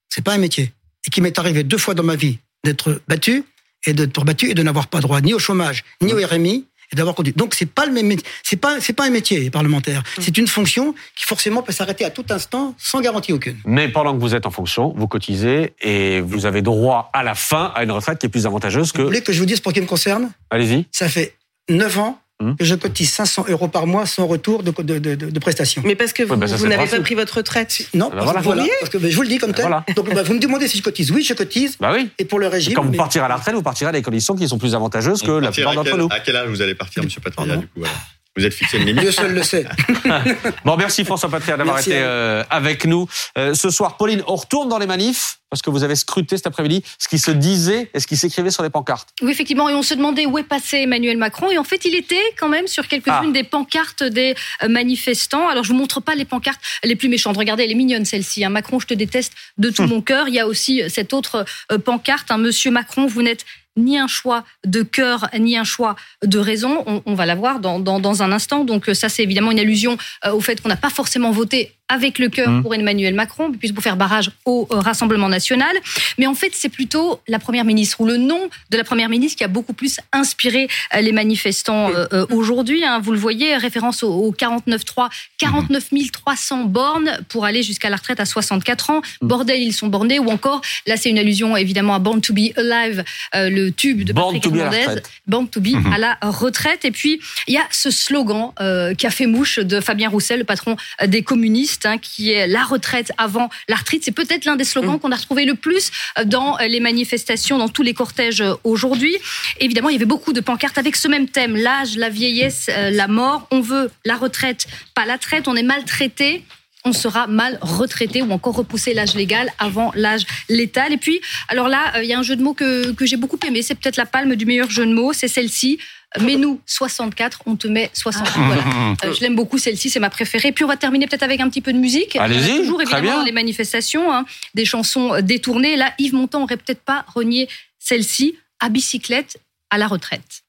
C'est 0.09 0.25
pas 0.25 0.33
un 0.33 0.39
métier. 0.39 0.73
Et 1.07 1.11
qu'il 1.11 1.23
m'est 1.23 1.39
arrivé 1.39 1.63
deux 1.63 1.79
fois 1.79 1.95
dans 1.95 2.03
ma 2.03 2.17
vie 2.17 2.39
d'être 2.65 3.01
battu 3.07 3.45
et 3.87 3.93
d'être 3.93 4.25
battu 4.25 4.51
et 4.51 4.55
de 4.55 4.63
n'avoir 4.65 4.89
pas 4.89 5.01
droit 5.01 5.21
ni 5.21 5.35
au 5.35 5.39
chômage, 5.39 5.85
ni 6.01 6.13
au 6.13 6.17
RMI 6.27 6.65
et 6.93 6.97
d'avoir 6.97 7.15
conduit. 7.15 7.33
Donc 7.35 7.55
c'est 7.55 7.67
pas 7.67 7.87
le 7.87 7.93
même 7.93 8.07
métier. 8.07 8.27
C'est 8.43 8.57
pas, 8.57 8.81
c'est 8.81 8.93
pas 8.93 9.07
un 9.07 9.11
métier 9.11 9.51
parlementaire. 9.51 10.03
C'est 10.21 10.37
une 10.39 10.47
fonction 10.47 10.95
qui 11.17 11.25
forcément 11.27 11.63
peut 11.63 11.73
s'arrêter 11.73 12.05
à 12.05 12.11
tout 12.11 12.25
instant 12.31 12.75
sans 12.79 13.01
garantie 13.01 13.33
aucune. 13.33 13.57
Mais 13.65 13.89
pendant 13.89 14.15
que 14.15 14.21
vous 14.21 14.35
êtes 14.35 14.47
en 14.47 14.51
fonction, 14.51 14.93
vous 14.97 15.09
cotisez 15.09 15.75
et 15.81 16.21
vous 16.21 16.47
avez 16.47 16.63
droit 16.63 17.11
à 17.13 17.23
la 17.23 17.35
fin 17.35 17.73
à 17.75 17.83
une 17.85 17.91
retraite 17.93 18.19
qui 18.19 18.27
est 18.27 18.31
plus 18.31 18.47
avantageuse 18.47 18.89
Vous 18.93 18.99
que. 18.99 19.03
voulez 19.03 19.23
que 19.23 19.33
je 19.33 19.39
vous 19.41 19.47
dise 19.47 19.61
pour 19.61 19.73
qui 19.73 19.81
me 19.81 19.87
concerne? 19.87 20.31
Allez-y. 20.51 20.87
Ça 20.93 21.09
fait 21.09 21.35
9 21.69 21.99
ans 21.99 22.19
Hum. 22.39 22.55
que 22.55 22.67
je 22.67 22.75
cotise 22.75 23.11
500 23.11 23.47
euros 23.49 23.67
par 23.69 23.87
mois 23.87 24.05
sans 24.05 24.27
retour 24.27 24.63
de, 24.63 24.71
de, 24.83 24.99
de, 24.99 25.15
de- 25.15 25.39
prestations. 25.39 25.81
Mais 25.87 25.95
parce 25.95 26.13
que 26.13 26.23
vous, 26.23 26.37
bah 26.37 26.47
n'avez 26.47 26.85
le 26.85 26.91
pas 26.91 27.01
pris 27.01 27.15
votre 27.15 27.39
retraite. 27.39 27.89
Non, 27.95 28.11
Ah 28.13 28.17
bah 28.17 28.23
parce, 28.25 28.25
voilà. 28.25 28.41
que 28.41 28.45
voilà, 28.45 28.63
Vous 28.65 28.69
parce 28.81 28.91
que 28.93 28.99
ben, 28.99 29.11
je 29.11 29.17
vous 29.17 29.23
le 29.23 29.29
dis 29.29 29.39
comme 29.39 29.55
tel. 29.55 29.63
Voilà. 29.63 29.85
Donc 29.97 30.15
bah, 30.15 30.23
vous 30.23 30.35
me 30.35 30.39
demandez 30.39 30.69
si 30.69 30.77
je 30.77 30.83
cotise. 30.83 31.11
Oui, 31.13 31.23
je 31.23 31.33
cotise. 31.33 31.79
Bah 31.81 31.93
oui. 31.95 32.11
Et 32.19 32.27
pour 32.27 32.39
le 32.39 32.49
régime. 32.49 32.75
Quand 32.75 32.83
vous 32.85 32.91
mais- 32.91 32.99
partirez 32.99 33.25
à 33.25 33.29
la 33.29 33.37
retraite, 33.37 33.55
vous 33.55 33.63
partirez 33.63 33.89
à 33.89 33.93
des 33.93 34.03
conditions 34.03 34.37
qui 34.37 34.47
sont 34.49 34.59
plus 34.59 34.75
avantageuses 34.75 35.23
que 35.23 35.31
la 35.31 35.51
plupart 35.51 35.75
d'entre 35.75 35.97
nous. 35.97 36.09
À 36.11 36.21
quel 36.21 36.37
âge 36.37 36.49
vous 36.51 36.61
allez 36.61 36.75
partir, 36.75 37.03
Monsieur 37.03 37.23
Patria, 37.23 37.57
du 37.57 37.67
coup 37.69 37.73
voilà. 37.77 37.95
Vous 38.37 38.45
êtes 38.45 38.53
fixé 38.55 38.77
une 38.79 38.85
limite 38.85 39.01
Dieu 39.03 39.13
seul 39.13 39.33
le 39.35 39.43
sait. 39.43 39.65
Bon, 40.65 40.77
merci 40.77 41.05
François 41.05 41.29
Patria 41.31 41.57
d'avoir 41.57 41.79
été 41.79 41.93
euh, 41.95 42.45
avec 42.51 42.85
nous. 42.85 43.09
Euh, 43.39 43.55
ce 43.55 43.71
soir, 43.71 43.97
Pauline, 43.97 44.23
on 44.27 44.37
retourne 44.37 44.69
dans 44.69 44.79
les 44.79 44.87
manifs 44.87 45.39
parce 45.49 45.63
que 45.63 45.71
vous 45.71 45.85
avez 45.85 45.95
scruté 45.97 46.37
cet 46.37 46.47
après-midi 46.47 46.83
ce 46.99 47.09
qui 47.09 47.19
se 47.19 47.31
disait 47.31 47.89
et 47.95 48.01
ce 48.01 48.07
qui 48.07 48.17
s'écrivait 48.17 48.51
sur 48.51 48.63
les 48.63 48.69
pancartes. 48.71 49.09
Oui, 49.23 49.31
effectivement, 49.31 49.69
et 49.69 49.75
on 49.75 49.83
se 49.83 49.95
demandait 49.95 50.27
où 50.27 50.37
est 50.39 50.43
passé 50.45 50.79
Emmanuel 50.79 51.17
Macron. 51.17 51.51
Et 51.51 51.57
en 51.59 51.65
fait, 51.65 51.85
il 51.85 51.95
était 51.95 52.21
quand 52.39 52.49
même 52.49 52.67
sur 52.67 52.89
quelques-unes 52.89 53.15
Ah. 53.31 53.33
des 53.33 53.45
pancartes 53.45 54.03
des 54.03 54.35
euh, 54.63 54.69
manifestants. 54.69 55.49
Alors, 55.49 55.65
je 55.65 55.71
vous 55.71 55.79
montre 55.79 56.01
pas 56.01 56.15
les 56.15 56.25
pancartes 56.25 56.61
les 56.85 56.97
plus 56.97 57.09
méchantes. 57.09 57.37
Regardez, 57.37 57.65
elle 57.65 57.71
est 57.71 57.75
mignonne 57.77 58.05
celle-ci. 58.05 58.45
hein. 58.45 58.51
Macron, 58.51 58.79
je 58.81 58.87
te 58.87 58.95
déteste 58.95 59.33
de 59.57 59.71
tout 59.71 59.85
mon 59.87 60.03
cœur. 60.03 60.29
Il 60.29 60.35
y 60.35 60.41
a 60.41 60.47
aussi 60.47 60.83
cette 60.91 61.15
autre 61.15 61.45
pancarte. 61.85 62.31
hein. 62.31 62.39
Monsieur 62.39 62.71
Macron, 62.71 63.07
vous 63.07 63.23
n'êtes 63.23 63.45
ni 63.77 63.99
un 63.99 64.07
choix 64.07 64.45
de 64.65 64.83
cœur, 64.83 65.29
ni 65.39 65.57
un 65.57 65.65
choix 65.65 65.97
de 66.25 66.39
raison. 66.39 67.03
On, 67.05 67.15
va 67.15 67.27
la 67.27 67.35
voir 67.35 67.61
dans 67.61 68.23
un 68.23 68.33
instant. 68.33 68.65
Donc, 68.65 68.89
euh, 68.89 68.95
ça, 68.95 69.09
c'est 69.09 69.23
évidemment 69.23 69.51
une 69.51 69.61
allusion 69.61 69.97
euh, 70.25 70.33
au 70.33 70.41
fait 70.41 70.61
qu'on 70.61 70.69
n'a 70.69 70.77
pas 70.77 70.91
forcément 70.91 71.31
voté 71.31 71.77
avec 71.89 72.19
le 72.19 72.29
cœur 72.29 72.49
Mhm. 72.51 72.63
pour 72.63 72.75
Emmanuel 72.75 73.15
Macron, 73.15 73.53
puisque 73.53 73.75
pour 73.75 73.83
faire 73.85 73.97
barrage 73.97 74.31
au 74.45 74.67
Rassemblement 74.71 75.29
national. 75.29 75.75
Mais 76.19 76.27
en 76.27 76.35
fait, 76.35 76.51
c'est 76.53 76.69
plutôt 76.69 77.21
la 77.29 77.39
première 77.39 77.65
ministre 77.65 78.01
ou 78.01 78.07
le 78.07 78.17
nom 78.17 78.49
de 78.71 78.77
la 78.77 78.85
première 78.85 79.09
ministre 79.09 79.39
qui 79.39 79.45
a 79.45 79.49
beaucoup 79.49 79.73
plus 79.73 79.99
inspiré 80.13 80.69
euh, 80.95 81.01
les 81.01 81.13
manifestants 81.13 81.91
euh, 81.91 82.07
euh, 82.13 82.27
aujourd'hui. 82.31 82.85
hein. 82.85 82.99
Vous 83.01 83.13
le 83.13 83.19
voyez, 83.19 83.57
référence 83.57 84.03
au, 84.03 84.11
au 84.13 84.33
49.3, 84.33 85.09
49 85.39 85.91
300 86.13 86.65
bornes 86.65 87.21
pour 87.29 87.45
aller 87.45 87.63
jusqu'à 87.63 87.91
la 87.91 87.97
retraite 87.97 88.19
à 88.21 88.25
64 88.27 88.91
ans. 88.91 89.03
Bordel, 89.23 89.61
ils 89.63 89.73
sont 89.73 89.87
bornés. 89.89 90.19
Ou 90.19 90.29
encore, 90.31 90.61
là, 90.87 90.97
c'est 90.97 91.11
une 91.11 91.19
allusion 91.19 91.57
évidemment 91.57 91.95
à 91.95 91.99
Born 91.99 92.21
to 92.21 92.33
be 92.35 92.51
Alive, 92.57 93.05
euh, 93.35 93.49
le 93.51 93.71
tube 93.71 94.03
de 94.05 94.13
Born 94.13 94.35
Patrick 94.35 94.55
Hernandez. 94.57 95.01
Born 95.27 95.49
to 95.49 95.61
be 95.61 95.75
à 95.93 95.99
la 95.99 96.19
retraite. 96.23 96.85
Et 96.85 96.91
puis, 96.91 97.21
il 97.47 97.55
y 97.55 97.59
a 97.59 97.67
ce 97.71 97.91
slogan 97.91 98.51
euh, 98.61 98.95
qui 98.95 99.07
a 99.07 99.11
fait 99.11 99.27
mouche 99.27 99.59
de 99.59 99.81
Fabien 99.81 100.09
Roussel, 100.09 100.41
le 100.41 100.45
patron 100.45 100.77
des 101.07 101.23
communistes, 101.23 101.76
hein, 101.85 101.99
qui 101.99 102.33
est 102.33 102.47
la 102.47 102.65
retraite 102.65 103.13
avant 103.19 103.51
la 103.69 103.77
retraite. 103.77 104.03
C'est 104.05 104.13
peut-être 104.13 104.45
l'un 104.45 104.57
des 104.57 104.65
slogans 104.65 104.99
qu'on 104.99 105.13
a 105.13 105.17
retrouvé 105.17 105.45
le 105.45 105.55
plus 105.55 105.91
dans 106.25 106.59
euh, 106.59 106.67
les 106.67 106.81
manifestations, 106.81 107.59
dans 107.59 107.69
tous 107.69 107.83
les 107.83 107.95
cortèges 107.95 108.41
euh, 108.41 108.55
aujourd'hui. 108.65 109.17
Évidemment, 109.61 109.89
il 109.89 109.93
y 109.93 109.97
avait 109.97 110.05
beaucoup 110.05 110.33
de 110.33 110.41
pancartes 110.41 110.79
avec 110.79 110.97
ce 110.97 111.09
même 111.09 111.29
thème, 111.29 111.57
l'âge, 111.57 111.97
la 111.97 112.09
vieillesse, 112.09 112.71
euh, 112.71 112.91
la 112.91 113.09
mort. 113.09 113.47
On 113.51 113.61
veut 113.61 113.91
la 114.05 114.17
retraite, 114.17 114.67
pas 114.95 115.05
la 115.07 115.19
traite. 115.19 115.49
On 115.49 115.57
est 115.57 115.63
maltraité 115.63 116.45
on 116.87 116.93
sera 116.93 117.27
mal 117.27 117.59
retraité 117.61 118.23
ou 118.23 118.31
encore 118.31 118.55
repousser 118.55 118.95
l'âge 118.95 119.15
légal 119.17 119.51
avant 119.59 119.91
l'âge 119.97 120.25
létal. 120.49 120.93
Et 120.93 120.97
puis, 120.97 121.21
alors 121.49 121.69
là, 121.69 121.97
euh, 121.97 122.05
il 122.05 122.09
y 122.09 122.15
a 122.15 122.19
un 122.19 122.23
jeu 122.23 122.37
de 122.37 122.43
mots 122.43 122.55
que, 122.55 122.93
que 122.93 123.05
j'ai 123.05 123.17
beaucoup 123.17 123.39
aimé. 123.45 123.63
C'est 123.63 123.75
peut-être 123.75 123.97
la 123.97 124.07
palme 124.07 124.37
du 124.37 124.47
meilleur 124.47 124.71
jeu 124.71 124.87
de 124.87 124.95
mots. 124.95 125.13
C'est 125.13 125.29
celle-ci. 125.29 125.79
Mais 126.23 126.37
nous, 126.37 126.61
64, 126.67 127.43
on 127.47 127.57
te 127.57 127.67
met 127.67 127.91
60. 127.93 128.27
Ah. 128.27 128.41
Voilà. 128.47 128.63
Euh, 129.05 129.13
je 129.13 129.21
l'aime 129.21 129.35
beaucoup, 129.35 129.59
celle-ci, 129.59 129.91
c'est 129.91 130.01
ma 130.01 130.09
préférée. 130.11 130.53
Puis 130.53 130.65
on 130.65 130.69
va 130.69 130.77
terminer 130.77 131.07
peut-être 131.07 131.23
avec 131.23 131.41
un 131.41 131.49
petit 131.51 131.61
peu 131.61 131.73
de 131.73 131.79
musique. 131.79 132.17
Euh, 132.17 132.21
Allez-y. 132.21 132.57
Toujours 132.57 132.81
évidemment 132.81 133.03
bien. 133.03 133.21
Hein, 133.21 133.25
les 133.25 133.33
manifestations, 133.33 134.13
hein, 134.13 134.25
des 134.55 134.65
chansons 134.65 135.15
euh, 135.15 135.21
détournées. 135.21 135.77
Là, 135.77 135.93
Yves 135.99 136.15
Montand 136.15 136.43
aurait 136.43 136.57
peut-être 136.57 136.81
pas 136.81 137.05
renié 137.15 137.49
celle-ci, 137.79 138.37
à 138.61 138.69
bicyclette, 138.69 139.39
à 139.71 139.79
la 139.79 139.87
retraite. 139.87 140.45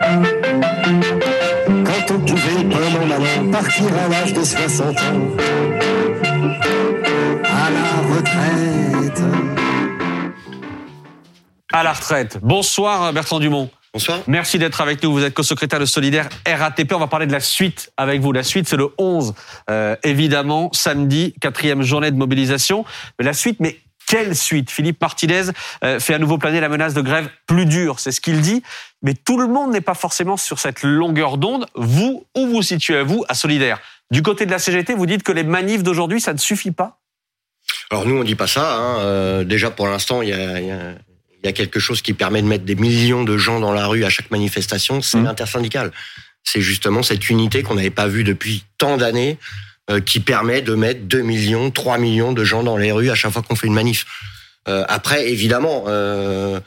Quand 0.00 0.06
on 2.10 2.20
pouvait, 2.20 2.64
pendant 2.70 3.06
malin, 3.06 3.50
partir 3.50 3.86
à 3.86 4.08
l'âge 4.08 4.32
de 4.32 4.44
60 4.44 4.96
ans, 4.98 5.36
à 7.44 7.70
la 7.70 8.14
retraite. 8.14 9.22
À 11.72 11.82
la 11.82 11.92
retraite. 11.92 12.38
Bonsoir 12.42 13.12
Bertrand 13.12 13.40
Dumont. 13.40 13.70
Bonsoir. 13.98 14.20
Merci 14.28 14.60
d'être 14.60 14.80
avec 14.80 15.02
nous. 15.02 15.12
Vous 15.12 15.24
êtes 15.24 15.34
co-secrétaire 15.34 15.80
de 15.80 15.84
Solidaire 15.84 16.28
RATP. 16.46 16.92
On 16.92 17.00
va 17.00 17.08
parler 17.08 17.26
de 17.26 17.32
la 17.32 17.40
suite 17.40 17.90
avec 17.96 18.20
vous. 18.20 18.30
La 18.30 18.44
suite, 18.44 18.68
c'est 18.68 18.76
le 18.76 18.90
11, 18.96 19.34
euh, 19.70 19.96
évidemment, 20.04 20.70
samedi, 20.72 21.34
quatrième 21.40 21.82
journée 21.82 22.12
de 22.12 22.16
mobilisation. 22.16 22.84
Mais 23.18 23.24
la 23.24 23.32
suite, 23.32 23.58
mais 23.58 23.80
quelle 24.06 24.36
suite? 24.36 24.70
Philippe 24.70 25.00
Martinez 25.00 25.50
euh, 25.82 25.98
fait 25.98 26.14
à 26.14 26.20
nouveau 26.20 26.38
planer 26.38 26.60
la 26.60 26.68
menace 26.68 26.94
de 26.94 27.00
grève 27.00 27.28
plus 27.48 27.66
dure, 27.66 27.98
c'est 27.98 28.12
ce 28.12 28.20
qu'il 28.20 28.40
dit. 28.40 28.62
Mais 29.02 29.14
tout 29.14 29.36
le 29.36 29.48
monde 29.48 29.72
n'est 29.72 29.80
pas 29.80 29.94
forcément 29.94 30.36
sur 30.36 30.60
cette 30.60 30.84
longueur 30.84 31.36
d'onde. 31.36 31.66
Vous, 31.74 32.24
où 32.36 32.46
vous 32.46 32.62
situez 32.62 33.02
vous 33.02 33.24
à 33.28 33.34
Solidaire? 33.34 33.80
Du 34.12 34.22
côté 34.22 34.46
de 34.46 34.52
la 34.52 34.60
CGT, 34.60 34.94
vous 34.94 35.06
dites 35.06 35.24
que 35.24 35.32
les 35.32 35.42
manifs 35.42 35.82
d'aujourd'hui, 35.82 36.20
ça 36.20 36.32
ne 36.32 36.38
suffit 36.38 36.70
pas? 36.70 37.00
Alors 37.90 38.06
nous, 38.06 38.16
on 38.16 38.22
dit 38.22 38.36
pas 38.36 38.46
ça. 38.46 38.76
Hein. 38.76 39.00
Euh, 39.00 39.42
déjà, 39.42 39.72
pour 39.72 39.88
l'instant, 39.88 40.22
il 40.22 40.28
y 40.28 40.32
a, 40.32 40.60
y 40.60 40.70
a 40.70 40.94
il 41.42 41.46
y 41.46 41.48
a 41.48 41.52
quelque 41.52 41.78
chose 41.80 42.02
qui 42.02 42.12
permet 42.14 42.42
de 42.42 42.46
mettre 42.46 42.64
des 42.64 42.74
millions 42.74 43.24
de 43.24 43.36
gens 43.38 43.60
dans 43.60 43.72
la 43.72 43.86
rue 43.86 44.04
à 44.04 44.10
chaque 44.10 44.30
manifestation, 44.30 45.00
c'est 45.02 45.18
Mmh. 45.18 45.24
l'intersyndical. 45.24 45.92
C'est 46.44 46.60
justement 46.60 47.02
cette 47.02 47.28
unité 47.30 47.62
qu'on 47.62 47.74
n'avait 47.74 47.90
pas 47.90 48.08
vue 48.08 48.24
depuis 48.24 48.64
tant 48.78 48.96
d'années 48.96 49.38
euh, 49.90 50.00
qui 50.00 50.20
permet 50.20 50.62
de 50.62 50.74
mettre 50.74 51.00
2 51.02 51.22
millions, 51.22 51.70
3 51.70 51.98
millions 51.98 52.32
de 52.32 52.44
gens 52.44 52.62
dans 52.62 52.76
les 52.76 52.92
rues 52.92 53.10
à 53.10 53.14
chaque 53.14 53.32
fois 53.32 53.42
qu'on 53.42 53.54
fait 53.56 53.66
une 53.66 53.74
manif. 53.74 54.06
Euh, 54.68 54.84
après, 54.88 55.30
évidemment, 55.30 55.84
euh, 55.88 56.60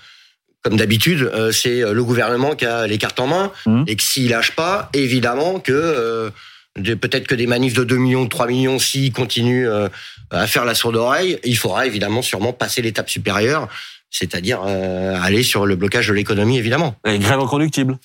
comme 0.63 0.77
d'habitude, 0.77 1.29
euh, 1.33 1.51
c'est 1.51 1.81
le 1.81 2.03
gouvernement 2.03 2.55
qui 2.55 2.65
a 2.65 2.87
les 2.87 2.97
cartes 2.97 3.19
en 3.19 3.27
main 3.27 3.51
Mmh. 3.65 3.83
et 3.87 3.95
que 3.95 4.03
s'il 4.03 4.29
lâche 4.29 4.51
pas, 4.55 4.89
évidemment 4.93 5.59
que 5.59 5.71
euh, 5.73 6.31
peut-être 6.75 7.27
que 7.27 7.35
des 7.35 7.47
manifs 7.47 7.73
de 7.73 7.83
2 7.83 7.97
millions, 7.97 8.27
3 8.27 8.47
millions, 8.47 8.79
s'ils 8.79 9.11
continuent 9.11 9.67
euh, 9.67 9.89
à 10.31 10.47
faire 10.47 10.63
la 10.65 10.75
sourde 10.75 10.95
oreille, 10.95 11.37
il 11.43 11.57
faudra 11.57 11.85
évidemment 11.85 12.21
sûrement 12.21 12.53
passer 12.53 12.81
l'étape 12.81 13.09
supérieure, 13.09 13.67
c'est-à-dire 14.11 14.61
euh, 14.67 15.19
aller 15.19 15.41
sur 15.41 15.65
le 15.65 15.75
blocage 15.75 16.07
de 16.09 16.13
l'économie, 16.13 16.57
évidemment. 16.57 16.95
Et 17.07 17.17
grève 17.17 17.39
reconductible. 17.39 17.97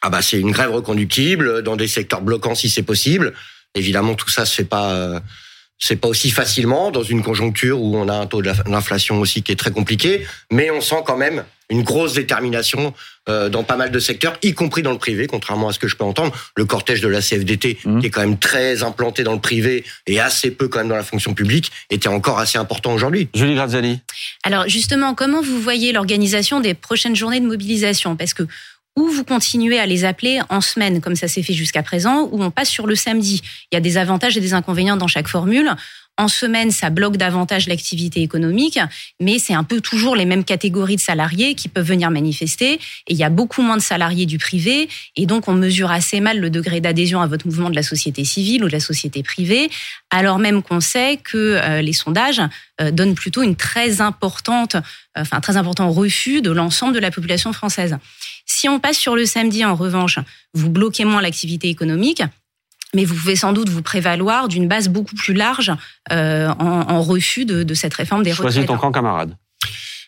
Ah 0.00 0.08
bah 0.08 0.22
c'est 0.22 0.40
une 0.40 0.52
grève 0.52 0.72
reconductible 0.72 1.62
dans 1.62 1.76
des 1.76 1.88
secteurs 1.88 2.22
bloquants 2.22 2.54
si 2.54 2.70
c'est 2.70 2.82
possible. 2.84 3.34
Évidemment, 3.74 4.14
tout 4.14 4.30
ça 4.30 4.46
se 4.46 4.54
fait 4.54 4.64
pas. 4.64 4.92
euh, 4.94 5.20
c'est 5.82 5.96
pas 5.96 6.08
aussi 6.08 6.30
facilement 6.30 6.90
dans 6.90 7.02
une 7.02 7.22
conjoncture 7.22 7.80
où 7.80 7.96
on 7.96 8.08
a 8.08 8.14
un 8.14 8.26
taux 8.26 8.42
d'inflation 8.42 9.18
aussi 9.18 9.42
qui 9.42 9.50
est 9.52 9.56
très 9.56 9.70
compliqué, 9.70 10.26
mais 10.52 10.70
on 10.70 10.80
sent 10.80 11.02
quand 11.06 11.16
même 11.16 11.44
une 11.70 11.82
grosse 11.82 12.14
détermination 12.14 12.92
euh, 13.28 13.48
dans 13.48 13.62
pas 13.64 13.76
mal 13.76 13.90
de 13.90 13.98
secteurs, 13.98 14.36
y 14.42 14.54
compris 14.54 14.82
dans 14.82 14.92
le 14.92 14.98
privé, 14.98 15.26
contrairement 15.26 15.68
à 15.68 15.72
ce 15.72 15.78
que 15.78 15.88
je 15.88 15.96
peux 15.96 16.04
entendre. 16.04 16.32
Le 16.56 16.64
cortège 16.64 17.00
de 17.00 17.08
la 17.08 17.20
CFDT, 17.20 17.70
Mmh. 17.84 18.00
qui 18.00 18.06
est 18.06 18.10
quand 18.10 18.20
même 18.20 18.38
très 18.38 18.82
implanté 18.82 19.22
dans 19.22 19.32
le 19.32 19.40
privé 19.40 19.84
et 20.06 20.20
assez 20.20 20.50
peu 20.50 20.68
quand 20.68 20.78
même 20.80 20.88
dans 20.88 20.96
la 20.96 21.02
fonction 21.02 21.34
publique, 21.34 21.70
était 21.90 22.08
encore 22.08 22.38
assez 22.38 22.58
important 22.58 22.92
aujourd'hui. 22.92 23.28
Julie 23.34 23.54
Graziani. 23.54 24.00
Alors 24.42 24.68
justement, 24.68 25.14
comment 25.14 25.40
vous 25.40 25.60
voyez 25.60 25.92
l'organisation 25.92 26.60
des 26.60 26.74
prochaines 26.74 27.16
journées 27.16 27.40
de 27.40 27.46
mobilisation? 27.46 28.16
Parce 28.16 28.34
que 28.34 28.44
ou 28.96 29.06
vous 29.06 29.24
continuez 29.24 29.78
à 29.78 29.86
les 29.86 30.04
appeler 30.04 30.40
en 30.48 30.60
semaine, 30.60 31.00
comme 31.00 31.14
ça 31.14 31.28
s'est 31.28 31.42
fait 31.42 31.52
jusqu'à 31.52 31.82
présent, 31.82 32.28
ou 32.32 32.42
on 32.42 32.50
passe 32.50 32.68
sur 32.68 32.86
le 32.86 32.96
samedi. 32.96 33.40
Il 33.70 33.76
y 33.76 33.78
a 33.78 33.80
des 33.80 33.96
avantages 33.96 34.36
et 34.36 34.40
des 34.40 34.52
inconvénients 34.52 34.96
dans 34.96 35.06
chaque 35.06 35.28
formule. 35.28 35.70
En 36.20 36.28
semaine, 36.28 36.70
ça 36.70 36.90
bloque 36.90 37.16
davantage 37.16 37.66
l'activité 37.66 38.20
économique, 38.20 38.78
mais 39.20 39.38
c'est 39.38 39.54
un 39.54 39.64
peu 39.64 39.80
toujours 39.80 40.14
les 40.14 40.26
mêmes 40.26 40.44
catégories 40.44 40.96
de 40.96 41.00
salariés 41.00 41.54
qui 41.54 41.68
peuvent 41.68 41.86
venir 41.86 42.10
manifester. 42.10 42.74
Et 42.74 43.14
il 43.14 43.16
y 43.16 43.24
a 43.24 43.30
beaucoup 43.30 43.62
moins 43.62 43.78
de 43.78 43.82
salariés 43.82 44.26
du 44.26 44.36
privé, 44.36 44.90
et 45.16 45.24
donc 45.24 45.48
on 45.48 45.54
mesure 45.54 45.90
assez 45.90 46.20
mal 46.20 46.38
le 46.38 46.50
degré 46.50 46.82
d'adhésion 46.82 47.22
à 47.22 47.26
votre 47.26 47.46
mouvement 47.46 47.70
de 47.70 47.74
la 47.74 47.82
société 47.82 48.26
civile 48.26 48.62
ou 48.64 48.68
de 48.68 48.72
la 48.72 48.80
société 48.80 49.22
privée, 49.22 49.70
alors 50.10 50.38
même 50.38 50.62
qu'on 50.62 50.80
sait 50.80 51.16
que 51.16 51.38
euh, 51.38 51.80
les 51.80 51.94
sondages 51.94 52.42
euh, 52.82 52.90
donnent 52.90 53.14
plutôt 53.14 53.42
une 53.42 53.56
très 53.56 54.02
importante, 54.02 54.74
euh, 54.74 55.22
enfin 55.22 55.40
très 55.40 55.56
important 55.56 55.90
refus 55.90 56.42
de 56.42 56.50
l'ensemble 56.50 56.92
de 56.92 56.98
la 56.98 57.10
population 57.10 57.54
française. 57.54 57.96
Si 58.44 58.68
on 58.68 58.78
passe 58.78 58.98
sur 58.98 59.16
le 59.16 59.24
samedi, 59.24 59.64
en 59.64 59.74
revanche, 59.74 60.18
vous 60.52 60.68
bloquez 60.68 61.06
moins 61.06 61.22
l'activité 61.22 61.70
économique, 61.70 62.22
mais 62.94 63.04
vous 63.04 63.14
pouvez 63.14 63.36
sans 63.36 63.52
doute 63.52 63.68
vous 63.68 63.82
prévaloir 63.82 64.48
d'une 64.48 64.66
base 64.68 64.88
beaucoup 64.88 65.14
plus 65.14 65.34
large 65.34 65.72
euh, 66.12 66.48
en, 66.58 66.64
en 66.90 67.02
refus 67.02 67.44
de, 67.44 67.62
de 67.62 67.74
cette 67.74 67.94
réforme 67.94 68.22
des 68.22 68.32
Choisis 68.32 68.60
retraites. 68.62 68.66
ton 68.66 68.76
camp, 68.80 68.92
camarade. 68.92 69.36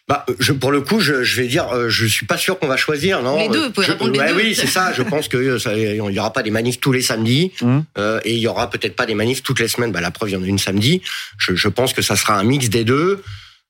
Bah, 0.09 0.27
je, 0.41 0.53
pour 0.53 0.73
le 0.73 0.81
coup, 0.81 0.99
je, 0.99 1.23
je 1.23 1.41
vais 1.41 1.47
dire, 1.47 1.69
euh, 1.73 1.89
je 1.89 2.05
suis 2.07 2.27
pas 2.27 2.37
sûr 2.37 2.59
qu'on 2.59 2.67
va 2.67 2.77
choisir, 2.77 3.23
non. 3.23 3.39
Les 3.39 3.49
deux, 3.49 3.67
vous 3.67 3.71
pouvez 3.71 3.87
Je- 3.87 3.93
répondre 3.93 4.11
les 4.13 4.19
ouais, 4.19 4.29
deux. 4.31 4.35
Oui, 4.35 4.55
c'est 4.55 4.67
ça. 4.67 4.93
Je 4.93 5.03
pense 5.03 5.29
que 5.29 5.37
euh, 5.37 5.59
ça- 5.61 5.75
il 5.79 5.95
y 5.95 6.19
aura 6.19 6.33
pas 6.33 6.43
des 6.43 6.51
manifs 6.51 6.81
tous 6.81 6.91
les 6.91 7.03
samedis, 7.03 7.53
euh, 7.97 8.21
et 8.25 8.33
il 8.33 8.39
y 8.41 8.49
aura 8.49 8.69
peut-être 8.69 8.97
pas 8.97 9.07
des 9.07 9.15
manifs 9.15 9.45
toutes 9.45 9.61
les 9.61 9.69
semaines. 9.69 9.93
Bah, 9.93 10.01
la 10.01 10.11
preuve, 10.11 10.31
il 10.31 10.33
y 10.33 10.37
en 10.37 10.43
a 10.43 10.47
une 10.47 10.59
samedi. 10.59 11.03
Je, 11.39 11.55
je 11.55 11.69
pense 11.69 11.93
que 11.93 12.03
ça 12.03 12.17
sera 12.17 12.37
un 12.37 12.43
mix 12.43 12.69
des 12.69 12.85
deux. 12.85 13.23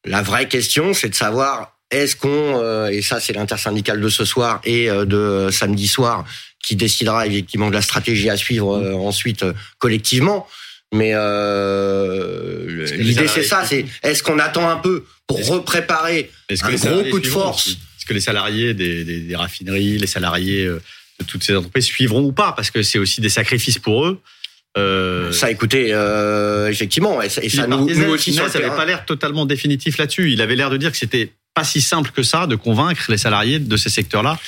La 0.06 0.22
vraie 0.22 0.48
question, 0.48 0.94
c'est 0.94 1.10
de 1.10 1.14
savoir 1.14 1.76
est-ce 1.90 2.16
qu'on, 2.16 2.28
euh, 2.32 2.88
et 2.88 3.02
ça, 3.02 3.20
c'est 3.20 3.34
l'intersyndicale 3.34 4.00
de 4.00 4.08
ce 4.08 4.24
soir 4.24 4.62
et 4.64 4.88
euh, 4.90 5.04
de 5.04 5.16
euh, 5.18 5.50
samedi 5.50 5.86
soir, 5.86 6.24
qui 6.62 6.76
décidera 6.76 7.26
effectivement 7.26 7.68
de 7.68 7.74
la 7.74 7.82
stratégie 7.82 8.30
à 8.30 8.36
suivre 8.36 8.76
euh, 8.76 8.94
ensuite 8.94 9.42
euh, 9.42 9.52
collectivement. 9.78 10.46
Mais 10.94 11.12
euh, 11.14 12.86
l'idée, 12.96 13.28
c'est 13.28 13.42
ça. 13.42 13.64
C'est 13.64 13.84
est-ce 14.02 14.22
qu'on 14.22 14.38
attend 14.38 14.68
un 14.68 14.76
peu 14.76 15.04
pour 15.26 15.40
Est-ce 15.40 15.50
repréparer 15.52 16.30
Est-ce 16.48 16.64
un 16.64 16.72
gros 16.74 17.04
coup 17.10 17.20
de 17.20 17.26
force. 17.26 17.68
Est-ce 17.68 18.06
que 18.06 18.12
les 18.14 18.20
salariés 18.20 18.74
des, 18.74 19.04
des- 19.04 19.20
des 19.20 19.36
raffineries, 19.36 19.98
les 19.98 20.06
salariés 20.06 20.64
de 20.66 20.80
toutes 21.26 21.44
ces 21.44 21.54
entreprises 21.56 21.86
suivront 21.86 22.22
ou 22.22 22.32
pas 22.32 22.52
Parce 22.52 22.70
que 22.70 22.82
c'est 22.82 22.98
aussi 22.98 23.20
des 23.20 23.28
sacrifices 23.28 23.78
pour 23.78 24.06
eux. 24.06 24.20
Euh, 24.78 25.30
Ça, 25.32 25.50
écoutez, 25.50 25.88
euh, 25.92 26.68
effectivement, 26.68 27.20
et 27.22 27.28
ça, 27.28 27.42
et 27.44 27.48
ça 27.50 27.64
Philippe 27.64 27.96
nous, 27.98 28.12
aussi 28.12 28.32
ça 28.32 28.48
n'avait 28.48 28.68
pas 28.74 28.84
l'air 28.86 29.04
totalement 29.04 29.44
définitif 29.46 29.98
là-dessus. 29.98 30.32
Il 30.32 30.40
avait 30.40 30.56
l'air 30.56 30.70
de 30.70 30.78
dire 30.78 30.90
que 30.90 30.96
c'était 30.96 31.30
pas 31.54 31.64
si 31.64 31.80
simple 31.82 32.10
que 32.10 32.22
ça 32.22 32.46
de 32.46 32.56
convaincre 32.56 33.04
les 33.10 33.18
salariés 33.18 33.58
de 33.58 33.76
ces 33.76 33.90
secteurs-là 33.90 34.38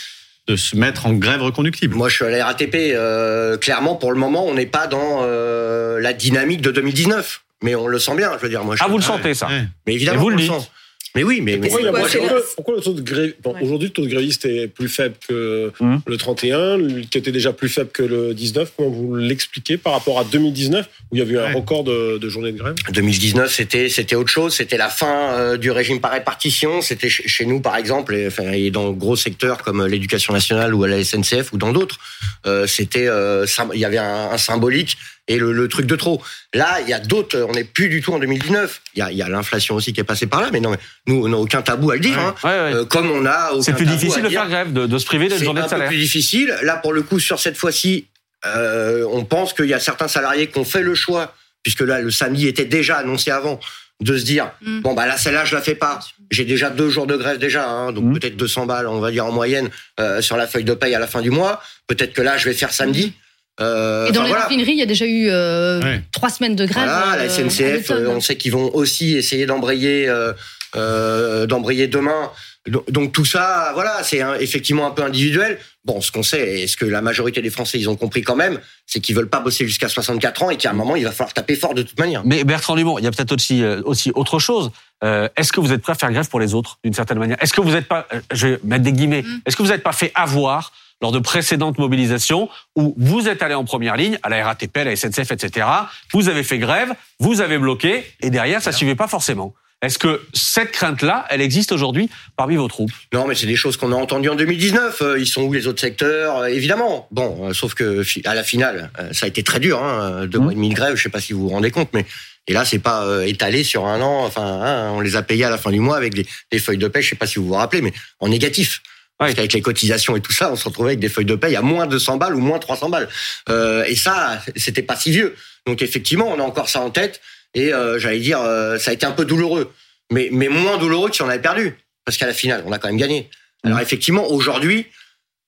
de 0.46 0.56
se 0.56 0.76
mettre 0.76 1.06
en 1.06 1.12
grève 1.14 1.42
reconductible. 1.42 1.94
Moi, 1.96 2.08
je 2.08 2.16
suis 2.16 2.24
à 2.24 2.30
la 2.30 2.44
RATP. 2.44 2.74
euh, 2.92 3.56
clairement, 3.56 3.96
pour 3.96 4.12
le 4.12 4.18
moment, 4.18 4.44
on 4.46 4.54
n'est 4.54 4.66
pas 4.66 4.86
dans 4.86 5.20
euh, 5.22 6.00
la 6.00 6.12
dynamique 6.12 6.60
de 6.60 6.70
2019. 6.70 7.42
Mais 7.62 7.74
on 7.74 7.86
le 7.86 7.98
sent 7.98 8.14
bien, 8.16 8.32
je 8.36 8.42
veux 8.42 8.48
dire. 8.50 8.62
Moi, 8.62 8.76
je- 8.76 8.82
Ah, 8.84 8.88
vous 8.88 8.98
le 8.98 9.02
sentez, 9.02 9.32
ça 9.32 9.46
Ouais. 9.48 9.62
Mais 9.86 9.94
évidemment, 9.94 10.20
vous 10.20 10.26
on 10.26 10.30
le 10.30 10.36
le 10.36 10.42
dites. 10.42 10.52
sent. 10.52 10.68
Mais 11.16 11.22
oui, 11.22 11.40
mais, 11.40 11.56
mais 11.58 11.68
Pourquoi, 11.68 11.90
quoi, 11.92 12.42
pourquoi- 12.56 12.74
le 12.76 12.82
taux 12.82 12.92
de 12.92 13.00
grève 13.00 13.34
bon, 13.40 13.54
Ouais. 13.54 13.60
Aujourd'hui, 13.62 13.86
le 13.88 13.92
taux 13.92 14.02
de 14.02 14.08
grévistes 14.08 14.46
est 14.46 14.66
plus 14.66 14.88
faible 14.88 15.14
que 15.28 15.70
Hum. 15.78 16.00
le 16.08 16.16
31, 16.16 16.76
lui, 16.76 17.06
qui 17.06 17.18
était 17.18 17.30
déjà 17.30 17.52
plus 17.52 17.68
faible 17.68 17.90
que 17.92 18.02
le 18.02 18.34
19. 18.34 18.72
Comment 18.76 18.90
vous 18.90 19.14
l'expliquez 19.14 19.76
par 19.76 19.92
rapport 19.92 20.18
à 20.18 20.24
2019, 20.24 20.88
où 21.12 21.16
il 21.16 21.20
y 21.20 21.22
a 21.22 21.24
eu 21.30 21.38
un 21.38 21.52
record 21.52 21.84
de, 21.84 22.18
de 22.18 22.28
journées 22.28 22.50
de 22.50 22.58
grève? 22.58 22.74
2019, 22.92 23.52
c'était 23.52 23.88
c'était 23.88 24.16
autre 24.16 24.30
chose. 24.30 24.54
C'était 24.56 24.76
la 24.76 24.88
fin 24.88 25.34
euh, 25.34 25.56
du 25.56 25.70
régime 25.70 26.00
par 26.00 26.10
répartition. 26.10 26.80
C'était 26.82 27.08
chez, 27.08 27.28
chez 27.28 27.46
nous, 27.46 27.60
par 27.60 27.76
exemple, 27.76 28.12
et, 28.16 28.26
enfin, 28.26 28.50
et 28.50 28.72
dans 28.72 28.90
gros 28.90 29.14
secteurs 29.14 29.58
comme 29.62 29.86
l'éducation 29.86 30.32
nationale 30.32 30.74
ou 30.74 30.82
à 30.82 30.88
la 30.88 31.04
SNCF 31.04 31.52
ou 31.52 31.58
dans 31.58 31.72
d'autres, 31.72 31.98
euh, 32.46 32.66
c'était 32.66 33.06
euh, 33.06 33.46
il 33.72 33.78
y 33.78 33.84
avait 33.84 33.98
un, 33.98 34.30
un 34.32 34.38
symbolique 34.38 34.96
et 35.28 35.38
le, 35.38 35.52
le 35.52 35.68
truc 35.68 35.86
de 35.86 35.96
trop. 35.96 36.22
Là, 36.52 36.78
il 36.82 36.88
y 36.88 36.92
a 36.92 37.00
d'autres. 37.00 37.40
On 37.48 37.52
n'est 37.52 37.64
plus 37.64 37.88
du 37.88 38.02
tout 38.02 38.12
en 38.12 38.18
2019. 38.18 38.80
Il 38.94 38.98
y 38.98 39.02
a, 39.02 39.10
il 39.10 39.16
y 39.16 39.22
a 39.22 39.28
l'inflation 39.28 39.74
aussi 39.74 39.92
qui 39.92 40.00
est 40.00 40.04
passée 40.04 40.26
par 40.26 40.40
là. 40.42 40.50
Mais 40.52 40.60
non, 40.60 40.70
mais 40.70 40.78
nous, 41.06 41.24
on 41.24 41.28
n'a 41.28 41.36
aucun 41.38 41.62
tabou 41.62 41.90
à 41.90 41.94
le 41.94 42.00
dire. 42.00 42.18
hein. 42.18 42.34
Ouais, 42.44 42.50
ouais. 42.50 42.74
Euh, 42.80 42.84
comme 42.84 43.10
on 43.10 43.24
a 43.24 43.52
aucun 43.52 43.62
C'est 43.62 43.72
plus 43.72 43.86
tabou 43.86 43.96
difficile 43.98 44.20
à 44.20 44.24
de 44.24 44.28
dire 44.28 44.40
faire 44.40 44.50
grève, 44.50 44.72
de, 44.72 44.86
de 44.86 44.98
se 44.98 45.06
priver 45.06 45.28
d'une 45.28 45.38
c'est 45.38 45.44
journée 45.44 45.60
un 45.60 45.64
de 45.64 45.68
peu 45.68 45.70
salaire. 45.76 45.88
plus 45.88 45.96
difficile. 45.98 46.54
Là, 46.62 46.76
pour 46.76 46.92
le 46.92 47.02
coup, 47.02 47.18
sur 47.20 47.38
cette 47.40 47.56
fois-ci, 47.56 48.06
euh, 48.46 49.06
on 49.10 49.24
pense 49.24 49.54
qu'il 49.54 49.66
y 49.66 49.74
a 49.74 49.80
certains 49.80 50.08
salariés 50.08 50.48
qui 50.48 50.58
ont 50.58 50.64
fait 50.64 50.82
le 50.82 50.94
choix, 50.94 51.34
puisque 51.62 51.80
là, 51.80 52.00
le 52.00 52.10
samedi 52.10 52.46
était 52.46 52.66
déjà 52.66 52.96
annoncé 52.98 53.30
avant, 53.30 53.58
de 54.00 54.18
se 54.18 54.24
dire 54.24 54.50
Mm. 54.60 54.80
bon 54.80 54.92
bah 54.92 55.06
là, 55.06 55.16
celle-là, 55.16 55.44
je 55.46 55.54
la 55.54 55.62
fais 55.62 55.76
pas. 55.76 56.00
J'ai 56.30 56.44
déjà 56.44 56.68
deux 56.68 56.90
jours 56.90 57.06
de 57.06 57.16
grève 57.16 57.38
déjà, 57.38 57.66
hein, 57.68 57.92
donc 57.92 58.04
Mm. 58.04 58.18
peut-être 58.18 58.36
200 58.36 58.66
balles, 58.66 58.86
on 58.88 59.00
va 59.00 59.10
dire 59.10 59.24
en 59.24 59.32
moyenne 59.32 59.70
euh, 60.00 60.20
sur 60.20 60.36
la 60.36 60.46
feuille 60.46 60.64
de 60.64 60.74
paye 60.74 60.94
à 60.94 60.98
la 60.98 61.06
fin 61.06 61.22
du 61.22 61.30
mois. 61.30 61.62
Peut-être 61.86 62.12
que 62.12 62.20
là, 62.20 62.36
je 62.36 62.44
vais 62.46 62.54
faire 62.54 62.72
samedi. 62.72 63.14
Euh, 63.60 64.06
Et 64.08 64.12
dans 64.12 64.22
les 64.22 64.28
voilà. 64.28 64.44
raffineries, 64.44 64.72
il 64.72 64.78
y 64.78 64.82
a 64.82 64.86
déjà 64.86 65.06
eu 65.06 65.28
euh, 65.30 65.80
Ouais. 65.80 66.02
trois 66.12 66.28
semaines 66.30 66.56
de 66.56 66.66
grève. 66.66 66.84
Voilà, 66.88 67.16
la 67.16 67.22
euh, 67.22 67.26
à 67.26 67.28
SNCF, 67.28 67.90
euh, 67.90 68.08
on 68.08 68.20
sait 68.20 68.36
qu'ils 68.36 68.52
vont 68.52 68.74
aussi 68.74 69.16
essayer 69.16 69.46
d'embrayer, 69.46 70.08
euh, 70.08 70.32
euh, 70.76 71.46
d'embrayer 71.46 71.86
demain. 71.86 72.30
Donc, 72.66 72.90
donc 72.90 73.12
tout 73.12 73.26
ça, 73.26 73.70
voilà, 73.74 74.02
c'est 74.02 74.22
un- 74.22 74.34
effectivement 74.36 74.86
un 74.86 74.90
peu 74.90 75.02
individuel. 75.02 75.58
Bon, 75.84 76.00
ce 76.00 76.10
qu'on 76.10 76.22
sait, 76.22 76.62
et 76.62 76.66
ce 76.66 76.76
que 76.78 76.86
la 76.86 77.02
majorité 77.02 77.42
des 77.42 77.50
Français 77.50 77.78
ils 77.78 77.88
ont 77.90 77.94
compris 77.94 78.22
quand 78.22 78.36
même, 78.36 78.58
c'est 78.86 79.00
qu'ils 79.00 79.14
veulent 79.14 79.28
pas 79.28 79.40
bosser 79.40 79.66
jusqu'à 79.66 79.88
64 79.88 80.42
ans 80.44 80.50
et 80.50 80.56
qu'à 80.56 80.70
un 80.70 80.72
moment 80.72 80.96
il 80.96 81.04
va 81.04 81.12
falloir 81.12 81.34
taper 81.34 81.56
fort 81.56 81.74
de 81.74 81.82
toute 81.82 81.98
manière. 81.98 82.22
Mais 82.24 82.42
Bertrand 82.42 82.74
Dumont, 82.74 82.98
il 82.98 83.04
y 83.04 83.06
a 83.06 83.10
peut-être 83.10 83.32
aussi, 83.32 83.62
aussi 83.84 84.10
autre 84.14 84.38
chose. 84.38 84.70
Euh, 85.04 85.28
est-ce 85.36 85.52
que 85.52 85.60
vous 85.60 85.72
êtes 85.74 85.82
prêt 85.82 85.92
à 85.92 85.94
faire 85.94 86.10
grève 86.10 86.28
pour 86.28 86.40
les 86.40 86.54
autres, 86.54 86.78
d'une 86.82 86.94
certaine 86.94 87.18
manière? 87.18 87.36
Est-ce 87.42 87.52
que 87.52 87.60
vous 87.60 87.72
n'êtes 87.72 87.86
pas, 87.86 88.08
je 88.32 88.46
vais 88.48 88.58
mettre 88.64 88.82
des 88.84 88.92
guillemets, 88.92 89.22
Mm. 89.22 89.40
est-ce 89.46 89.56
que 89.56 89.62
vous 89.62 89.68
n'êtes 89.68 89.82
pas 89.82 89.92
fait 89.92 90.10
avoir 90.14 90.72
lors 91.04 91.12
de 91.12 91.18
précédentes 91.18 91.76
mobilisations 91.76 92.48
où 92.76 92.94
vous 92.96 93.28
êtes 93.28 93.42
allé 93.42 93.52
en 93.52 93.66
première 93.66 93.94
ligne, 93.94 94.18
à 94.22 94.30
la 94.30 94.42
RATP, 94.42 94.74
à 94.78 94.84
la 94.84 94.96
SNCF, 94.96 95.32
etc. 95.32 95.66
Vous 96.14 96.30
avez 96.30 96.42
fait 96.42 96.56
grève, 96.56 96.94
vous 97.18 97.42
avez 97.42 97.58
bloqué, 97.58 98.06
et 98.22 98.30
derrière, 98.30 98.62
ça 98.62 98.72
suivait 98.72 98.94
pas 98.94 99.06
forcément. 99.06 99.52
Est-ce 99.82 99.98
que 99.98 100.22
cette 100.32 100.70
crainte-là, 100.70 101.26
elle 101.28 101.42
existe 101.42 101.72
aujourd'hui 101.72 102.08
parmi 102.38 102.56
vos 102.56 102.68
troupes? 102.68 102.90
Non, 103.12 103.26
mais 103.26 103.34
c'est 103.34 103.44
des 103.44 103.54
choses 103.54 103.76
qu'on 103.76 103.92
a 103.92 103.96
entendues 103.96 104.30
en 104.30 104.34
2019. 104.34 105.02
Euh, 105.02 105.18
Ils 105.18 105.26
sont 105.26 105.42
où 105.42 105.52
les 105.52 105.66
autres 105.66 105.82
secteurs? 105.82 106.38
Euh, 106.38 106.46
Évidemment. 106.46 107.06
Bon, 107.10 107.50
euh, 107.50 107.52
sauf 107.52 107.74
que 107.74 108.02
à 108.26 108.34
la 108.34 108.42
finale, 108.42 108.90
ça 109.12 109.26
a 109.26 109.28
été 109.28 109.42
très 109.42 109.60
dur. 109.60 109.84
Hein, 109.84 110.24
deux 110.24 110.38
mois 110.38 110.52
et 110.52 110.54
demi 110.54 110.70
de 110.70 110.74
grève. 110.74 110.96
Je 110.96 111.02
sais 111.02 111.10
pas 111.10 111.20
si 111.20 111.34
vous 111.34 111.42
vous 111.42 111.48
rendez 111.50 111.70
compte, 111.70 111.90
mais 111.92 112.06
et 112.46 112.54
là, 112.54 112.64
c'est 112.64 112.78
pas 112.78 113.26
étalé 113.26 113.62
sur 113.62 113.84
un 113.84 114.00
an. 114.00 114.24
Enfin, 114.24 114.42
hein, 114.42 114.92
on 114.92 115.00
les 115.00 115.16
a 115.16 115.22
payés 115.22 115.44
à 115.44 115.50
la 115.50 115.58
fin 115.58 115.70
du 115.70 115.80
mois 115.80 115.98
avec 115.98 116.14
des, 116.14 116.26
des 116.50 116.58
feuilles 116.58 116.78
de 116.78 116.88
paie. 116.88 117.02
Je 117.02 117.10
sais 117.10 117.16
pas 117.16 117.26
si 117.26 117.38
vous 117.38 117.48
vous 117.48 117.54
rappelez, 117.54 117.82
mais 117.82 117.92
en 118.20 118.28
négatif. 118.28 118.80
Parce 119.18 119.34
qu'avec 119.34 119.52
les 119.52 119.62
cotisations 119.62 120.16
et 120.16 120.20
tout 120.20 120.32
ça, 120.32 120.50
on 120.50 120.56
se 120.56 120.64
retrouvait 120.64 120.90
avec 120.90 121.00
des 121.00 121.08
feuilles 121.08 121.24
de 121.24 121.36
paie 121.36 121.54
à 121.54 121.62
moins 121.62 121.86
200 121.86 122.16
balles 122.16 122.34
ou 122.34 122.40
moins 122.40 122.58
300 122.58 122.88
balles. 122.88 123.08
Euh, 123.48 123.84
et 123.84 123.94
ça, 123.94 124.42
c'était 124.56 124.82
pas 124.82 124.96
si 124.96 125.12
vieux. 125.12 125.34
Donc 125.66 125.82
effectivement, 125.82 126.28
on 126.30 126.40
a 126.40 126.42
encore 126.42 126.68
ça 126.68 126.80
en 126.80 126.90
tête. 126.90 127.20
Et 127.54 127.72
euh, 127.72 127.98
j'allais 127.98 128.18
dire, 128.18 128.40
euh, 128.40 128.78
ça 128.78 128.90
a 128.90 128.94
été 128.94 129.06
un 129.06 129.12
peu 129.12 129.24
douloureux, 129.24 129.72
mais, 130.10 130.28
mais 130.32 130.48
moins 130.48 130.76
douloureux 130.78 131.10
que 131.10 131.16
si 131.16 131.22
on 131.22 131.28
avait 131.28 131.40
perdu. 131.40 131.74
Parce 132.04 132.18
qu'à 132.18 132.26
la 132.26 132.34
finale, 132.34 132.64
on 132.66 132.72
a 132.72 132.78
quand 132.78 132.88
même 132.88 132.96
gagné. 132.96 133.30
Alors 133.62 133.80
effectivement, 133.80 134.30
aujourd'hui, 134.30 134.86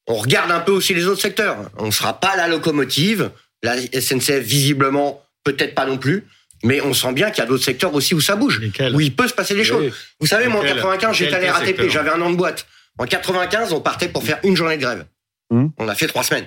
on 0.07 0.15
regarde 0.15 0.51
un 0.51 0.61
peu 0.61 0.73
aussi 0.73 0.95
les 0.95 1.07
autres 1.07 1.21
secteurs. 1.21 1.71
On 1.79 1.87
ne 1.87 1.91
sera 1.91 2.21
pas 2.21 2.37
la 2.37 2.49
locomotive. 2.49 3.31
La 3.63 3.77
SNCF, 3.77 4.41
visiblement, 4.41 5.27
peut-être 5.43 5.75
pas 5.75 5.87
non 5.87 5.99
plus. 5.99 6.25
Mais 6.63 6.81
on 6.81 6.95
sent 6.95 7.13
bien 7.13 7.31
qu'il 7.31 7.43
y 7.43 7.47
a 7.47 7.49
d'autres 7.49 7.65
secteurs 7.65 7.95
aussi 7.95 8.15
où 8.15 8.21
ça 8.21 8.37
bouge, 8.37 8.61
où 8.95 9.01
il 9.01 9.15
peut 9.15 9.29
se 9.29 9.35
passer 9.35 9.55
des 9.55 9.65
choses. 9.65 9.93
Vous 10.21 10.27
savez, 10.27 10.47
moi, 10.47 10.61
en 10.61 10.63
Lesquels 10.63 10.77
95, 10.77 11.17
j'étais 11.17 11.41
Lesquels 11.41 11.51
RATP, 11.51 11.89
j'avais 11.91 12.11
un 12.11 12.21
an 12.23 12.31
de 12.31 12.37
boîte. 12.37 12.67
En 12.99 13.05
95, 13.07 13.73
on 13.73 13.81
partait 13.81 14.09
pour 14.09 14.23
faire 14.25 14.39
une 14.43 14.57
journée 14.57 14.77
de 14.77 14.83
grève. 14.83 15.07
On 15.51 15.89
a 15.89 15.95
fait 15.95 16.07
trois 16.07 16.23
semaines. 16.25 16.47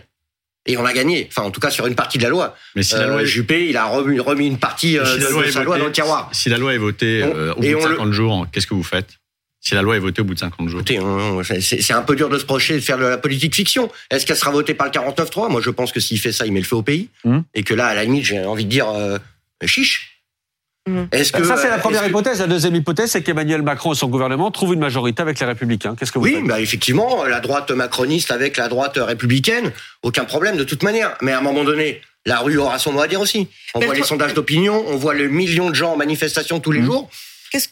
Et 0.66 0.78
on 0.78 0.86
a 0.86 0.94
gagné. 0.94 1.28
Enfin, 1.32 1.44
en 1.44 1.52
tout 1.52 1.62
cas, 1.62 1.70
sur 1.70 1.88
une 1.88 1.96
partie 1.96 2.18
de 2.18 2.24
la 2.24 2.30
loi. 2.30 2.56
Mais 2.76 2.84
si 2.84 2.94
la 2.96 3.08
loi 3.08 3.22
est- 3.24 3.26
Juppé, 3.26 3.70
il 3.70 3.78
a 3.78 3.86
remis, 3.86 4.20
remis 4.20 4.46
une 4.48 4.60
partie 4.60 5.00
euh, 5.00 5.06
si 5.06 5.18
de, 5.20 5.24
la 5.24 5.30
loi 5.30 5.46
de 5.46 5.52
sa 5.52 5.64
loi 5.64 5.78
dans 5.80 5.86
le 5.86 5.92
tiroir. 5.92 6.30
Si 6.34 6.50
la 6.50 6.58
loi 6.58 6.74
est 6.74 6.78
votée 6.78 7.24
euh, 7.24 7.54
au 7.54 7.62
bout 7.62 7.68
de 7.68 7.76
on 7.76 7.86
le- 7.88 7.96
50 7.96 8.12
jours, 8.14 8.48
qu'est-ce 8.52 8.68
que 8.68 8.74
vous 8.74 8.84
faites? 8.84 9.10
Si 9.62 9.74
la 9.74 9.82
loi 9.82 9.96
est 9.96 10.00
votée 10.00 10.22
au 10.22 10.26
bout 10.26 10.34
de 10.34 10.40
50 10.40 10.70
jours 10.70 10.82
on- 11.00 11.04
on- 11.40 11.44
c'est 11.44 11.62
c'est 11.62 11.94
un 11.94 12.02
peu 12.02 12.16
dur 12.16 12.30
de 12.30 12.38
se 12.38 12.46
projeter 12.46 12.76
de 12.76 12.80
faire 12.82 12.98
de 12.98 13.04
la 13.06 13.18
politique 13.18 13.56
fiction. 13.56 13.90
Est-ce 14.12 14.26
qu'elle 14.26 14.38
sera 14.38 14.52
votée 14.52 14.74
par 14.74 14.86
le 14.88 14.92
49-3 14.92 15.50
Moi, 15.50 15.62
je 15.62 15.70
pense 15.70 15.92
que 15.92 16.00
s'il 16.00 16.20
fait 16.20 16.32
ça, 16.32 16.46
il 16.46 16.52
met 16.54 16.60
le 16.62 16.66
feu 16.66 16.76
au 16.78 16.84
pays. 16.84 17.10
Mmh. 17.24 17.40
Et 17.56 17.64
que 17.64 17.74
là, 17.74 17.88
à 17.88 17.94
la 17.96 18.04
limite, 18.04 18.26
j'ai 18.26 18.44
envie 18.46 18.66
de 18.66 18.70
dire 18.70 18.90
euh, 18.90 19.18
chiche. 19.66 20.09
Est-ce 21.12 21.32
que 21.32 21.44
ça, 21.44 21.58
c'est 21.58 21.70
la 21.70 21.78
première 21.78 22.04
que- 22.04 22.10
hypothèse. 22.10 22.40
La 22.40 22.48
deuxième 22.48 22.76
hypothèse, 22.76 23.12
c'est 23.12 23.22
qu'Emmanuel 23.22 23.62
Macron 23.62 23.94
et 23.94 23.96
son 23.96 24.08
gouvernement 24.08 24.50
trouvent 24.52 24.74
une 24.74 24.80
majorité 24.80 25.22
avec 25.22 25.40
les 25.40 25.46
Républicains. 25.46 25.96
Qu'est-ce 25.96 26.12
que 26.12 26.20
vous 26.20 26.26
Oui, 26.26 26.42
bah 26.46 26.60
effectivement, 26.60 27.24
la 27.26 27.40
droite 27.40 27.72
macroniste 27.72 28.32
avec 28.32 28.58
la 28.58 28.68
droite 28.70 28.98
républicaine, 28.98 29.72
aucun 30.04 30.26
problème 30.26 30.58
de 30.58 30.64
toute 30.64 30.84
manière. 30.84 31.16
Mais 31.22 31.32
à 31.32 31.40
un 31.40 31.42
moment 31.42 31.64
donné, 31.64 32.02
la 32.26 32.40
rue 32.40 32.58
aura 32.58 32.80
son 32.80 32.92
mot 32.94 33.02
à 33.02 33.08
dire 33.08 33.22
aussi. 33.22 33.48
On 33.76 33.80
voit 33.80 33.94
les 33.94 34.04
sondages 34.04 34.34
d'opinion, 34.34 34.84
on 34.88 34.96
voit 34.98 35.14
le 35.14 35.28
million 35.28 35.70
de 35.70 35.76
gens 35.76 35.94
en 35.94 35.98
manifestation 35.98 36.60
tous 36.60 36.72
les 36.72 36.82
jours. 36.82 37.10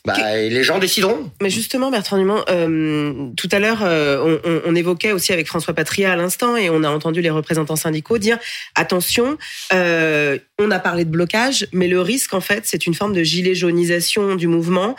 Bah, 0.05 0.37
et 0.37 0.49
les 0.49 0.63
gens 0.63 0.79
décideront. 0.79 1.31
Mais 1.41 1.49
justement, 1.49 1.91
Bertrand 1.91 2.17
Dumont, 2.17 2.43
euh, 2.49 3.29
tout 3.37 3.49
à 3.51 3.59
l'heure, 3.59 3.79
euh, 3.83 4.39
on, 4.43 4.49
on- 4.49 4.61
on 4.65 4.75
évoquait 4.75 5.11
aussi 5.11 5.33
avec 5.33 5.47
François 5.47 5.73
Patria 5.73 6.11
à 6.11 6.15
l'instant, 6.15 6.55
et 6.57 6.69
on 6.69 6.83
a 6.83 6.89
entendu 6.89 7.21
les 7.21 7.29
représentants 7.29 7.75
syndicaux 7.75 8.17
dire 8.17 8.37
attention, 8.75 9.37
euh, 9.73 10.37
on 10.59 10.71
a 10.71 10.79
parlé 10.79 11.05
de 11.05 11.09
blocage, 11.09 11.67
mais 11.73 11.87
le 11.87 12.01
risque, 12.01 12.33
en 12.33 12.41
fait, 12.41 12.63
c'est 12.65 12.85
une 12.87 12.93
forme 12.93 13.13
de 13.13 13.23
gilet 13.23 13.55
jaunisation 13.55 14.35
du 14.35 14.47
mouvement. 14.47 14.95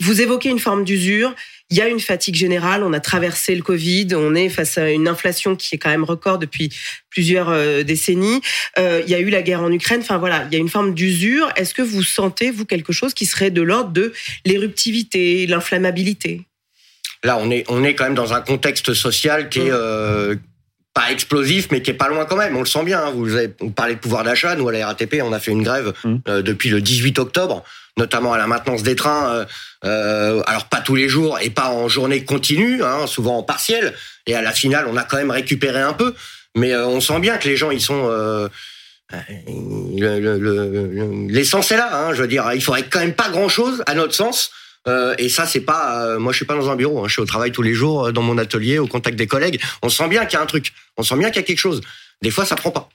Vous 0.00 0.20
évoquez 0.20 0.50
une 0.50 0.58
forme 0.58 0.84
d'usure. 0.84 1.34
Il 1.70 1.76
y 1.76 1.80
a 1.80 1.88
une 1.88 2.00
fatigue 2.00 2.36
générale. 2.36 2.84
On 2.84 2.92
a 2.92 3.00
traversé 3.00 3.54
le 3.54 3.62
Covid. 3.62 4.08
On 4.14 4.34
est 4.34 4.48
face 4.48 4.78
à 4.78 4.90
une 4.90 5.08
inflation 5.08 5.56
qui 5.56 5.74
est 5.74 5.78
quand 5.78 5.90
même 5.90 6.04
record 6.04 6.38
depuis 6.38 6.70
plusieurs 7.10 7.48
euh, 7.48 7.82
décennies. 7.82 8.40
Euh, 8.78 9.02
il 9.04 9.10
y 9.10 9.14
a 9.14 9.18
eu 9.18 9.30
la 9.30 9.42
guerre 9.42 9.62
en 9.62 9.72
Ukraine. 9.72 10.00
Enfin 10.00 10.18
voilà, 10.18 10.46
il 10.46 10.52
y 10.52 10.56
a 10.56 10.60
une 10.60 10.68
forme 10.68 10.94
d'usure. 10.94 11.48
Est-ce 11.56 11.74
que 11.74 11.82
vous 11.82 12.04
sentez 12.04 12.50
vous 12.50 12.64
quelque 12.64 12.92
chose 12.92 13.14
qui 13.14 13.26
serait 13.26 13.50
de 13.50 13.62
l'ordre 13.62 13.90
de 13.90 14.12
l'éruptivité, 14.44 15.46
l'inflammabilité? 15.46 16.42
Là, 17.24 17.36
on 17.38 17.50
est, 17.50 17.64
on 17.68 17.82
est 17.82 17.94
quand 17.94 18.04
même 18.04 18.14
dans 18.14 18.32
un 18.32 18.40
contexte 18.40 18.94
social 18.94 19.48
qui 19.48 19.60
est 19.60 19.70
euh, 19.70 20.36
pas 20.96 21.10
explosif, 21.12 21.68
mais 21.70 21.82
qui 21.82 21.90
est 21.90 21.94
pas 21.94 22.08
loin 22.08 22.24
quand 22.24 22.36
même. 22.36 22.56
On 22.56 22.60
le 22.60 22.66
sent 22.66 22.82
bien. 22.82 23.00
hein. 23.04 23.10
Vous, 23.14 23.34
avez, 23.34 23.52
vous 23.60 23.70
parlez 23.70 23.94
de 23.96 24.00
pouvoir 24.00 24.24
d'achat. 24.24 24.56
Nous, 24.56 24.66
à 24.66 24.72
la 24.72 24.86
RATP, 24.86 25.16
on 25.22 25.32
a 25.34 25.38
fait 25.38 25.50
une 25.50 25.62
grève 25.62 25.92
euh, 26.26 26.40
depuis 26.40 26.70
le 26.70 26.80
18 26.80 27.18
octobre, 27.18 27.62
notamment 27.98 28.32
à 28.32 28.38
la 28.38 28.46
maintenance 28.46 28.82
des 28.82 28.96
trains. 28.96 29.28
euh, 29.30 29.44
euh, 29.84 30.42
alors 30.46 30.64
pas 30.70 30.80
tous 30.80 30.94
les 30.94 31.08
jours 31.10 31.38
et 31.42 31.50
pas 31.50 31.68
en 31.68 31.86
journée 31.88 32.24
continue, 32.24 32.82
hein, 32.82 33.06
souvent 33.06 33.36
en 33.36 33.42
partiel. 33.42 33.92
Et 34.26 34.34
à 34.34 34.40
la 34.40 34.52
finale, 34.52 34.86
on 34.88 34.96
a 34.96 35.02
quand 35.04 35.18
même 35.18 35.30
récupéré 35.30 35.80
un 35.82 35.92
peu. 35.92 36.14
Mais 36.56 36.72
euh, 36.72 36.86
on 36.86 37.02
sent 37.02 37.20
bien 37.20 37.36
que 37.36 37.46
les 37.46 37.56
gens, 37.56 37.70
ils 37.70 37.82
sont 37.82 38.08
euh, 38.10 38.48
le- 39.46 40.18
le- 40.18 40.38
le- 40.38 41.26
l'essence 41.28 41.70
est 41.72 41.76
là. 41.76 41.90
Hein, 41.92 42.14
je 42.14 42.22
veux 42.22 42.28
dire, 42.28 42.50
il 42.54 42.62
faudrait 42.62 42.84
quand 42.84 43.00
même 43.00 43.12
pas 43.14 43.28
grand 43.28 43.48
chose 43.50 43.82
à 43.86 43.94
notre 43.94 44.14
sens. 44.14 44.50
Euh, 44.88 45.14
et 45.18 45.28
ça, 45.28 45.46
c'est 45.46 45.60
pas. 45.60 46.04
euh, 46.06 46.18
moi, 46.18 46.32
je 46.32 46.36
suis 46.36 46.44
pas 46.46 46.54
dans 46.54 46.70
un 46.70 46.76
bureau. 46.76 47.00
hein, 47.00 47.08
je 47.08 47.12
suis 47.14 47.22
au 47.22 47.26
travail 47.26 47.52
tous 47.52 47.62
les 47.62 47.74
jours, 47.74 48.06
euh, 48.06 48.12
dans 48.12 48.22
mon 48.22 48.38
atelier, 48.38 48.78
au 48.78 48.86
contact 48.86 49.16
des 49.16 49.26
collègues. 49.26 49.60
On 49.82 49.88
sent 49.88 50.08
bien 50.08 50.24
qu'il 50.26 50.36
y 50.38 50.40
a 50.40 50.42
un 50.42 50.46
truc. 50.46 50.72
On 50.96 51.02
sent 51.02 51.16
bien 51.16 51.28
qu'il 51.30 51.36
y 51.40 51.44
a 51.44 51.46
quelque 51.46 51.58
chose. 51.58 51.80
Des 52.22 52.30
fois, 52.30 52.44
ça 52.44 52.56
prend 52.56 52.70
pas. 52.70 52.88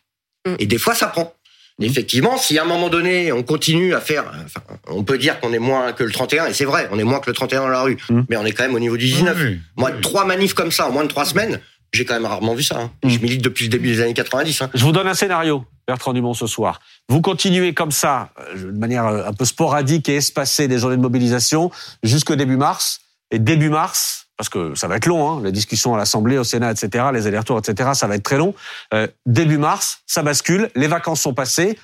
Et 0.60 0.66
des 0.66 0.78
fois, 0.78 0.96
ça 0.96 1.08
prend. 1.08 1.34
Effectivement, 1.82 2.38
si 2.38 2.60
à 2.60 2.64
un 2.64 2.66
moment 2.66 2.90
donné, 2.90 3.32
on 3.32 3.42
continue 3.44 3.96
à 3.96 4.02
faire, 4.02 4.26
enfin, 4.46 4.62
on 4.88 5.04
peut 5.04 5.18
dire 5.18 5.40
qu'on 5.40 5.52
est 5.52 5.58
moins 5.60 5.94
que 5.94 6.04
le 6.04 6.12
31, 6.12 6.46
et 6.48 6.54
c'est 6.54 6.66
vrai, 6.66 6.88
on 6.92 7.00
est 7.00 7.04
moins 7.04 7.20
que 7.20 7.30
le 7.30 7.34
31 7.34 7.62
dans 7.62 7.68
la 7.70 7.82
rue, 7.82 7.98
mais 8.30 8.38
on 8.38 8.46
est 8.46 8.52
quand 8.52 8.64
même 8.64 8.76
au 8.76 8.80
niveau 8.80 8.98
du 8.98 9.06
19. 9.06 9.38
Moi, 9.78 9.92
trois 10.02 10.26
manifs 10.26 10.54
comme 10.54 10.72
ça 10.72 10.88
en 10.88 10.92
moins 10.92 11.04
de 11.04 11.08
trois 11.08 11.26
semaines, 11.26 11.60
j'ai 11.92 12.06
quand 12.06 12.14
même 12.14 12.26
rarement 12.26 12.54
vu 12.54 12.62
ça. 12.62 12.78
hein. 12.80 12.92
Je 13.04 13.18
milite 13.20 13.42
depuis 13.42 13.66
le 13.66 13.70
début 13.70 13.88
des 13.88 14.02
années 14.02 14.14
90. 14.14 14.62
hein. 14.62 14.70
Je 14.76 14.84
vous 14.84 14.92
donne 14.92 15.08
un 15.08 15.14
scénario, 15.16 15.66
Bertrand 15.92 16.14
Dumont, 16.14 16.34
ce 16.34 16.48
soir. 16.48 16.80
Vous 17.10 17.20
continuez 17.20 17.74
comme 17.74 17.92
ça, 17.92 18.30
euh, 18.40 18.72
de 18.72 18.80
manière 18.80 19.08
euh, 19.08 19.28
un 19.28 19.34
peu 19.34 19.44
sporadique 19.44 20.08
et 20.08 20.16
espacée, 20.16 20.70
des 20.70 20.78
journées 20.78 20.96
de 20.96 21.02
mobilisation 21.02 21.70
jusqu'au 22.02 22.38
début 22.38 22.56
mars. 22.56 23.02
Et 23.30 23.40
début 23.40 23.70
mars, 23.70 24.28
parce 24.38 24.48
que 24.48 24.74
ça 24.74 24.88
va 24.88 24.96
être 24.96 25.06
long, 25.06 25.30
hein, 25.30 25.42
les 25.44 25.52
discussions 25.52 25.94
à 25.94 25.98
l'Assemblée, 25.98 26.38
au 26.38 26.46
Sénat, 26.46 26.72
etc., 26.72 27.08
les 27.14 27.28
allers-retours, 27.28 27.60
etc., 27.60 27.90
ça 27.94 28.08
va 28.08 28.16
être 28.16 28.24
très 28.24 28.38
long. 28.38 28.56
Euh, 28.94 29.06
début 29.26 29.58
mars, 29.58 30.00
ça 30.08 30.24
bascule, 30.24 30.72
les 30.76 30.88
vacances 30.88 31.20
sont 31.20 31.34
passées, 31.34 31.78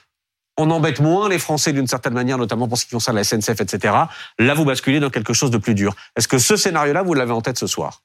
on 0.57 0.71
embête 0.71 1.01
moins 1.01 1.27
les 1.27 1.37
Français 1.37 1.73
d'une 1.73 1.87
certaine 1.87 2.13
manière, 2.13 2.37
notamment 2.37 2.69
pour 2.69 2.77
ce 2.77 2.85
qui 2.85 2.91
concerne 2.91 3.17
la 3.17 3.25
SNCF, 3.25 3.59
etc. 3.59 3.93
Là, 4.39 4.53
vous 4.53 4.63
basculez 4.63 5.01
dans 5.01 5.09
quelque 5.09 5.33
chose 5.33 5.51
de 5.51 5.57
plus 5.57 5.75
dur. 5.75 5.95
Est-ce 6.15 6.29
que 6.29 6.37
ce 6.37 6.55
scénario-là, 6.55 7.03
vous 7.03 7.13
l'avez 7.13 7.33
en 7.33 7.41
tête 7.41 7.57
ce 7.57 7.67
soir? 7.67 8.03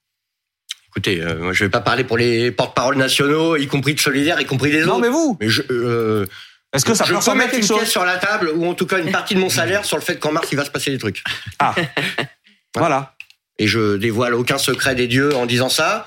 Écoutez, 0.92 1.22
euh, 1.22 1.38
moi, 1.38 1.52
je 1.54 1.64
vais 1.64 1.70
pas 1.70 1.80
parler 1.80 2.04
pour 2.04 2.18
les 2.18 2.50
porte-paroles 2.50 2.96
nationaux, 2.96 3.56
y 3.56 3.66
compris 3.66 3.94
de 3.94 4.00
solidaires, 4.00 4.38
y 4.40 4.44
compris 4.44 4.70
des 4.70 4.82
autres. 4.82 4.92
Non, 4.92 4.98
mais 5.00 5.08
vous 5.08 5.38
Mais 5.40 5.48
je. 5.48 5.62
euh, 5.70 6.26
Est-ce 6.74 6.84
que 6.84 6.92
ça 6.94 7.04
je 7.04 7.14
peut 7.14 7.20
peux 7.24 7.34
mettre 7.34 7.54
une 7.54 7.62
chose 7.64 7.78
pièce 7.78 7.90
sur 7.90 8.04
la 8.04 8.16
table, 8.18 8.50
ou 8.54 8.66
en 8.66 8.74
tout 8.74 8.86
cas 8.86 8.98
une 8.98 9.10
partie 9.10 9.34
de 9.34 9.40
mon 9.40 9.48
salaire, 9.48 9.86
sur 9.86 9.96
le 9.96 10.02
fait 10.02 10.18
qu'en 10.18 10.32
mars, 10.32 10.48
il 10.52 10.56
va 10.56 10.64
se 10.66 10.70
passer 10.70 10.90
des 10.90 10.98
trucs. 10.98 11.22
Ah. 11.58 11.74
Voilà. 12.76 13.14
Et 13.58 13.66
je 13.66 13.96
dévoile 13.96 14.34
aucun 14.34 14.56
secret 14.58 14.94
des 14.94 15.06
dieux 15.06 15.34
en 15.36 15.44
disant 15.46 15.68
ça. 15.68 16.06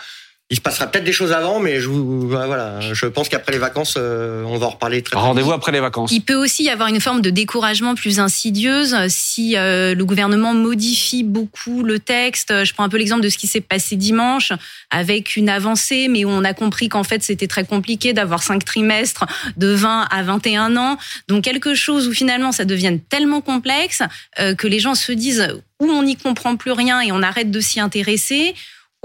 Il 0.51 0.57
se 0.57 0.61
passera 0.61 0.85
peut-être 0.85 1.03
des 1.03 1.11
choses 1.11 1.31
avant, 1.31 1.59
mais 1.59 1.81
je 1.81 1.89
voilà, 1.89 2.79
je 2.79 3.07
pense 3.07 3.29
qu'après 3.29 3.51
les 3.51 3.57
vacances, 3.57 3.95
euh, 3.97 4.43
on 4.43 4.59
va 4.59 4.67
en 4.67 4.69
reparler 4.69 5.01
très. 5.01 5.17
Rendez-vous 5.17 5.51
après 5.51 5.71
les 5.71 5.79
vacances. 5.79 6.11
Il 6.11 6.21
peut 6.21 6.35
aussi 6.35 6.63
y 6.63 6.69
avoir 6.69 6.87
une 6.87 7.01
forme 7.01 7.21
de 7.21 7.31
découragement 7.31 7.95
plus 7.95 8.19
insidieuse 8.19 8.95
si 9.07 9.57
euh, 9.57 9.95
le 9.95 10.05
gouvernement 10.05 10.53
modifie 10.53 11.23
beaucoup 11.23 11.81
le 11.81 11.97
texte. 11.97 12.63
Je 12.63 12.73
prends 12.75 12.83
un 12.83 12.89
peu 12.89 12.97
l'exemple 12.97 13.23
de 13.23 13.29
ce 13.29 13.39
qui 13.39 13.47
s'est 13.47 13.59
passé 13.59 13.95
dimanche 13.95 14.51
avec 14.91 15.35
une 15.35 15.49
avancée, 15.49 16.07
mais 16.09 16.25
où 16.25 16.29
on 16.29 16.43
a 16.43 16.53
compris 16.53 16.89
qu'en 16.89 17.03
fait 17.03 17.23
c'était 17.23 17.47
très 17.47 17.65
compliqué 17.65 18.13
d'avoir 18.13 18.43
cinq 18.43 18.63
trimestres 18.63 19.25
de 19.57 19.73
20 19.73 20.07
à 20.11 20.21
21 20.21 20.77
ans. 20.77 20.99
Donc 21.27 21.43
quelque 21.43 21.73
chose 21.73 22.07
où 22.07 22.13
finalement 22.13 22.51
ça 22.51 22.65
devienne 22.65 22.99
tellement 22.99 23.41
complexe 23.41 24.03
euh, 24.39 24.53
que 24.53 24.67
les 24.67 24.77
gens 24.77 24.93
se 24.93 25.11
disent 25.11 25.55
ou 25.79 25.89
on 25.89 26.03
n'y 26.03 26.15
comprend 26.15 26.55
plus 26.55 26.71
rien 26.71 27.01
et 27.01 27.11
on 27.11 27.23
arrête 27.23 27.49
de 27.49 27.59
s'y 27.59 27.79
intéresser, 27.79 28.53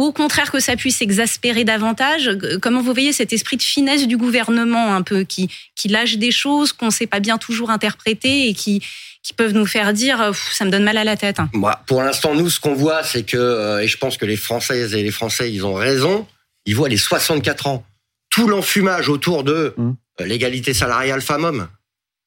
ou 0.00 0.04
au 0.04 0.12
contraire 0.12 0.50
que 0.50 0.60
ça 0.60 0.76
puisse 0.76 1.02
exaspérer 1.02 1.64
davantage. 1.64 2.28
Euh, 2.28 2.58
Comment 2.60 2.80
vous 2.80 2.94
voyez 2.94 3.12
cet 3.12 3.34
esprit 3.34 3.58
de 3.58 3.62
finesse 3.62 4.06
du 4.06 4.16
gouvernement 4.16 4.94
un 4.94 5.02
peu 5.02 5.24
qui, 5.24 5.50
qui 5.76 5.88
lâche 5.88 6.16
des 6.16 6.30
choses 6.30 6.72
qu'on 6.72 6.86
ne 6.86 6.90
sait 6.90 7.06
pas 7.06 7.20
bien 7.20 7.36
toujours 7.36 7.68
interpréter 7.68 8.48
et 8.48 8.54
qui, 8.54 8.82
qui 9.22 9.34
peuvent 9.34 9.52
nous 9.52 9.66
faire 9.66 9.92
dire 9.92 10.18
euh, 10.22 10.32
ça 10.52 10.64
me 10.64 10.70
donne 10.70 10.84
mal 10.84 10.96
à 10.96 11.04
la 11.04 11.18
tête. 11.18 11.36
Moi, 11.52 11.78
pour 11.86 12.02
l'instant, 12.02 12.34
nous, 12.34 12.48
ce 12.48 12.58
qu'on 12.60 12.72
voit, 12.72 13.04
c'est 13.04 13.24
que, 13.24 13.36
euh, 13.36 13.82
et 13.82 13.88
je 13.88 13.98
pense 13.98 14.16
que 14.16 14.24
les 14.24 14.38
Françaises 14.38 14.94
et 14.94 15.02
les 15.02 15.10
Français, 15.10 15.52
ils 15.52 15.66
ont 15.66 15.74
raison, 15.74 16.26
ils 16.64 16.74
voient 16.74 16.88
les 16.88 16.96
64 16.96 17.66
ans. 17.66 17.84
Tout 18.30 18.48
l'enfumage 18.48 19.10
autour 19.10 19.44
de 19.44 19.74
euh, 19.78 19.92
l'égalité 20.24 20.72
salariale 20.72 21.20
femmes-hommes. 21.20 21.68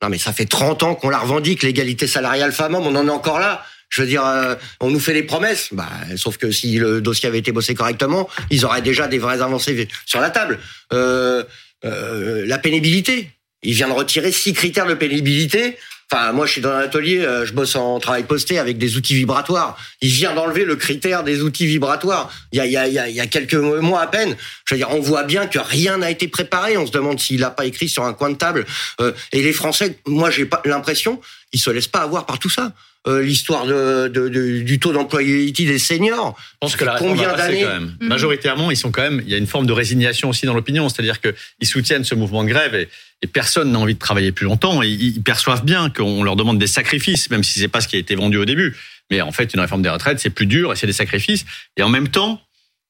Non, 0.04 0.10
mais 0.10 0.20
ça 0.20 0.32
fait 0.32 0.46
30 0.46 0.84
ans 0.84 0.96
qu'on 0.96 1.10
la 1.10 1.18
revendique, 1.18 1.64
l'égalité 1.64 2.06
salariale 2.06 2.52
femmes-hommes, 2.52 2.86
on 2.86 2.96
en 2.96 3.08
est 3.08 3.12
encore 3.12 3.40
là. 3.40 3.66
Je 3.94 4.02
veux 4.02 4.08
dire, 4.08 4.26
euh, 4.26 4.56
on 4.80 4.90
nous 4.90 5.00
fait 5.00 5.14
des 5.14 5.22
promesses, 5.22 5.70
bah, 5.72 5.88
sauf 6.16 6.38
que 6.38 6.50
si 6.50 6.80
le 6.80 7.00
dossier 7.00 7.30
avait 7.30 7.38
été 7.38 7.52
bossé 7.52 7.76
correctement, 7.76 8.28
ils 8.50 8.66
auraient 8.66 8.82
déjà 8.82 9.08
des 9.08 9.20
vraies 9.20 9.44
avancées 9.44 9.88
sur 10.08 10.20
la 10.20 10.32
table. 10.32 10.58
Euh, 10.94 11.44
euh, 11.86 12.44
la 12.48 12.58
pénibilité, 12.58 13.30
il 13.62 13.76
vient 13.76 13.88
de 13.88 13.94
retirer 13.94 14.32
six 14.32 14.54
critères 14.54 14.88
de 14.88 14.96
pénibilité. 14.96 15.78
Enfin, 16.12 16.32
moi, 16.32 16.48
je 16.48 16.54
suis 16.54 16.62
dans 16.62 16.72
un 16.72 16.80
atelier, 16.80 17.20
euh, 17.20 17.46
je 17.46 17.54
bosse 17.54 17.76
en 17.76 18.00
travail 18.00 18.24
posté 18.24 18.58
avec 18.58 18.80
des 18.80 18.98
outils 18.98 19.14
vibratoires. 19.14 19.78
Il 20.02 20.10
vient 20.10 20.34
d'enlever 20.34 20.66
le 20.66 20.76
critère 20.76 21.24
des 21.24 21.42
outils 21.42 21.68
vibratoires. 21.68 22.32
Il 22.52 22.58
y 22.58 22.62
a, 22.62 22.66
il 22.66 22.72
y 22.72 22.78
a, 23.00 23.10
il 23.10 23.16
y 23.16 23.22
a, 23.22 23.28
quelques 23.28 23.54
mois 23.54 24.02
à 24.02 24.08
peine. 24.08 24.36
Je 24.66 24.74
veux 24.74 24.78
dire, 24.80 24.90
on 24.92 25.02
voit 25.02 25.24
bien 25.24 25.48
que 25.48 25.60
rien 25.60 26.00
n'a 26.00 26.10
été 26.10 26.28
préparé. 26.28 26.78
On 26.78 26.88
se 26.88 26.92
demande 26.92 27.20
s'il 27.20 27.42
n'a 27.42 27.52
pas 27.52 27.66
écrit 27.66 27.90
sur 27.90 28.06
un 28.06 28.14
coin 28.14 28.32
de 28.32 28.36
table. 28.36 28.66
Euh, 29.02 29.12
et 29.32 29.44
les 29.44 29.54
Français, 29.54 29.98
moi, 30.08 30.32
j'ai 30.32 30.46
pas 30.46 30.64
l'impression, 30.66 31.22
ils 31.52 31.60
se 31.60 31.70
laissent 31.70 31.88
pas 31.88 32.02
avoir 32.02 32.26
par 32.26 32.38
tout 32.40 32.50
ça. 32.50 32.74
Euh, 33.08 33.22
l'histoire 33.22 33.66
de, 33.66 34.08
de- 34.08 34.30
de- 34.30 34.60
du 34.62 34.80
taux 34.80 34.94
d'employabilité 34.94 35.66
des 35.66 35.80
seniors. 35.80 36.36
Je 36.52 36.58
pense 36.62 36.76
que 36.76 36.86
la 36.86 36.96
Combien 36.98 37.36
d'années 37.36 37.64
quand 37.64 37.70
même. 37.74 37.98
Mhm. 38.00 38.08
Majoritairement, 38.08 38.72
ils 38.72 38.78
sont 38.78 38.92
quand 38.92 39.02
même. 39.02 39.22
Il 39.26 39.30
y 39.32 39.36
a 39.36 39.38
une 39.38 39.48
forme 39.48 39.66
de 39.66 39.74
résignation 39.74 40.30
aussi 40.30 40.46
dans 40.46 40.54
l'opinion, 40.54 40.88
c'est-à-dire 40.90 41.20
qu'ils 41.20 41.68
soutiennent 41.68 42.06
ce 42.06 42.16
mouvement 42.16 42.44
de 42.44 42.50
grève 42.50 42.76
et, 42.76 42.88
et 43.22 43.28
personne 43.28 43.72
n'a 43.72 43.80
envie 43.80 43.94
de 43.96 44.00
travailler 44.00 44.32
plus 44.32 44.46
longtemps. 44.46 44.82
Et 44.84 44.88
ils, 44.88 45.16
ils 45.18 45.22
perçoivent 45.24 45.66
bien 45.66 45.90
qu'on 45.90 46.24
leur 46.24 46.36
demande 46.38 46.60
des 46.60 46.68
sacrifices, 46.68 47.30
même 47.30 47.44
si 47.44 47.60
c'est 47.60 47.68
pas 47.68 47.82
ce 47.82 47.88
qui 47.90 47.98
a 47.98 48.00
été 48.00 48.16
vendu 48.16 48.38
au 48.38 48.46
début. 48.46 48.76
Mais 49.12 49.20
en 49.22 49.32
fait, 49.34 49.54
une 49.54 49.60
réforme 49.60 49.82
des 49.82 49.90
retraites, 49.90 50.20
c'est 50.20 50.30
plus 50.30 50.46
dur 50.46 50.72
et 50.72 50.76
c'est 50.78 50.88
des 50.88 50.94
sacrifices. 50.94 51.46
Et 51.78 51.84
en 51.84 51.90
même 51.90 52.08
temps, 52.08 52.42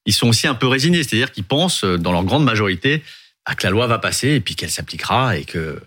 ils 0.05 0.14
sont 0.14 0.28
aussi 0.30 0.47
un 0.47 0.53
peu 0.53 0.68
résignés, 0.68 1.01
c'est-à-dire 1.03 1.32
qu'ils 1.32 1.43
pensent, 1.43 1.84
euh, 1.84 1.97
dans 1.97 2.11
leur 2.11 2.24
grande 2.24 2.43
majorité, 2.43 3.01
bah, 3.47 3.55
que 3.55 3.64
la 3.64 3.72
loi 3.72 3.88
va 3.88 3.97
passer 3.99 4.30
et 4.36 4.39
puis 4.41 4.55
qu'elle 4.55 4.70
s'appliquera 4.70 5.38
et 5.38 5.43
que. 5.43 5.80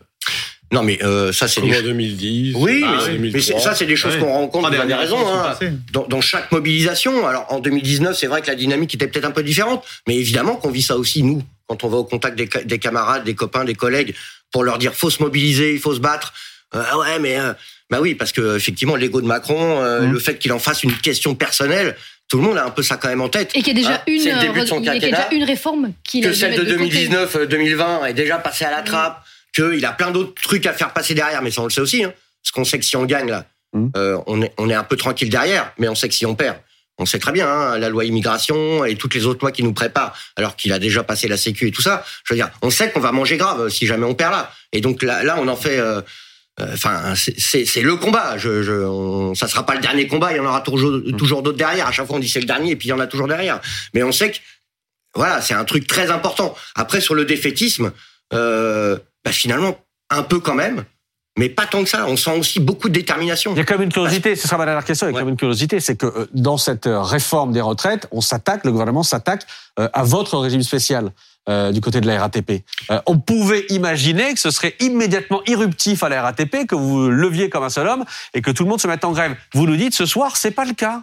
Non, 0.73 0.83
mais 0.83 0.99
euh, 1.05 1.33
ça, 1.33 1.47
c'est 1.47 1.61
des 1.61 1.79
en 1.79 1.83
2010. 1.83 2.55
Oui, 2.57 2.83
ah, 2.85 2.97
mais, 3.19 3.31
c'est- 3.41 3.53
mais 3.55 3.61
ça, 3.61 3.75
c'est 3.75 3.87
des 3.87 3.95
choses 3.97 4.15
Ouais. 4.15 4.21
qu'on 4.21 4.33
rencontre, 4.33 4.69
vous 4.69 4.75
des 4.75 4.81
avez 4.81 4.95
raison, 4.95 5.17
qui 5.59 5.65
hein, 5.65 5.71
dans, 5.93 6.07
dans 6.09 6.21
chaque 6.21 6.51
mobilisation. 6.51 7.27
Alors, 7.27 7.47
en 7.51 7.61
2019, 7.61 8.17
c'est 8.19 8.27
vrai 8.27 8.43
que 8.43 8.49
la 8.49 8.57
dynamique 8.57 8.93
était 8.95 9.07
peut-être 9.07 9.25
un 9.27 9.31
peu 9.31 9.45
différente, 9.45 9.85
mais 10.09 10.17
évidemment 10.17 10.57
qu'on 10.57 10.71
vit 10.71 10.83
ça 10.83 10.97
aussi, 10.97 11.23
nous, 11.23 11.43
quand 11.69 11.85
on 11.85 11.89
va 11.89 11.99
au 11.99 12.05
contact 12.05 12.37
des, 12.37 12.49
ca- 12.53 12.65
des 12.65 12.79
camarades, 12.79 13.23
des 13.25 13.35
copains, 13.35 13.65
des 13.65 13.75
collègues, 13.75 14.15
pour 14.53 14.65
leur 14.65 14.79
dire 14.79 14.93
faut 14.95 15.11
se 15.11 15.23
mobiliser, 15.23 15.73
il 15.73 15.79
faut 15.81 15.95
se 15.95 16.01
battre. 16.01 16.33
Euh, 16.75 16.83
ah 16.91 16.99
ouais, 16.99 17.19
mais 17.21 17.39
euh, 17.39 17.53
bah 17.91 17.99
oui, 18.01 18.17
parce 18.17 18.33
que 18.33 18.57
effectivement, 18.57 18.97
l'ego 18.97 19.21
de 19.21 19.27
Macron, 19.27 19.81
euh, 19.83 20.01
Mmh. 20.03 20.13
le 20.13 20.19
fait 20.19 20.39
qu'il 20.39 20.53
en 20.53 20.59
fasse 20.59 20.83
une 20.83 20.97
question 20.99 21.37
personnelle, 21.37 21.97
tout 22.29 22.39
le 22.39 22.43
monde 22.43 22.59
a 22.59 22.65
un 22.67 22.71
peu 22.71 22.83
ça 22.83 22.97
quand 22.97 23.07
même 23.09 23.21
en 23.21 23.29
tête. 23.29 23.53
Et 23.55 23.63
qu'il 23.63 23.69
y 23.69 23.71
a 23.71 23.75
déjà 23.83 23.95
Hein, 23.95 24.03
une, 24.09 24.21
c'est 24.21 24.33
le 24.35 24.41
début 24.41 24.61
de 24.63 24.67
son 24.67 24.81
il 24.81 24.87
y 24.87 24.89
a 24.89 24.99
déjà 24.99 25.29
une 25.31 25.45
réforme 25.45 25.93
qu'il 26.03 26.27
a 26.27 26.31
que 26.31 26.35
celle 26.35 26.57
de 26.57 26.63
mettre 26.63 26.77
côté. 26.77 27.07
2019-2020 27.07 28.07
est 28.09 28.15
déjà 28.15 28.39
passée 28.39 28.65
à 28.65 28.71
la 28.73 28.83
trappe, 28.83 29.23
qu'il 29.57 29.85
a 29.85 29.93
plein 29.93 30.11
d'autres 30.11 30.41
trucs 30.43 30.67
à 30.67 30.73
faire 30.73 30.93
passer 30.93 31.15
derrière, 31.15 31.43
mais 31.43 31.51
ça 31.51 31.63
on 31.63 31.65
le 31.65 31.71
sait 31.71 31.81
aussi, 31.81 32.05
hein, 32.05 32.13
parce 32.43 32.53
qu'on 32.53 32.65
sait 32.65 32.79
que 32.79 32.85
si 32.85 32.97
on 32.97 33.05
gagne 33.05 33.31
là, 33.31 33.47
Mhm. 33.73 33.91
euh, 33.97 34.19
on, 34.27 34.41
est, 34.43 34.53
on 34.59 34.71
est 34.71 34.75
un 34.75 34.85
peu 34.85 34.97
tranquille 34.97 35.29
derrière, 35.29 35.73
mais 35.79 35.89
on 35.89 35.95
sait 35.97 36.09
que 36.09 36.15
si 36.15 36.25
on 36.25 36.35
perd, 36.37 36.57
on 36.99 37.05
sait 37.05 37.19
très 37.19 37.33
bien, 37.33 37.49
hein, 37.51 37.79
la 37.79 37.89
loi 37.91 38.05
immigration 38.05 38.85
et 38.85 38.95
toutes 38.97 39.15
les 39.15 39.27
autres 39.27 39.41
lois 39.43 39.51
qui 39.53 39.63
nous 39.65 39.73
préparent, 39.75 40.17
alors 40.37 40.55
qu'il 40.57 40.73
a 40.73 40.79
déjà 40.79 41.03
passé 41.03 41.27
la 41.29 41.37
sécu 41.37 41.67
et 41.69 41.71
tout 41.73 41.83
ça, 41.83 42.05
je 42.25 42.33
veux 42.33 42.39
dire, 42.39 42.51
on 42.63 42.71
sait 42.71 42.91
qu'on 42.91 43.01
va 43.01 43.13
manger 43.13 43.37
grave 43.37 43.63
euh, 43.63 43.69
si 43.69 43.87
jamais 43.87 44.07
on 44.07 44.15
perd 44.15 44.33
là. 44.33 44.51
Et 44.73 44.81
donc 44.81 45.03
là, 45.03 45.23
là 45.25 45.37
on 45.39 45.49
en 45.49 45.57
fait... 45.57 45.79
euh, 45.79 46.01
Enfin, 46.59 47.13
c'est- 47.15 47.83
le 47.83 47.97
combat. 47.97 48.39
Je, 48.39 48.63
je, 48.63 48.73
on, 48.73 49.35
ça 49.35 49.47
sera 49.47 49.67
pas 49.67 49.75
le 49.75 49.83
dernier 49.83 50.07
combat. 50.07 50.33
Il 50.33 50.37
y 50.39 50.41
en 50.41 50.47
aura 50.47 50.63
toujours, 50.63 51.03
toujours 51.19 51.43
d'autres 51.43 51.59
derrière. 51.59 51.87
À 51.87 51.93
chaque 51.93 52.07
fois, 52.07 52.17
on 52.17 52.19
dit 52.19 52.31
c'est 52.31 52.41
le 52.41 52.47
dernier, 52.47 52.71
et 52.71 52.77
puis 52.77 52.89
il 52.89 52.93
y 52.93 52.95
en 52.95 52.99
a 52.99 53.07
toujours 53.07 53.29
derrière. 53.29 53.61
Mais 53.93 54.03
on 54.03 54.11
sait 54.11 54.31
que 54.31 54.39
voilà, 55.15 55.43
c'est 55.43 55.53
un 55.53 55.67
truc 55.67 55.87
très 55.87 56.11
important. 56.11 56.57
Après, 56.75 57.03
sur 57.03 57.15
le 57.15 57.27
défaitisme, 57.27 57.93
euh, 58.33 58.97
bah, 59.27 59.33
finalement, 59.33 59.77
un 60.09 60.23
peu 60.23 60.39
quand 60.39 60.55
même, 60.55 60.85
mais 61.37 61.49
pas 61.49 61.67
tant 61.67 61.83
que 61.83 61.89
ça. 61.89 62.07
On 62.07 62.17
sent 62.17 62.39
aussi 62.39 62.61
beaucoup 62.61 62.89
de 62.89 62.95
détermination. 62.95 63.53
Il 63.55 63.59
y 63.59 63.61
a 63.61 63.65
quand 63.65 63.75
même 63.75 63.83
une 63.83 63.93
curiosité, 63.93 64.37
ce 64.37 64.47
sera 64.47 64.57
ma 64.57 64.67
dernière 64.67 64.85
question, 64.85 65.09
il 65.09 65.11
y 65.11 65.17
a 65.17 65.19
quand 65.19 65.25
même 65.25 65.33
une 65.33 65.37
curiosité, 65.37 65.81
c'est 65.81 65.97
que 65.97 66.07
euh, 66.07 66.27
dans 66.33 66.57
cette 66.57 66.87
euh, 66.87 67.03
réforme 67.03 67.53
des 67.53 67.61
retraites, 67.61 68.07
on 68.13 68.21
s'attaque, 68.21 68.65
le 68.65 68.71
gouvernement 68.71 69.03
s'attaque 69.03 69.43
euh, 69.81 69.89
à 69.93 70.05
votre 70.05 70.39
régime 70.39 70.63
spécial 70.63 71.11
euh, 71.49 71.73
du 71.73 71.81
côté 71.81 72.01
de 72.01 72.07
la 72.07 72.21
RATP. 72.21 72.65
Euh, 72.93 73.01
on 73.07 73.19
pouvait 73.19 73.67
imaginer 73.69 74.33
que 74.33 74.39
ce 74.39 74.53
serait 74.53 74.77
immédiatement 74.79 75.43
irruptif 75.47 76.05
à 76.05 76.09
la 76.09 76.23
RATP, 76.23 76.69
que 76.69 76.77
vous 76.77 77.11
leviez 77.11 77.51
comme 77.51 77.65
un 77.65 77.69
seul 77.69 77.89
homme 77.89 78.05
et 78.33 78.43
que 78.43 78.53
tout 78.53 78.63
le 78.63 78.69
monde 78.69 78.81
se 78.81 78.87
mette 78.87 79.05
en 79.05 79.11
grève. 79.11 79.35
Vous 79.55 79.67
nous 79.67 79.77
dites 79.77 79.95
ce 79.95 80.07
soir, 80.07 80.37
c'est 80.37 80.53
pas 80.53 80.65
le 80.65 80.75
cas. 80.75 81.03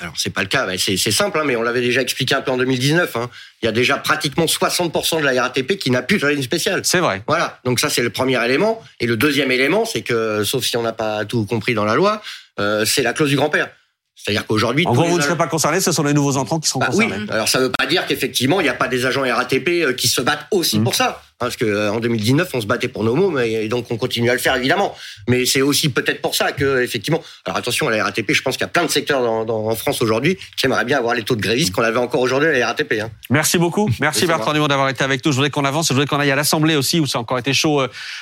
Alors, 0.00 0.14
c'est 0.16 0.30
pas 0.30 0.42
le 0.42 0.48
cas. 0.48 0.66
bah, 0.66 0.72
C'est 0.78 0.96
simple, 0.96 1.38
hein, 1.38 1.44
mais 1.44 1.54
on 1.54 1.62
l'avait 1.62 1.80
déjà 1.80 2.00
expliqué 2.02 2.34
un 2.34 2.40
peu 2.40 2.50
en 2.50 2.56
2019. 2.56 3.14
hein. 3.16 3.30
Il 3.62 3.66
y 3.66 3.68
a 3.68 3.72
déjà 3.72 3.98
pratiquement 3.98 4.46
60% 4.46 5.20
de 5.20 5.24
la 5.24 5.42
RATP 5.42 5.76
qui 5.78 5.90
n'a 5.90 6.02
plus 6.02 6.18
de 6.18 6.26
régime 6.26 6.42
spécial. 6.42 6.80
C'est 6.84 6.98
vrai. 6.98 7.22
Voilà. 7.28 7.60
Donc 7.64 7.78
ça, 7.78 7.88
c'est 7.88 8.02
le 8.02 8.10
premier 8.10 8.42
élément. 8.44 8.82
Et 9.00 9.06
le 9.06 9.16
deuxième 9.16 9.52
élément, 9.52 9.84
c'est 9.84 10.02
que, 10.02 10.42
sauf 10.44 10.64
si 10.64 10.76
on 10.76 10.82
n'a 10.82 10.92
pas 10.92 11.24
tout 11.24 11.44
compris 11.46 11.74
dans 11.74 11.84
la 11.84 11.94
loi, 11.94 12.22
euh, 12.58 12.84
c'est 12.84 13.02
la 13.02 13.12
clause 13.12 13.28
du 13.30 13.36
grand-père. 13.36 13.68
C'est-à-dire 14.14 14.46
qu'aujourd'hui, 14.46 14.86
En 14.86 14.92
gros, 14.92 15.04
vous 15.06 15.16
ne 15.16 15.22
serez 15.22 15.36
pas 15.36 15.48
concernés, 15.48 15.80
ce 15.80 15.90
sont 15.90 16.04
les 16.04 16.12
nouveaux 16.14 16.36
entrants 16.36 16.60
qui 16.60 16.68
seront 16.68 16.80
Bah 16.80 16.90
oui. 16.92 17.06
concernés. 17.06 17.32
Alors 17.32 17.48
ça 17.48 17.58
veut 17.58 17.72
pas 17.72 17.86
dire 17.86 18.06
qu'effectivement 18.06 18.60
il 18.60 18.64
n'y 18.64 18.68
a 18.68 18.74
pas 18.74 18.86
des 18.86 19.04
agents 19.06 19.22
RATP 19.22 19.68
euh, 19.68 19.92
qui 19.94 20.06
se 20.06 20.20
battent 20.20 20.46
aussi 20.52 20.78
Mmh. 20.78 20.84
pour 20.84 20.94
ça, 20.94 21.22
Hein, 21.40 21.46
parce 21.46 21.56
que 21.56 21.64
euh, 21.64 21.90
en 21.92 21.98
2019 21.98 22.48
on 22.54 22.60
se 22.60 22.66
battait 22.66 22.86
pour 22.86 23.02
nos 23.02 23.16
mots, 23.16 23.30
mais 23.30 23.50
et 23.64 23.68
donc 23.68 23.86
on 23.90 23.96
continue 23.96 24.30
à 24.30 24.34
le 24.34 24.38
faire 24.38 24.54
évidemment. 24.54 24.94
Mais 25.28 25.44
c'est 25.44 25.60
aussi 25.62 25.88
peut-être 25.88 26.20
pour 26.22 26.36
ça 26.36 26.52
que 26.52 26.82
effectivement. 26.82 27.20
Alors 27.46 27.56
attention 27.56 27.88
à 27.88 27.90
la 27.90 28.04
RATP, 28.04 28.32
je 28.32 28.42
pense 28.42 28.56
qu'il 28.56 28.60
y 28.62 28.64
a 28.64 28.68
plein 28.68 28.84
de 28.84 28.90
secteurs 28.90 29.22
dans, 29.22 29.44
dans- 29.44 29.66
en 29.66 29.74
France 29.74 30.00
aujourd'hui 30.02 30.36
qui 30.56 30.66
aimeraient 30.66 30.84
bien 30.84 30.98
avoir 30.98 31.14
les 31.14 31.24
taux 31.24 31.34
de 31.34 31.40
grévistes 31.40 31.72
qu'on 31.74 31.82
avait 31.82 31.98
encore 31.98 32.20
aujourd'hui 32.20 32.50
à 32.50 32.52
la 32.52 32.66
RATP. 32.68 33.00
Hein. 33.02 33.10
Merci 33.28 33.58
beaucoup. 33.58 33.90
Merci 34.00 34.26
Bertrand. 34.26 34.52
Dumont 34.52 34.68
d'avoir 34.68 34.88
été 34.90 35.02
avec 35.02 35.24
nous. 35.24 35.32
Je 35.32 35.36
voudrais 35.36 35.50
qu'on 35.50 35.64
avance. 35.64 35.88
Je 35.88 35.94
voudrais 35.94 36.06
qu'on 36.06 36.20
aille 36.20 36.30
à 36.30 36.36
l'Assemblée 36.36 36.76
aussi, 36.76 37.00
où 37.00 37.06
ça 37.06 37.18
a 37.18 37.20
encore 37.22 37.38
été 37.40 37.52
chaud 37.54 37.80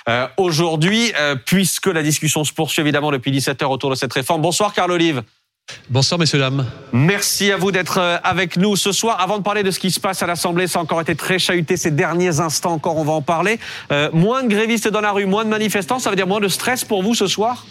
euh, 0.08 0.26
aujourd'hui, 0.38 1.12
euh, 1.18 1.34
puisque 1.44 1.86
la 1.88 2.02
discussion 2.02 2.42
se 2.44 2.54
poursuit 2.54 2.80
évidemment 2.80 3.10
depuis 3.10 3.32
17 3.32 3.62
heures 3.62 3.70
autour 3.70 3.90
de 3.90 3.96
cette 3.96 4.12
réforme. 4.14 4.40
Bonsoir, 4.40 4.72
Carl 4.72 4.90
Olive. 4.92 5.22
Bonsoir, 5.88 6.18
messieurs, 6.18 6.38
dames. 6.38 6.66
Merci 6.92 7.50
à 7.52 7.56
vous 7.56 7.72
d'être 7.72 7.98
euh, 7.98 8.18
avec 8.22 8.56
nous 8.56 8.76
ce 8.76 8.92
soir. 8.92 9.20
Avant 9.20 9.38
de 9.38 9.42
parler 9.42 9.62
de 9.62 9.70
ce 9.70 9.78
qui 9.78 9.90
se 9.90 10.00
passe 10.00 10.22
à 10.22 10.26
l'Assemblée, 10.26 10.66
ça 10.66 10.78
a 10.78 10.82
encore 10.82 11.00
été 11.00 11.14
très 11.14 11.38
chahuté 11.38 11.76
ces 11.76 11.90
derniers 11.90 12.40
instants 12.40 12.72
encore, 12.72 12.96
on 12.96 13.04
va 13.04 13.12
en 13.12 13.22
parler. 13.22 13.58
Euh, 13.92 14.10
moins 14.12 14.42
de 14.42 14.48
grévistes 14.48 14.88
dans 14.88 15.00
la 15.00 15.12
rue, 15.12 15.26
moins 15.26 15.44
de 15.44 15.50
manifestants, 15.50 15.98
ça 15.98 16.10
veut 16.10 16.16
dire 16.16 16.26
moins 16.26 16.40
de 16.40 16.48
stress 16.48 16.84
pour 16.84 17.02
vous 17.02 17.14
ce 17.14 17.26
soir? 17.26 17.64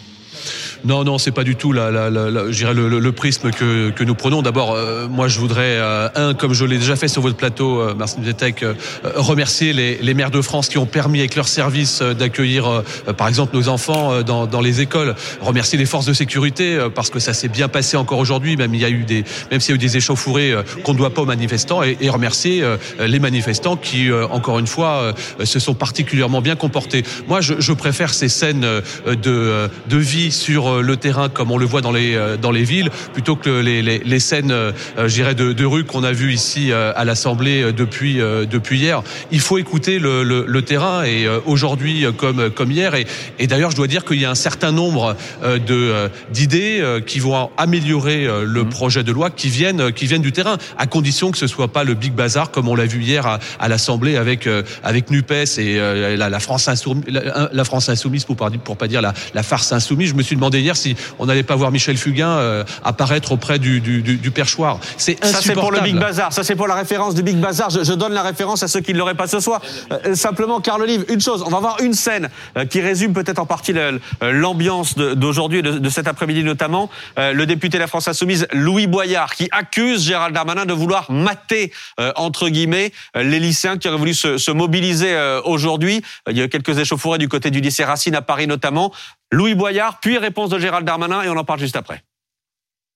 Non, 0.84 1.04
non, 1.04 1.18
c'est 1.18 1.30
pas 1.30 1.44
du 1.44 1.56
tout 1.56 1.72
la, 1.72 1.90
le, 1.90 3.10
prisme 3.10 3.50
que, 3.50 4.02
nous 4.02 4.14
prenons. 4.14 4.42
D'abord, 4.42 4.72
euh, 4.72 5.08
moi, 5.08 5.28
je 5.28 5.38
voudrais, 5.38 5.76
euh, 5.76 6.08
un, 6.14 6.34
comme 6.34 6.54
je 6.54 6.64
l'ai 6.64 6.78
déjà 6.78 6.96
fait 6.96 7.08
sur 7.08 7.22
votre 7.22 7.36
plateau, 7.36 7.80
euh, 7.80 7.94
Marcin 7.94 8.22
euh, 8.62 8.74
remercier 9.16 9.72
les, 9.72 10.14
maires 10.14 10.30
de 10.30 10.40
France 10.40 10.68
qui 10.68 10.78
ont 10.78 10.86
permis, 10.86 11.20
avec 11.20 11.36
leur 11.36 11.48
service, 11.48 12.02
d'accueillir, 12.02 12.82
par 13.16 13.28
exemple, 13.28 13.56
nos 13.56 13.68
enfants 13.68 14.22
dans, 14.22 14.60
les 14.60 14.80
écoles. 14.80 15.14
Remercier 15.40 15.78
les 15.78 15.86
forces 15.86 16.06
de 16.06 16.12
sécurité 16.12 16.78
parce 16.94 17.10
que 17.10 17.18
ça 17.18 17.32
s'est 17.32 17.48
bien 17.48 17.68
passé 17.68 17.96
encore 17.96 18.18
aujourd'hui, 18.18 18.56
même 18.56 18.74
il 18.74 18.80
y 18.80 18.84
a 18.84 18.90
eu 18.90 19.04
des, 19.04 19.24
s'il 19.58 19.70
y 19.70 19.72
a 19.72 19.74
eu 19.76 19.78
des 19.78 19.96
échauffourées 19.96 20.54
qu'on 20.84 20.92
ne 20.92 20.98
doit 20.98 21.10
pas 21.10 21.22
aux 21.22 21.26
manifestants, 21.26 21.82
et, 21.82 21.96
remercier 22.10 22.64
les 22.98 23.18
manifestants 23.18 23.76
qui, 23.76 24.10
encore 24.12 24.58
une 24.58 24.66
fois, 24.66 25.14
se 25.44 25.58
sont 25.58 25.74
particulièrement 25.74 26.40
bien 26.40 26.56
comportés. 26.56 27.04
Moi, 27.28 27.40
je, 27.40 27.72
préfère 27.72 28.12
ces 28.12 28.28
scènes 28.28 28.66
de 29.06 29.70
vie 29.96 30.19
sur 30.28 30.68
euh, 30.68 30.82
le 30.82 30.96
terrain 30.98 31.30
comme 31.30 31.50
on 31.50 31.56
le 31.56 31.64
voit 31.64 31.80
dans 31.80 31.92
les, 31.92 32.14
euh, 32.14 32.36
dans 32.36 32.50
les 32.50 32.64
villes, 32.64 32.90
plutôt 33.14 33.36
que 33.36 33.48
les, 33.48 33.80
les, 33.80 34.00
les 34.00 34.20
scènes, 34.20 34.50
euh, 34.50 34.72
je 34.98 35.14
dirais, 35.14 35.34
de, 35.34 35.54
de 35.54 35.64
rue 35.64 35.84
qu'on 35.84 36.04
a 36.04 36.12
vues 36.12 36.34
ici 36.34 36.72
à 36.72 37.04
l'Assemblée 37.04 37.72
depuis, 37.72 38.16
depuis 38.16 38.78
hier. 38.78 39.02
Il 39.30 39.40
faut 39.40 39.58
écouter 39.58 39.98
le, 39.98 40.22
le, 40.22 40.44
le 40.46 40.62
terrain 40.62 41.04
et 41.04 41.26
aujourd'hui 41.46 42.04
comme, 42.16 42.50
comme 42.50 42.70
hier. 42.72 42.94
Et, 42.94 43.06
et 43.38 43.46
d'ailleurs, 43.46 43.70
je 43.70 43.76
dois 43.76 43.86
dire 43.86 44.04
qu'il 44.04 44.20
y 44.20 44.24
a 44.24 44.30
un 44.30 44.34
certain 44.34 44.72
nombre 44.72 45.16
de 45.42 46.10
d'idées 46.32 46.82
qui 47.06 47.20
vont 47.20 47.50
améliorer 47.56 48.26
le 48.44 48.64
projet 48.68 49.04
de 49.04 49.12
loi 49.12 49.30
qui 49.30 49.48
viennent, 49.48 49.92
qui 49.92 50.06
viennent 50.06 50.22
du 50.22 50.32
terrain, 50.32 50.58
à 50.76 50.86
condition 50.86 51.30
que 51.30 51.38
ce 51.38 51.46
soit 51.46 51.68
pas 51.68 51.84
le 51.84 51.94
big 51.94 52.12
bazar 52.12 52.50
comme 52.50 52.68
on 52.68 52.74
l'a 52.74 52.86
vu 52.86 53.02
hier 53.02 53.26
à, 53.26 53.38
à 53.58 53.68
l'Assemblée 53.68 54.16
avec 54.16 54.48
avec 54.82 55.10
Nupes 55.10 55.30
et 55.58 55.76
la, 56.16 56.28
la 56.28 56.40
France 56.40 56.68
insoumise, 56.68 57.04
la, 57.08 57.48
la 57.52 57.64
France 57.64 57.88
insoumise 57.88 58.24
pour 58.24 58.36
pas, 58.36 58.50
pour 58.50 58.76
pas 58.76 58.88
dire 58.88 59.02
la, 59.02 59.14
la 59.34 59.42
farce 59.42 59.72
insoumise. 59.72 60.09
Je 60.10 60.14
me 60.14 60.22
suis 60.22 60.36
demandé 60.36 60.60
hier 60.60 60.76
si 60.76 60.96
on 61.18 61.26
n'allait 61.26 61.42
pas 61.42 61.56
voir 61.56 61.70
Michel 61.70 61.96
Fugain 61.96 62.28
euh, 62.28 62.64
apparaître 62.84 63.32
auprès 63.32 63.58
du, 63.58 63.80
du, 63.80 64.02
du, 64.02 64.16
du 64.16 64.30
perchoir. 64.30 64.78
C'est 64.96 65.16
Ça, 65.24 65.40
c'est 65.40 65.54
pour 65.54 65.70
le 65.70 65.78
insupportable. 65.78 65.84
Big 65.84 65.98
Bazar. 65.98 66.32
Ça, 66.32 66.44
c'est 66.44 66.56
pour 66.56 66.66
la 66.68 66.74
référence 66.74 67.14
du 67.14 67.22
Big 67.22 67.36
Bazar. 67.36 67.70
Je, 67.70 67.84
je 67.84 67.92
donne 67.92 68.12
la 68.12 68.22
référence 68.22 68.62
à 68.62 68.68
ceux 68.68 68.80
qui 68.80 68.92
ne 68.92 68.98
l'auraient 68.98 69.14
pas 69.14 69.26
ce 69.26 69.40
soir. 69.40 69.60
Euh, 69.92 70.14
simplement, 70.14 70.60
Carl 70.60 70.82
Olive, 70.82 71.04
une 71.08 71.20
chose. 71.20 71.42
On 71.46 71.50
va 71.50 71.60
voir 71.60 71.76
une 71.80 71.94
scène 71.94 72.28
euh, 72.56 72.64
qui 72.66 72.80
résume 72.80 73.12
peut-être 73.12 73.38
en 73.38 73.46
partie 73.46 73.72
euh, 73.76 73.98
l'ambiance 74.20 74.96
d'aujourd'hui 74.96 75.58
et 75.60 75.62
de, 75.62 75.78
de 75.78 75.88
cet 75.88 76.08
après-midi 76.08 76.42
notamment. 76.44 76.90
Euh, 77.18 77.32
le 77.32 77.46
député 77.46 77.78
de 77.78 77.82
la 77.82 77.86
France 77.86 78.08
Insoumise, 78.08 78.46
Louis 78.52 78.86
Boyard, 78.86 79.34
qui 79.34 79.48
accuse 79.52 80.04
Gérald 80.04 80.34
Darmanin 80.34 80.66
de 80.66 80.72
vouloir 80.72 81.10
mater, 81.10 81.72
euh, 82.00 82.12
entre 82.16 82.48
guillemets, 82.48 82.92
euh, 83.16 83.22
les 83.22 83.38
lycéens 83.38 83.78
qui 83.78 83.88
auraient 83.88 83.98
voulu 83.98 84.14
se, 84.14 84.38
se 84.38 84.50
mobiliser 84.50 85.12
euh, 85.12 85.40
aujourd'hui. 85.44 86.02
Euh, 86.28 86.32
Il 86.32 86.38
y 86.38 86.40
a 86.40 86.44
eu 86.44 86.48
quelques 86.48 86.78
échauffourées 86.78 87.18
du 87.18 87.28
côté 87.28 87.50
du 87.50 87.60
lycée 87.60 87.84
Racine 87.84 88.14
à 88.14 88.22
Paris 88.22 88.46
notamment. 88.46 88.92
Louis 89.30 89.54
Boyard, 89.54 90.00
puis 90.00 90.18
réponse 90.18 90.50
de 90.50 90.58
Gérald 90.58 90.86
Darmanin 90.86 91.22
et 91.22 91.28
on 91.28 91.36
en 91.36 91.44
parle 91.44 91.60
juste 91.60 91.76
après. 91.76 92.02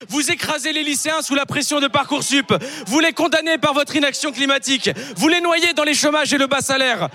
Vous 0.09 0.30
écrasez 0.30 0.72
les 0.72 0.82
lycéens 0.82 1.22
sous 1.22 1.35
la 1.35 1.47
pression 1.47 1.80
de 1.80 1.87
Parcoursup. 1.87 2.53
Vous 2.87 3.01
les 3.01 3.12
condamnez 3.12 3.59
par 3.59 3.72
votre 3.72 3.95
inaction 3.97 4.32
climatique. 4.32 4.91
Vous 5.16 5.28
les 5.28 5.41
noyez 5.41 5.72
dans 5.72 5.85
les 5.85 5.95
chômages 5.95 6.35
et 6.35 6.39
le 6.39 6.47
bas 6.47 6.61
salaire. 6.61 7.09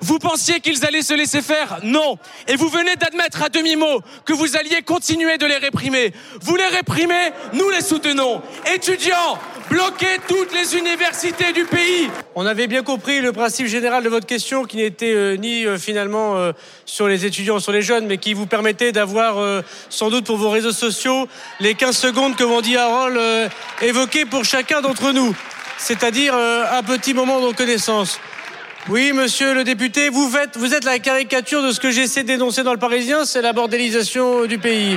Vous 0.00 0.18
pensiez 0.18 0.60
qu'ils 0.60 0.84
allaient 0.84 1.02
se 1.02 1.14
laisser 1.14 1.40
faire? 1.40 1.78
Non. 1.82 2.18
Et 2.48 2.56
vous 2.56 2.68
venez 2.68 2.96
d'admettre 2.96 3.42
à 3.42 3.48
demi-mot 3.48 4.02
que 4.26 4.34
vous 4.34 4.56
alliez 4.56 4.82
continuer 4.82 5.38
de 5.38 5.46
les 5.46 5.56
réprimer. 5.56 6.12
Vous 6.42 6.56
les 6.56 6.66
réprimez, 6.66 7.30
nous 7.54 7.70
les 7.70 7.80
soutenons. 7.80 8.42
Étudiants, 8.74 9.38
bloquez 9.70 10.18
toutes 10.28 10.52
les 10.54 10.76
universités 10.76 11.52
du 11.52 11.64
pays. 11.64 12.08
On 12.34 12.46
avait 12.46 12.66
bien 12.66 12.82
compris 12.82 13.20
le 13.20 13.32
principe 13.32 13.66
général 13.66 14.02
de 14.02 14.08
votre 14.08 14.26
question 14.26 14.64
qui 14.64 14.78
n'était 14.78 15.12
euh, 15.12 15.36
ni 15.36 15.66
euh, 15.66 15.78
finalement 15.78 16.36
euh, 16.36 16.52
sur 16.84 17.08
les 17.08 17.26
étudiants, 17.26 17.58
sur 17.58 17.72
les 17.72 17.82
jeunes, 17.82 18.06
mais 18.06 18.18
qui 18.18 18.34
vous 18.34 18.46
permettait 18.46 18.92
d'avoir 18.92 19.62
sans 19.88 20.10
doute 20.10 20.26
pour 20.26 20.36
vos 20.36 20.50
réseaux 20.50 20.72
sociaux 20.72 21.28
les 21.60 21.74
15 21.74 21.96
secondes 21.96 22.36
que 22.36 22.62
dit 22.62 22.76
Harold 22.76 23.50
évoquées 23.82 24.24
pour 24.26 24.44
chacun 24.44 24.80
d'entre 24.80 25.12
nous, 25.12 25.34
c'est-à-dire 25.78 26.34
un 26.34 26.82
petit 26.82 27.14
moment 27.14 27.40
de 27.40 27.46
reconnaissance. 27.46 28.20
Oui, 28.88 29.12
monsieur 29.12 29.54
le 29.54 29.64
député, 29.64 30.08
vous, 30.08 30.30
vous 30.56 30.74
êtes 30.74 30.84
la 30.84 30.98
caricature 30.98 31.62
de 31.62 31.72
ce 31.72 31.80
que 31.80 31.90
j'essaie 31.90 32.22
dénoncer 32.22 32.62
dans 32.62 32.72
le 32.72 32.78
Parisien, 32.78 33.24
c'est 33.24 33.42
la 33.42 33.52
bordélisation 33.52 34.46
du 34.46 34.58
pays. 34.58 34.96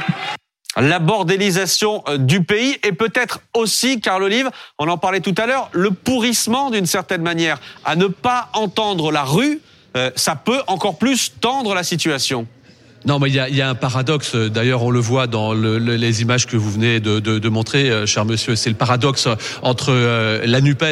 La 0.82 1.00
bordélisation 1.00 2.04
euh, 2.08 2.18
du 2.18 2.44
pays 2.44 2.78
et 2.84 2.92
peut-être 2.92 3.40
aussi, 3.54 4.00
Carl 4.00 4.24
Olive, 4.24 4.50
on 4.80 4.88
en 4.88 4.98
parlait 4.98 5.22
tout 5.22 5.36
à 5.38 5.46
l'heure, 5.46 5.70
le 5.72 5.92
pourrissement 5.92 6.70
d'une 6.70 6.86
certaine 6.86 7.22
manière. 7.22 7.60
À 7.84 7.96
ne 7.96 8.08
pas 8.08 8.50
entendre 8.54 9.12
la 9.12 9.24
rue, 9.24 9.62
euh, 9.96 10.12
ça 10.16 10.36
peut 10.36 10.62
encore 10.68 10.98
plus 10.98 11.34
tendre 11.40 11.74
la 11.74 11.84
situation. 11.84 12.48
Non, 13.06 13.20
mais 13.20 13.30
il 13.30 13.36
y 13.36 13.40
a, 13.40 13.48
y 13.48 13.62
a, 13.62 13.70
un 13.70 13.76
paradoxe. 13.76 14.36
D'ailleurs, 14.36 14.84
on 14.84 14.90
le 14.90 15.00
voit 15.00 15.28
dans 15.28 15.54
le, 15.54 15.78
le, 15.78 15.96
les 15.96 16.22
images 16.24 16.48
que 16.48 16.58
vous 16.58 16.72
venez 16.72 17.00
de, 17.00 17.20
de, 17.20 17.38
de 17.38 17.50
montrer, 17.50 17.90
euh, 17.90 18.06
cher 18.06 18.26
monsieur. 18.26 18.56
C'est 18.56 18.70
le 18.72 18.76
paradoxe 18.76 19.28
entre 19.62 19.92
euh, 19.92 20.42
la 20.46 20.62
Nupes 20.62 20.84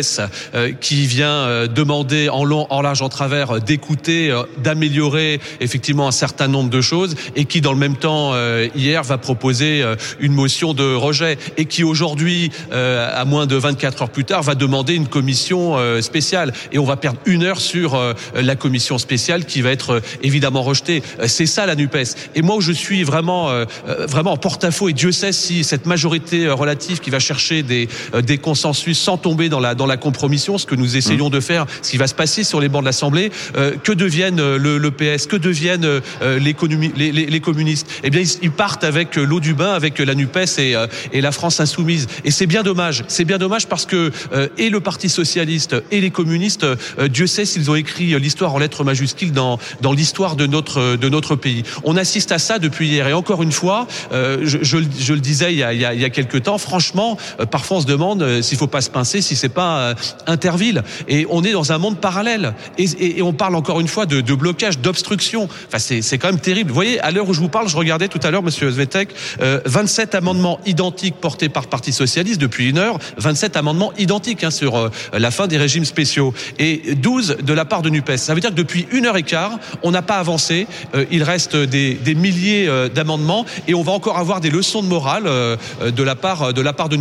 euh, 0.54 0.72
qui 0.80 1.08
vient 1.08 1.30
euh, 1.30 1.68
demander 1.68 2.30
en 2.30 2.44
long, 2.46 2.68
en 2.70 2.82
large, 2.82 3.02
en 3.02 3.10
travers 3.10 3.60
d'écouter, 3.60 4.30
euh, 4.30 4.44
d'améliorer 4.60 5.42
effectivement 5.60 6.08
un 6.08 6.12
certain 6.12 6.48
nombre 6.48 6.70
de 6.70 6.80
choses, 6.80 7.16
et 7.36 7.46
qui, 7.46 7.60
dans 7.60 7.74
le 7.74 7.80
même 7.80 7.98
temps, 7.98 8.32
euh, 8.34 8.68
hier, 8.76 9.04
va 9.04 9.18
proposer 9.18 9.84
une 10.20 10.34
motion 10.34 10.74
de 10.74 10.94
rejet, 10.94 11.38
et 11.58 11.66
qui 11.66 11.84
aujourd'hui, 11.84 12.52
à 12.72 13.26
moins 13.26 13.46
de 13.46 13.56
24 13.56 14.04
heures 14.04 14.10
plus 14.10 14.26
tard, 14.26 14.44
va 14.44 14.56
demander 14.56 14.94
une 14.94 15.08
commission 15.08 15.78
spéciale. 16.02 16.54
Et 16.72 16.80
on 16.80 16.86
va 16.86 16.98
perdre 16.98 17.20
une 17.26 17.44
heure 17.44 17.60
sur 17.60 18.00
la 18.36 18.56
commission 18.56 18.98
spéciale 18.98 19.46
qui 19.46 19.62
va 19.62 19.72
être 19.72 20.02
évidemment 20.22 20.62
rejetée. 20.62 21.04
C'est 21.28 21.46
ça 21.46 21.66
la 21.66 21.76
Nupes. 21.76 22.05
Et 22.36 22.42
moi, 22.42 22.56
où 22.58 22.62
je 22.62 22.72
suis 22.72 23.04
vraiment, 23.04 23.50
euh, 23.50 23.66
vraiment 24.08 24.34
en 24.34 24.38
porte-à-faux, 24.38 24.90
et 24.90 24.94
Dieu 24.94 25.12
sait 25.12 25.32
si 25.32 25.64
cette 25.64 25.86
majorité 25.86 26.50
relative 26.50 27.00
qui 27.00 27.10
va 27.10 27.20
chercher 27.20 27.64
des, 27.64 27.88
euh, 28.14 28.22
des 28.22 28.38
consensus 28.38 29.00
sans 29.00 29.18
tomber 29.18 29.50
dans 29.50 29.60
la, 29.60 29.76
dans 29.76 29.86
la 29.86 29.98
compromission, 29.98 30.58
ce 30.58 30.66
que 30.66 30.76
nous 30.76 30.98
essayons 30.98 31.30
de 31.30 31.40
faire, 31.40 31.66
ce 31.82 31.92
qui 31.92 31.98
va 31.98 32.08
se 32.08 32.14
passer 32.14 32.44
sur 32.44 32.60
les 32.60 32.70
bancs 32.70 32.82
de 32.82 32.86
l'Assemblée, 32.86 33.32
euh, 33.58 33.76
que 33.84 33.92
deviennent 33.92 34.56
le, 34.56 34.78
le, 34.78 34.92
PS, 34.92 35.28
que 35.28 35.36
deviennent 35.36 36.02
les, 36.22 36.56
les, 36.98 37.12
les, 37.12 37.26
les, 37.26 37.40
communistes? 37.40 37.88
Eh 38.04 38.10
bien, 38.10 38.22
ils, 38.22 38.30
ils 38.42 38.52
partent 38.52 38.84
avec 38.84 39.16
l'eau 39.16 39.40
du 39.40 39.54
bain, 39.54 39.74
avec 39.74 40.00
la 40.00 40.16
NUPES 40.16 40.60
et, 40.60 40.76
et 41.12 41.22
la 41.22 41.32
France 41.32 41.60
insoumise. 41.60 42.08
Et 42.24 42.32
c'est 42.32 42.48
bien 42.48 42.64
dommage. 42.64 43.04
C'est 43.08 43.26
bien 43.26 43.38
dommage 43.38 43.68
parce 43.68 43.86
que 43.86 44.12
et 44.58 44.70
le 44.70 44.80
Parti 44.80 45.10
socialiste 45.10 45.76
et 45.92 46.02
les 46.02 46.12
communistes, 46.12 46.66
Dieu 47.10 47.28
sait 47.28 47.46
s'ils 47.46 47.70
ont 47.70 47.76
écrit 47.76 48.18
l'histoire 48.20 48.54
en 48.54 48.60
lettres 48.60 48.84
majuscules 48.84 49.32
dans, 49.32 49.60
dans 49.82 49.94
l'histoire 49.94 50.36
de 50.36 50.48
notre, 50.48 50.96
de 50.96 51.10
notre 51.10 51.36
pays. 51.36 51.64
On 51.86 51.98
assiste 51.98 52.32
à 52.32 52.40
ça 52.40 52.60
depuis 52.60 52.88
hier. 52.88 53.08
Et 53.08 53.14
encore 53.14 53.44
une 53.44 53.52
fois, 53.52 53.88
euh, 54.12 54.40
je, 54.44 54.78
le 54.78 55.20
disais 55.20 55.54
il 55.54 55.60
y 55.60 55.64
a, 55.64 55.74
il 55.74 55.80
y 55.80 56.06
a, 56.06 56.10
quelques 56.10 56.44
temps, 56.44 56.58
franchement, 56.58 57.18
euh, 57.40 57.46
parfois 57.46 57.78
on 57.78 57.82
se 57.82 57.86
demande 57.86 58.24
euh, 58.24 58.42
s'il 58.42 58.58
faut 58.58 58.68
pas 58.68 58.82
se 58.82 58.90
pincer, 58.90 59.22
si 59.22 59.36
c'est 59.36 59.50
pas 59.50 59.78
euh, 59.78 59.94
Interville. 60.26 60.84
Et 61.08 61.28
on 61.30 61.44
est 61.44 61.52
dans 61.52 61.72
un 61.72 61.78
monde 61.78 62.00
parallèle. 62.00 62.54
Et, 62.78 63.22
on 63.22 63.34
parle 63.34 63.56
encore 63.56 63.80
une 63.80 63.88
fois 63.88 64.06
de, 64.06 64.22
de 64.22 64.34
blocage, 64.34 64.80
d'obstruction. 64.80 65.48
Enfin, 65.68 65.80
c'est 65.80 66.18
quand 66.18 66.28
même 66.28 66.40
terrible. 66.40 66.70
Vous 66.70 66.76
voyez, 66.76 67.00
à 67.00 67.12
l'heure 67.12 67.28
où 67.28 67.34
je 67.34 67.40
vous 67.40 67.50
parle, 67.50 67.68
je 67.68 67.78
regardais 67.78 68.08
tout 68.08 68.20
à 68.24 68.30
l'heure, 68.30 68.44
Monsieur 68.44 68.70
Zvetek, 68.70 69.10
27 69.40 70.16
amendements 70.16 70.60
identiques 70.66 71.16
portés 71.16 71.50
par 71.50 71.68
Parti 71.68 71.92
socialiste 71.92 72.40
depuis 72.40 72.70
une 72.70 72.78
heure, 72.78 73.00
27 73.18 73.58
amendements 73.58 73.94
identiques 73.98 74.44
hein, 74.44 74.52
sur 74.52 74.92
la 75.14 75.32
fin 75.32 75.48
des 75.48 75.58
régimes 75.58 75.86
spéciaux 75.86 76.34
et 76.60 76.96
12 76.96 77.38
de 77.44 77.54
la 77.54 77.66
part 77.66 77.82
de 77.82 77.90
Nupes. 77.90 78.18
Ça 78.18 78.34
veut 78.34 78.42
dire 78.42 78.52
que 78.52 78.56
depuis 78.56 78.88
une 78.92 79.06
heure 79.06 79.18
et 79.18 79.24
quart, 79.24 79.58
on 79.82 79.92
n'a 79.92 80.02
pas 80.02 80.18
avancé. 80.18 80.68
il 81.12 81.24
reste 81.24 81.56
des 81.56 81.75
des, 81.76 82.16
milliers 82.16 82.68
euh, 82.68 82.90
d'amendements 82.90 83.46
et 83.68 83.74
on 83.74 83.84
va 83.84 83.92
encore 83.92 84.18
avoir 84.18 84.42
des 84.42 84.50
leçons 84.50 84.82
de 84.82 84.88
morale 84.88 85.24
euh, 85.28 85.58
de 85.86 86.04
la 86.04 86.16
part 86.16 86.54
de 86.54 86.62
la 86.62 86.74
part 86.74 86.90
de. 86.90 86.96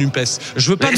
Je 0.57 0.71
veux 0.71 0.77
pas. 0.77 0.91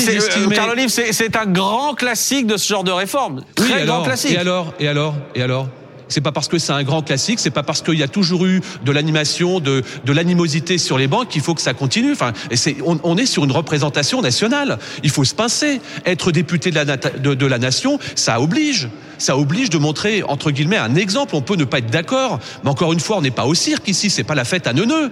Carl 0.55 0.71
Olive, 0.71 0.89
c'est 0.89 1.37
un 1.37 1.47
grand 1.47 1.95
classique 1.95 2.47
de 2.47 2.57
ce 2.57 2.69
genre 2.69 2.85
de 2.85 2.91
réforme. 2.91 3.43
Très 3.55 3.67
oui, 3.67 3.73
alors, 3.73 3.97
grand 3.97 4.05
classique. 4.07 4.33
Et 4.33 4.39
alors 4.39 4.73
Et 4.81 4.89
alors 4.89 5.15
Et 5.35 5.43
alors? 5.43 5.69
C'est 6.09 6.21
pas 6.21 6.33
parce 6.33 6.47
que 6.47 6.59
c'est 6.59 6.73
un 6.73 6.85
grand 6.85 7.03
classique, 7.03 7.41
c'est 7.41 7.51
pas 7.51 7.65
parce 7.65 7.83
qu'il 7.83 7.99
y 7.99 8.03
a 8.03 8.09
toujours 8.09 8.47
eu 8.47 8.61
de 8.85 8.93
l'animation, 8.93 9.59
de, 9.59 9.83
de 10.05 10.13
l'animosité 10.13 10.79
sur 10.79 10.99
les 10.99 11.09
bancs 11.09 11.29
qu'il 11.29 11.43
faut 11.43 11.55
que 11.55 11.61
ça 11.61 11.75
continue. 11.75 12.13
Enfin, 12.13 12.33
c'est, 12.55 12.77
on, 12.85 13.01
on, 13.03 13.17
est 13.17 13.27
sur 13.27 13.45
une 13.45 13.51
représentation 13.51 14.23
nationale. 14.23 14.79
Il 15.03 15.11
faut 15.11 15.25
se 15.25 15.35
pincer. 15.35 15.81
Être 16.05 16.31
député 16.31 16.71
de 16.71 16.77
la, 16.77 16.85
de, 16.85 17.35
de 17.35 17.47
la 17.47 17.59
nation, 17.59 17.99
ça 18.15 18.41
oblige. 18.41 18.89
Ça 19.19 19.37
oblige 19.37 19.71
de 19.71 19.79
montrer 19.79 20.23
entre 20.23 20.51
guillemets 20.51 20.77
un 20.77 20.95
exemple. 20.95 21.35
On 21.35 21.43
peut 21.43 21.57
ne 21.57 21.65
pas 21.65 21.79
être 21.79 21.91
d'accord, 21.91 22.39
mais 22.65 22.71
encore 22.71 22.93
une 22.93 23.01
fois, 23.01 23.19
on 23.19 23.23
n'est 23.23 23.31
pas 23.31 23.47
au 23.47 23.55
cirque 23.55 23.89
ici. 23.89 24.11
C'est 24.11 24.25
pas 24.25 24.35
la 24.35 24.45
fête 24.45 24.67
à 24.67 24.73
neuneux. 24.73 25.11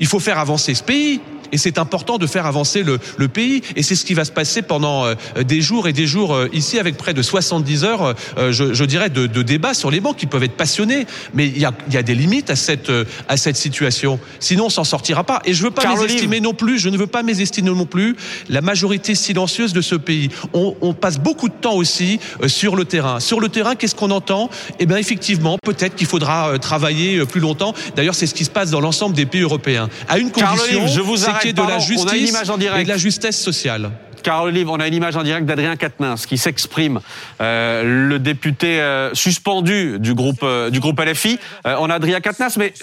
Il 0.00 0.06
faut 0.06 0.20
faire 0.20 0.38
avancer 0.38 0.74
ce 0.74 0.82
pays. 0.82 1.20
Et 1.52 1.58
c'est 1.58 1.78
important 1.78 2.18
de 2.18 2.26
faire 2.26 2.46
avancer 2.46 2.82
le, 2.82 2.98
le 3.16 3.28
pays. 3.28 3.62
Et 3.76 3.82
c'est 3.82 3.94
ce 3.94 4.04
qui 4.04 4.14
va 4.14 4.24
se 4.24 4.30
passer 4.30 4.62
pendant 4.62 5.04
euh, 5.04 5.14
des 5.42 5.60
jours 5.60 5.88
et 5.88 5.92
des 5.92 6.06
jours 6.06 6.34
euh, 6.34 6.48
ici, 6.52 6.78
avec 6.78 6.96
près 6.96 7.14
de 7.14 7.22
70 7.22 7.84
heures, 7.84 8.14
euh, 8.38 8.52
je, 8.52 8.74
je, 8.74 8.84
dirais, 8.84 9.10
de, 9.10 9.26
de 9.26 9.42
débats 9.42 9.74
sur 9.74 9.90
les 9.90 10.00
bancs 10.00 10.16
qui 10.16 10.26
peuvent 10.26 10.42
être 10.42 10.56
passionnés. 10.56 11.06
Mais 11.34 11.46
il 11.46 11.58
y 11.58 11.64
a, 11.64 11.72
il 11.88 11.94
y 11.94 11.96
a 11.96 12.02
des 12.02 12.14
limites 12.14 12.50
à 12.50 12.56
cette, 12.56 12.90
à 13.28 13.36
cette 13.36 13.56
situation. 13.56 14.18
Sinon, 14.40 14.66
on 14.66 14.70
s'en 14.70 14.84
sortira 14.84 15.24
pas. 15.24 15.40
Et 15.44 15.54
je 15.54 15.62
veux 15.62 15.70
pas 15.70 15.94
mésestimer 15.94 16.40
non 16.40 16.54
plus, 16.54 16.78
je 16.78 16.88
ne 16.88 16.96
veux 16.96 17.06
pas 17.06 17.22
mésestimer 17.22 17.70
non 17.70 17.86
plus 17.86 18.16
la 18.48 18.60
majorité 18.60 19.14
silencieuse 19.14 19.72
de 19.72 19.80
ce 19.80 19.94
pays. 19.94 20.30
On, 20.52 20.74
on 20.80 20.94
passe 20.94 21.18
beaucoup 21.18 21.48
de 21.48 21.54
temps 21.54 21.74
aussi 21.74 22.20
sur 22.46 22.76
le 22.76 22.84
terrain. 22.84 23.20
Sur 23.20 23.40
le 23.40 23.48
terrain, 23.48 23.74
qu'est-ce 23.74 23.94
qu'on 23.94 24.10
entend? 24.10 24.50
Eh 24.78 24.86
bien, 24.86 24.96
effectivement, 24.96 25.58
peut-être 25.62 25.96
qu'il 25.96 26.06
faudra 26.06 26.58
travailler 26.58 27.24
plus 27.26 27.40
longtemps. 27.40 27.74
D'ailleurs, 27.96 28.14
c'est 28.14 28.26
ce 28.26 28.34
qui 28.34 28.44
se 28.44 28.50
passe 28.50 28.70
dans 28.70 28.80
l'ensemble 28.80 29.14
des 29.14 29.26
pays 29.26 29.42
européens. 29.42 29.88
À 30.08 30.18
une 30.18 30.30
condition, 30.30 30.86
je 30.86 31.00
vous 31.00 31.16
c'est 31.16 31.45
ait 31.48 31.52
de 31.52 31.62
la 31.62 31.78
justice 31.78 32.34
et 32.78 32.84
de 32.84 32.88
la 32.88 32.96
justesse 32.96 33.40
sociale. 33.40 33.90
Carole 34.26 34.48
Olive, 34.48 34.68
on 34.70 34.80
a 34.80 34.88
une 34.88 34.94
image 34.94 35.14
en 35.14 35.22
direct 35.22 35.46
d'Adrien 35.46 35.76
Quatennens 35.76 36.26
qui 36.26 36.36
s'exprime, 36.36 36.98
euh, 37.40 38.08
le 38.08 38.18
député 38.18 38.80
euh, 38.80 39.14
suspendu 39.14 40.00
du 40.00 40.14
groupe 40.14 40.40
euh, 40.42 40.68
du 40.68 40.80
groupe 40.80 40.98
LFI. 40.98 41.38
on 41.64 41.88
a 41.88 41.94
Adrien 41.94 42.20
Quatennens, 42.20 42.56
mais 42.56 42.74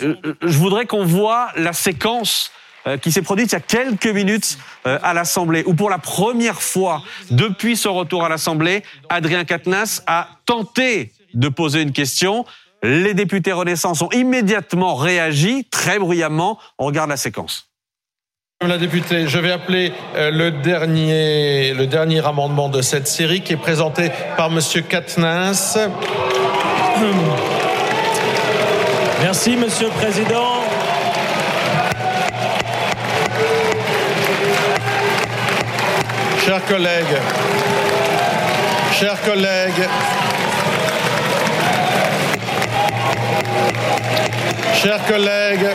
je 0.42 0.58
voudrais 0.58 0.86
qu'on 0.86 1.04
voit 1.04 1.50
la 1.58 1.74
séquence 1.74 2.50
qui 3.02 3.12
s'est 3.12 3.22
produite 3.22 3.52
il 3.52 3.56
y 3.56 3.58
a 3.58 3.60
quelques 3.60 4.08
minutes 4.08 4.58
à 4.86 5.14
l'Assemblée, 5.14 5.64
où 5.66 5.74
pour 5.74 5.90
la 5.90 5.98
première 5.98 6.62
fois 6.62 7.04
depuis 7.30 7.76
son 7.76 7.94
retour 7.94 8.24
à 8.24 8.30
l'Assemblée, 8.30 8.84
Adrien 9.10 9.44
Quatennens 9.44 10.02
a 10.08 10.30
tenté 10.46 11.12
de 11.34 11.50
poser 11.50 11.82
une 11.82 11.92
question. 11.92 12.46
Les 12.84 13.14
députés 13.14 13.52
Renaissance 13.52 14.02
ont 14.02 14.12
immédiatement 14.12 14.96
réagi, 14.96 15.66
très 15.70 16.00
bruyamment. 16.00 16.58
On 16.78 16.86
regarde 16.86 17.10
la 17.10 17.18
séquence. 17.18 17.73
Madame 18.64 18.80
la 18.80 18.88
députée, 18.88 19.28
je 19.28 19.40
vais 19.40 19.52
appeler 19.52 19.92
le 20.16 20.50
dernier, 20.50 21.74
le 21.74 21.86
dernier 21.86 22.26
amendement 22.26 22.70
de 22.70 22.82
cette 22.82 23.10
série 23.10 23.42
qui 23.42 23.52
est 23.52 23.58
présenté 23.58 24.10
par 24.38 24.50
Monsieur 24.50 24.80
Katnins. 24.80 25.52
Merci, 29.22 29.58
Monsieur 29.58 29.88
le 29.88 29.92
Président. 29.92 30.64
Chers 36.46 36.66
collègues, 36.66 37.18
chers 38.94 39.22
collègues, 39.24 39.90
chers 44.82 45.06
collègues, 45.06 45.68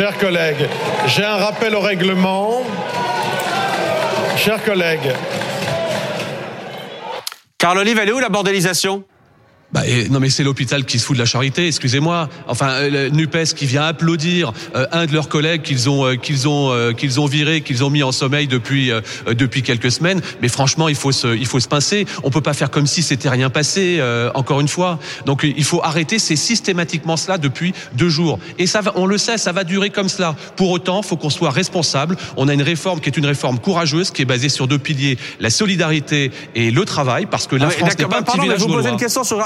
Chers 0.00 0.16
collègues, 0.16 0.66
j'ai 1.08 1.24
un 1.26 1.36
rappel 1.36 1.74
au 1.74 1.80
règlement. 1.80 2.62
Chers 4.34 4.64
collègues. 4.64 5.12
Carl 7.58 7.76
Olive, 7.76 7.98
elle 7.98 8.08
est 8.08 8.12
où 8.12 8.18
la 8.18 8.30
bordélisation? 8.30 9.04
Bah, 9.72 9.86
et, 9.86 10.08
non 10.08 10.20
mais 10.20 10.30
c'est 10.30 10.42
l'hôpital 10.42 10.84
qui 10.84 10.98
se 10.98 11.04
fout 11.04 11.16
de 11.16 11.20
la 11.20 11.26
charité, 11.26 11.66
excusez-moi. 11.66 12.28
Enfin, 12.48 12.70
euh, 12.70 13.08
Nupes 13.10 13.54
qui 13.54 13.66
vient 13.66 13.84
applaudir 13.84 14.52
euh, 14.74 14.86
un 14.92 15.06
de 15.06 15.12
leurs 15.12 15.28
collègues 15.28 15.62
qu'ils 15.62 15.88
ont 15.88 16.04
euh, 16.04 16.16
qu'ils 16.16 16.48
ont 16.48 16.72
euh, 16.72 16.92
qu'ils 16.92 17.20
ont 17.20 17.26
viré, 17.26 17.60
qu'ils 17.60 17.84
ont 17.84 17.90
mis 17.90 18.02
en 18.02 18.12
sommeil 18.12 18.48
depuis 18.48 18.90
euh, 18.90 19.00
depuis 19.28 19.62
quelques 19.62 19.92
semaines. 19.92 20.20
Mais 20.42 20.48
franchement, 20.48 20.88
il 20.88 20.96
faut 20.96 21.12
se 21.12 21.36
il 21.36 21.46
faut 21.46 21.60
se 21.60 21.68
pincer. 21.68 22.06
On 22.24 22.30
peut 22.30 22.40
pas 22.40 22.52
faire 22.52 22.70
comme 22.70 22.86
si 22.86 23.02
c'était 23.02 23.28
rien 23.28 23.50
passé. 23.50 23.98
Euh, 24.00 24.30
encore 24.34 24.60
une 24.60 24.68
fois, 24.68 24.98
donc 25.26 25.44
il 25.44 25.64
faut 25.64 25.82
arrêter. 25.82 26.18
C'est 26.18 26.36
systématiquement 26.36 27.16
cela 27.16 27.38
depuis 27.38 27.72
deux 27.94 28.08
jours. 28.08 28.38
Et 28.58 28.66
ça 28.66 28.80
va, 28.80 28.92
on 28.96 29.06
le 29.06 29.18
sait, 29.18 29.38
ça 29.38 29.52
va 29.52 29.64
durer 29.64 29.90
comme 29.90 30.08
cela. 30.08 30.34
Pour 30.56 30.70
autant, 30.70 31.02
faut 31.02 31.16
qu'on 31.16 31.30
soit 31.30 31.50
responsable. 31.50 32.16
On 32.36 32.48
a 32.48 32.54
une 32.54 32.62
réforme 32.62 33.00
qui 33.00 33.08
est 33.08 33.16
une 33.16 33.26
réforme 33.26 33.58
courageuse, 33.58 34.10
qui 34.10 34.22
est 34.22 34.26
basée 34.26 34.48
sur 34.48 34.66
deux 34.66 34.78
piliers 34.78 35.16
la 35.38 35.50
solidarité 35.50 36.30
et 36.54 36.70
le 36.70 36.84
travail, 36.84 37.26
parce 37.26 37.46
que 37.46 37.56
la 37.56 37.66
ah, 37.66 37.70
France 37.70 37.98
n'est 37.98 38.06
pas 38.06 38.18
un 38.18 38.22
petit 38.22 38.40
village 38.40 38.58
vous 38.58 38.66
gaulois. 38.66 38.82
posez 38.82 38.92
une 38.92 38.98
question 38.98 39.24
sur 39.24 39.38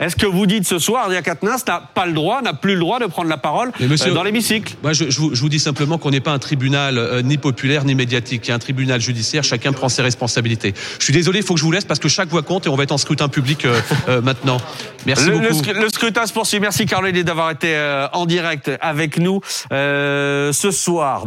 Est-ce 0.00 0.16
que 0.16 0.26
vous 0.26 0.46
dites 0.46 0.66
ce 0.66 0.78
soir, 0.78 1.04
Adrien 1.04 1.22
Quatennens 1.22 1.64
n'a 1.66 1.82
pas 1.94 2.06
le 2.06 2.12
droit, 2.12 2.42
n'a 2.42 2.54
plus 2.54 2.74
le 2.74 2.80
droit 2.80 2.98
de 2.98 3.06
prendre 3.06 3.28
la 3.28 3.36
parole 3.36 3.72
monsieur, 3.80 4.10
euh, 4.10 4.14
dans 4.14 4.22
l'hémicycle? 4.22 4.74
Moi, 4.82 4.92
je, 4.92 5.10
je, 5.10 5.20
vous, 5.20 5.34
je, 5.34 5.40
vous, 5.40 5.48
dis 5.48 5.58
simplement 5.58 5.98
qu'on 5.98 6.10
n'est 6.10 6.20
pas 6.20 6.32
un 6.32 6.38
tribunal 6.38 6.98
euh, 6.98 7.22
ni 7.22 7.38
populaire 7.38 7.84
ni 7.84 7.94
médiatique. 7.94 8.46
Il 8.46 8.48
y 8.48 8.52
a 8.52 8.54
un 8.54 8.58
tribunal 8.58 9.00
judiciaire. 9.00 9.44
Chacun 9.44 9.72
prend 9.72 9.88
ses 9.88 10.02
responsabilités. 10.02 10.74
Je 10.98 11.04
suis 11.04 11.12
désolé, 11.12 11.40
il 11.40 11.44
faut 11.44 11.54
que 11.54 11.60
je 11.60 11.64
vous 11.64 11.72
laisse 11.72 11.84
parce 11.84 12.00
que 12.00 12.08
chaque 12.08 12.28
voix 12.28 12.42
compte 12.42 12.66
et 12.66 12.68
on 12.68 12.76
va 12.76 12.84
être 12.84 12.92
en 12.92 12.98
scrutin 12.98 13.28
public 13.28 13.64
euh, 13.64 14.20
maintenant. 14.22 14.58
Merci 15.06 15.26
le, 15.26 15.38
beaucoup. 15.38 15.62
Le, 15.66 15.82
le, 15.82 15.88
scrutin 15.88 16.26
se 16.26 16.32
poursuit. 16.32 16.60
Merci 16.60 16.86
Carl 16.86 17.10
d'avoir 17.12 17.50
été 17.50 17.76
en 18.12 18.26
direct 18.26 18.70
avec 18.80 19.18
nous 19.18 19.40
ce 19.70 20.70
soir. 20.70 21.20